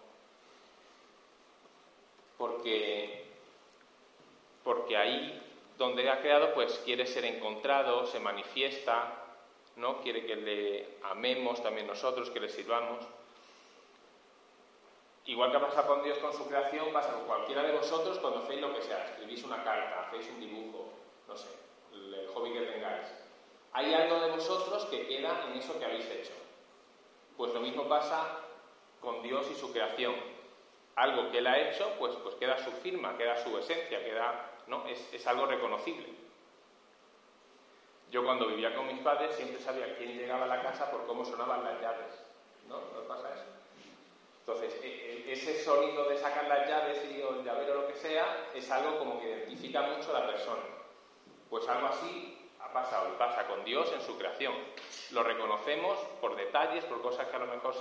Porque 2.37 3.23
porque 4.63 4.95
ahí 4.95 5.41
donde 5.77 6.09
ha 6.09 6.21
creado 6.21 6.53
pues 6.53 6.81
quiere 6.85 7.05
ser 7.05 7.25
encontrado, 7.25 8.05
se 8.05 8.19
manifiesta, 8.19 9.22
¿no? 9.75 10.01
Quiere 10.01 10.25
que 10.25 10.35
le 10.35 10.97
amemos 11.03 11.61
también 11.61 11.87
nosotros, 11.87 12.29
que 12.29 12.39
le 12.39 12.49
sirvamos. 12.49 13.05
Igual 15.25 15.51
que 15.51 15.59
pasa 15.59 15.87
con 15.87 16.03
Dios 16.03 16.17
con 16.17 16.33
su 16.33 16.45
creación, 16.47 16.91
pasa 16.91 17.13
con 17.13 17.25
cualquiera 17.25 17.63
de 17.63 17.71
vosotros 17.77 18.19
cuando 18.19 18.39
hacéis 18.39 18.59
lo 18.59 18.73
que 18.73 18.81
sea, 18.81 19.05
escribís 19.05 19.43
una 19.45 19.63
carta, 19.63 20.07
hacéis 20.07 20.29
un 20.29 20.39
dibujo, 20.41 20.89
no 21.27 21.37
sé, 21.37 21.47
el 21.93 22.27
hobby 22.33 22.51
que 22.51 22.61
tengáis. 22.61 23.07
Hay 23.71 23.93
algo 23.93 24.19
de 24.19 24.31
vosotros 24.31 24.85
que 24.85 25.07
queda 25.07 25.45
en 25.47 25.57
eso 25.57 25.79
que 25.79 25.85
habéis 25.85 26.09
hecho. 26.09 26.33
Pues 27.37 27.53
lo 27.53 27.61
mismo 27.61 27.87
pasa 27.87 28.39
con 28.99 29.23
Dios 29.23 29.47
y 29.49 29.55
su 29.55 29.71
creación. 29.71 30.13
Algo 30.95 31.31
que 31.31 31.39
Él 31.39 31.47
ha 31.47 31.57
hecho, 31.57 31.91
pues, 31.97 32.15
pues 32.17 32.35
queda 32.35 32.63
su 32.63 32.71
firma, 32.71 33.17
queda 33.17 33.41
su 33.43 33.57
esencia, 33.57 34.03
queda, 34.03 34.51
¿no? 34.67 34.85
es, 34.87 35.13
es 35.13 35.25
algo 35.25 35.45
reconocible. 35.45 36.22
Yo 38.13 38.23
cuando 38.23 38.45
vivía 38.45 38.75
con 38.75 38.85
mis 38.85 38.99
padres 38.99 39.35
siempre 39.35 39.59
sabía 39.59 39.97
quién 39.97 40.15
llegaba 40.15 40.43
a 40.43 40.47
la 40.47 40.61
casa 40.61 40.91
por 40.91 41.07
cómo 41.07 41.25
sonaban 41.25 41.63
las 41.63 41.81
llaves. 41.81 42.13
¿No? 42.69 42.75
¿No 42.93 43.07
pasa 43.07 43.33
eso? 43.33 43.45
Entonces, 44.41 44.79
e, 44.83 45.23
e, 45.25 45.33
ese 45.33 45.63
sonido 45.63 46.07
de 46.07 46.19
sacar 46.19 46.47
las 46.47 46.69
llaves 46.69 47.03
y 47.09 47.19
el 47.19 47.43
llavero 47.43 47.71
o 47.71 47.81
lo 47.81 47.87
que 47.87 47.95
sea 47.95 48.51
es 48.53 48.69
algo 48.69 48.99
como 48.99 49.19
que 49.19 49.29
identifica 49.29 49.81
mucho 49.81 50.15
a 50.15 50.19
la 50.19 50.27
persona. 50.27 50.61
Pues 51.49 51.67
algo 51.67 51.87
así 51.87 52.37
ha 52.59 52.71
pasado 52.71 53.09
y 53.09 53.17
pasa 53.17 53.47
con 53.47 53.65
Dios 53.65 53.91
en 53.91 54.01
su 54.01 54.15
creación. 54.15 54.53
Lo 55.09 55.23
reconocemos 55.23 55.97
por 56.21 56.35
detalles, 56.35 56.85
por 56.85 57.01
cosas 57.01 57.27
que 57.29 57.35
a 57.35 57.39
lo 57.39 57.47
mejor 57.47 57.73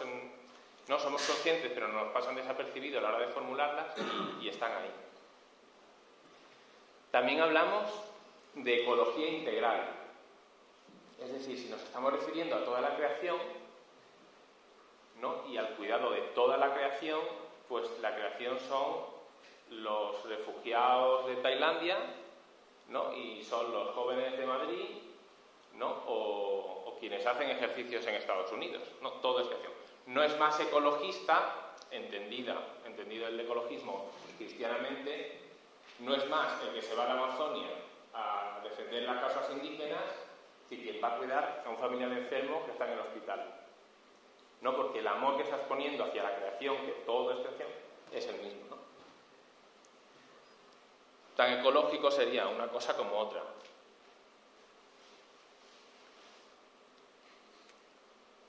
no 0.88 0.98
somos 0.98 1.26
conscientes, 1.26 1.72
pero 1.74 1.88
nos 1.88 2.10
pasan 2.12 2.36
desapercibidos 2.36 3.04
a 3.04 3.06
la 3.06 3.16
hora 3.16 3.26
de 3.26 3.32
formularlas 3.34 3.94
y 4.40 4.48
están 4.48 4.72
ahí. 4.72 4.90
También 7.10 7.42
hablamos 7.42 7.90
de 8.54 8.82
ecología 8.82 9.28
integral. 9.28 9.98
Es 11.24 11.32
decir, 11.32 11.58
si 11.58 11.68
nos 11.68 11.80
estamos 11.82 12.12
refiriendo 12.12 12.56
a 12.56 12.64
toda 12.64 12.80
la 12.80 12.96
creación 12.96 13.36
¿no? 15.20 15.46
y 15.48 15.56
al 15.56 15.76
cuidado 15.76 16.10
de 16.10 16.20
toda 16.34 16.56
la 16.56 16.74
creación, 16.74 17.20
pues 17.68 17.88
la 18.00 18.14
creación 18.14 18.58
son 18.58 19.04
los 19.70 20.24
refugiados 20.24 21.26
de 21.26 21.36
Tailandia 21.36 21.96
¿no? 22.88 23.14
y 23.14 23.42
son 23.44 23.72
los 23.72 23.94
jóvenes 23.94 24.36
de 24.36 24.46
Madrid 24.46 24.88
¿no? 25.76 26.02
o, 26.06 26.96
quienes 26.98 27.26
hacen 27.26 27.50
ejercicios 27.50 28.06
en 28.06 28.14
Estados 28.14 28.52
Unidos. 28.52 28.82
¿no? 29.00 29.10
Todo 29.14 29.40
es 29.40 29.48
creación. 29.48 29.72
No 30.06 30.22
es 30.22 30.38
más 30.38 30.58
ecologista, 30.60 31.74
entendida, 31.90 32.56
entendido 32.84 33.26
el 33.26 33.38
ecologismo 33.40 34.10
cristianamente, 34.38 35.40
no 35.98 36.14
es 36.14 36.28
más 36.28 36.62
el 36.62 36.74
que 36.74 36.82
se 36.82 36.94
va 36.94 37.04
a 37.04 37.14
la 37.14 37.22
Amazonia 37.22 37.68
a 38.14 38.60
defender 38.62 39.02
las 39.04 39.20
causas 39.20 39.50
indígenas 39.50 40.02
y 40.72 40.78
quien 40.78 41.04
va 41.04 41.14
a 41.14 41.18
cuidar 41.18 41.62
a 41.66 41.68
un 41.68 41.76
familiar 41.76 42.10
enfermo 42.12 42.64
que 42.64 42.72
está 42.72 42.86
en 42.86 42.92
el 42.92 43.00
hospital. 43.00 43.54
No, 44.62 44.74
porque 44.74 45.00
el 45.00 45.06
amor 45.06 45.36
que 45.36 45.42
estás 45.42 45.60
poniendo 45.62 46.04
hacia 46.04 46.22
la 46.22 46.34
creación, 46.34 46.76
que 46.86 46.92
todo 47.04 47.32
es 47.32 47.38
creación, 47.40 47.68
es 48.10 48.26
el 48.26 48.40
mismo. 48.40 48.78
Tan 51.36 51.58
ecológico 51.58 52.10
sería 52.10 52.46
una 52.48 52.68
cosa 52.68 52.96
como 52.96 53.18
otra. 53.18 53.42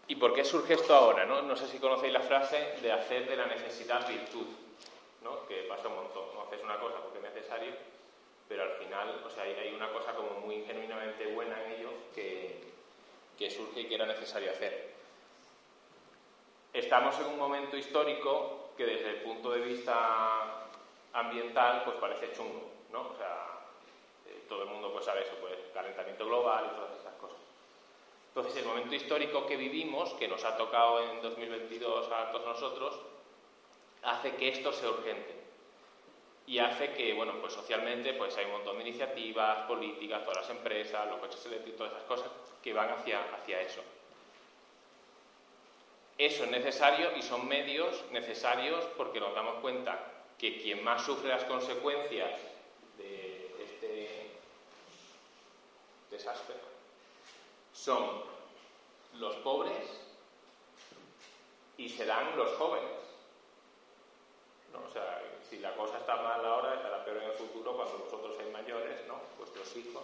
¿Y 0.07 0.15
por 0.15 0.34
qué 0.34 0.45
surge 0.45 0.76
esto 0.76 0.95
ahora? 0.95 1.26
No, 1.26 1.41
no 1.41 1.55
sé 1.55 1.67
si 1.67 1.80
conocéis 1.80 2.13
la 2.13 2.21
frase 2.21 2.78
de 2.82 2.91
hacer 2.91 3.28
de 3.28 3.36
la 3.36 3.47
necesidad 3.47 4.07
virtud, 4.07 4.45
¿no? 5.24 5.45
que 5.47 5.63
pasa 5.63 5.88
un 5.88 5.95
montón. 5.95 6.34
No 6.36 6.43
haces 6.43 6.61
una 6.63 6.80
cosa 6.80 6.97
porque 7.01 7.17
es 7.17 7.34
necesario, 7.34 7.74
pero 8.47 8.63
al 8.63 8.71
final, 8.71 9.21
o 9.25 9.29
sea, 9.29 9.43
hay, 9.43 9.73
una 9.73 9.91
cosa 9.91 10.13
como 10.13 10.41
muy 10.41 10.63
genuinamente 10.63 11.27
buena 11.27 11.63
en 11.63 11.71
ello 11.73 11.89
que, 12.13 12.71
surge 13.49 13.81
y 13.81 13.87
que 13.87 13.95
era 13.95 14.05
necesario 14.05 14.51
hacer. 14.51 14.93
Estamos 16.71 17.19
en 17.19 17.25
un 17.25 17.37
momento 17.37 17.75
histórico 17.75 18.71
que 18.77 18.85
desde 18.85 19.09
el 19.09 19.15
punto 19.17 19.51
de 19.51 19.59
vista 19.59 20.69
ambiental 21.11 21.83
pues 21.83 21.97
parece 21.97 22.31
chungo, 22.31 22.71
¿no? 22.91 23.09
O 23.09 23.17
sea, 23.17 23.67
eh, 24.27 24.45
todo 24.47 24.63
el 24.63 24.69
mundo 24.69 24.93
pues 24.93 25.05
sabe 25.05 25.23
eso, 25.23 25.35
pues 25.41 25.55
calentamiento 25.73 26.25
global 26.25 26.71
y 26.71 26.75
todas 26.75 26.99
esas 26.99 27.13
cosas. 27.15 27.37
Entonces, 28.29 28.55
el 28.57 28.65
momento 28.65 28.95
histórico 28.95 29.45
que 29.45 29.57
vivimos, 29.57 30.13
que 30.13 30.27
nos 30.27 30.43
ha 30.45 30.57
tocado 30.57 31.01
en 31.03 31.21
2022 31.21 32.11
a 32.11 32.31
todos 32.31 32.45
nosotros, 32.45 32.99
hace 34.01 34.35
que 34.35 34.49
esto 34.49 34.71
sea 34.71 34.89
urgente 34.89 35.43
y 36.45 36.59
hace 36.59 36.93
que, 36.93 37.13
bueno, 37.13 37.33
pues 37.39 37.53
socialmente 37.53 38.13
pues 38.13 38.35
hay 38.37 38.45
un 38.45 38.51
montón 38.51 38.77
de 38.77 38.89
iniciativas, 38.89 39.65
políticas, 39.65 40.23
todas 40.23 40.41
las 40.41 40.49
empresas, 40.49 41.07
los 41.09 41.19
coches 41.19 41.45
eléctricos, 41.45 41.77
todas 41.77 41.93
esas 41.93 42.07
cosas 42.07 42.31
que 42.61 42.73
van 42.73 42.89
hacia, 42.89 43.21
hacia 43.33 43.61
eso. 43.61 43.81
Eso 46.17 46.43
es 46.43 46.51
necesario 46.51 47.15
y 47.17 47.21
son 47.21 47.47
medios 47.47 48.03
necesarios 48.11 48.85
porque 48.97 49.19
nos 49.19 49.33
damos 49.33 49.55
cuenta 49.61 49.99
que 50.37 50.61
quien 50.61 50.83
más 50.83 51.03
sufre 51.03 51.29
las 51.29 51.43
consecuencias 51.45 52.39
de 52.97 53.55
este 53.63 54.29
desastre 56.11 56.55
son 57.73 58.21
los 59.15 59.35
pobres 59.37 59.99
y 61.77 61.89
serán 61.89 62.37
los 62.37 62.51
jóvenes. 62.57 63.03
¿No? 64.74 64.80
O 64.88 64.91
sea, 64.91 65.21
si 65.49 65.59
la 65.59 65.76
cosa 65.76 65.97
está 65.97 66.15
mal 66.17 66.43
ahora, 66.45 66.76
estará 66.76 67.05
peor 67.05 67.17
en 67.17 67.30
el 67.30 67.38
futuro 67.38 67.76
cuando 67.76 67.99
vosotros 67.99 68.36
seáis 68.36 68.51
mayores, 68.51 69.07
¿no? 69.07 69.21
Vuestros 69.38 69.76
hijos. 69.78 70.03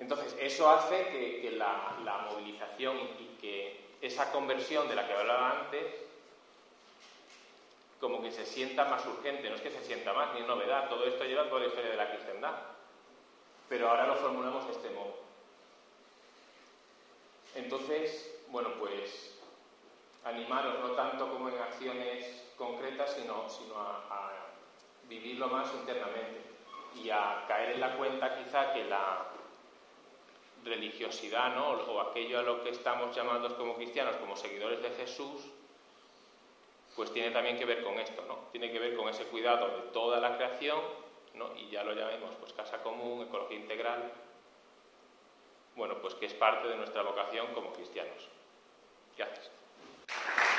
Entonces, 0.00 0.34
eso 0.40 0.68
hace 0.70 1.08
que, 1.08 1.50
la, 1.52 2.26
movilización 2.30 2.96
y 3.18 3.36
que 3.40 3.80
esa 4.00 4.32
conversión 4.32 4.88
de 4.88 4.94
la 4.94 5.06
que 5.06 5.12
hablaba 5.12 5.60
antes, 5.60 5.94
como 8.00 8.22
que 8.22 8.32
se 8.32 8.46
sienta 8.46 8.86
más 8.86 9.04
urgente, 9.04 9.50
no 9.50 9.56
es 9.56 9.60
que 9.60 9.70
se 9.70 9.84
sienta 9.84 10.14
más, 10.14 10.32
ni 10.32 10.40
es 10.40 10.46
novedad, 10.46 10.88
todo 10.88 11.04
esto 11.04 11.24
lleva 11.24 11.48
toda 11.48 11.60
la 11.60 11.66
historia 11.66 11.90
de 11.90 11.96
la 11.96 12.10
cristiandad, 12.10 12.54
pero 13.68 13.90
ahora 13.90 14.06
lo 14.06 14.16
formulamos 14.16 14.66
de 14.66 14.72
este 14.72 14.90
modo. 14.90 15.16
Entonces, 17.54 18.34
bueno, 18.48 18.70
pues 18.78 19.38
animaros 20.24 20.78
no 20.80 20.90
tanto 20.90 21.30
como 21.30 21.48
en 21.48 21.58
acciones 21.58 22.52
concretas, 22.56 23.14
sino, 23.14 23.48
sino 23.48 23.74
a, 23.78 24.36
vivirlo 25.08 25.48
más 25.48 25.72
internamente 25.74 26.40
y 27.02 27.10
a 27.10 27.44
caer 27.48 27.72
en 27.72 27.80
la 27.80 27.96
cuenta 27.96 28.38
quizá 28.38 28.72
que 28.72 28.84
la 28.84 29.26
religiosidad 30.62 31.52
¿no? 31.56 31.70
o 31.70 32.00
aquello 32.00 32.38
a 32.38 32.42
lo 32.42 32.62
que 32.62 32.68
estamos 32.68 33.16
llamados 33.16 33.54
como 33.54 33.74
cristianos, 33.74 34.14
como 34.16 34.36
seguidores 34.36 34.80
de 34.80 34.90
Jesús, 34.90 35.46
pues 36.94 37.12
tiene 37.12 37.30
también 37.30 37.58
que 37.58 37.64
ver 37.64 37.82
con 37.82 37.98
esto, 37.98 38.22
¿no? 38.28 38.36
Tiene 38.52 38.70
que 38.70 38.78
ver 38.78 38.94
con 38.94 39.08
ese 39.08 39.24
cuidado 39.24 39.68
de 39.68 39.82
toda 39.92 40.20
la 40.20 40.36
creación, 40.36 40.78
¿no? 41.34 41.56
Y 41.56 41.70
ya 41.70 41.82
lo 41.82 41.92
llamemos 41.92 42.34
pues 42.38 42.52
casa 42.52 42.82
común, 42.82 43.22
ecología 43.22 43.56
integral. 43.56 44.12
Bueno, 45.76 45.96
pues 46.02 46.14
que 46.14 46.26
es 46.26 46.34
parte 46.34 46.68
de 46.68 46.76
nuestra 46.76 47.02
vocación 47.02 47.46
como 47.54 47.72
cristianos. 47.72 48.28
Gracias. 49.16 49.59
Thank 50.12 50.44
you. 50.44 50.49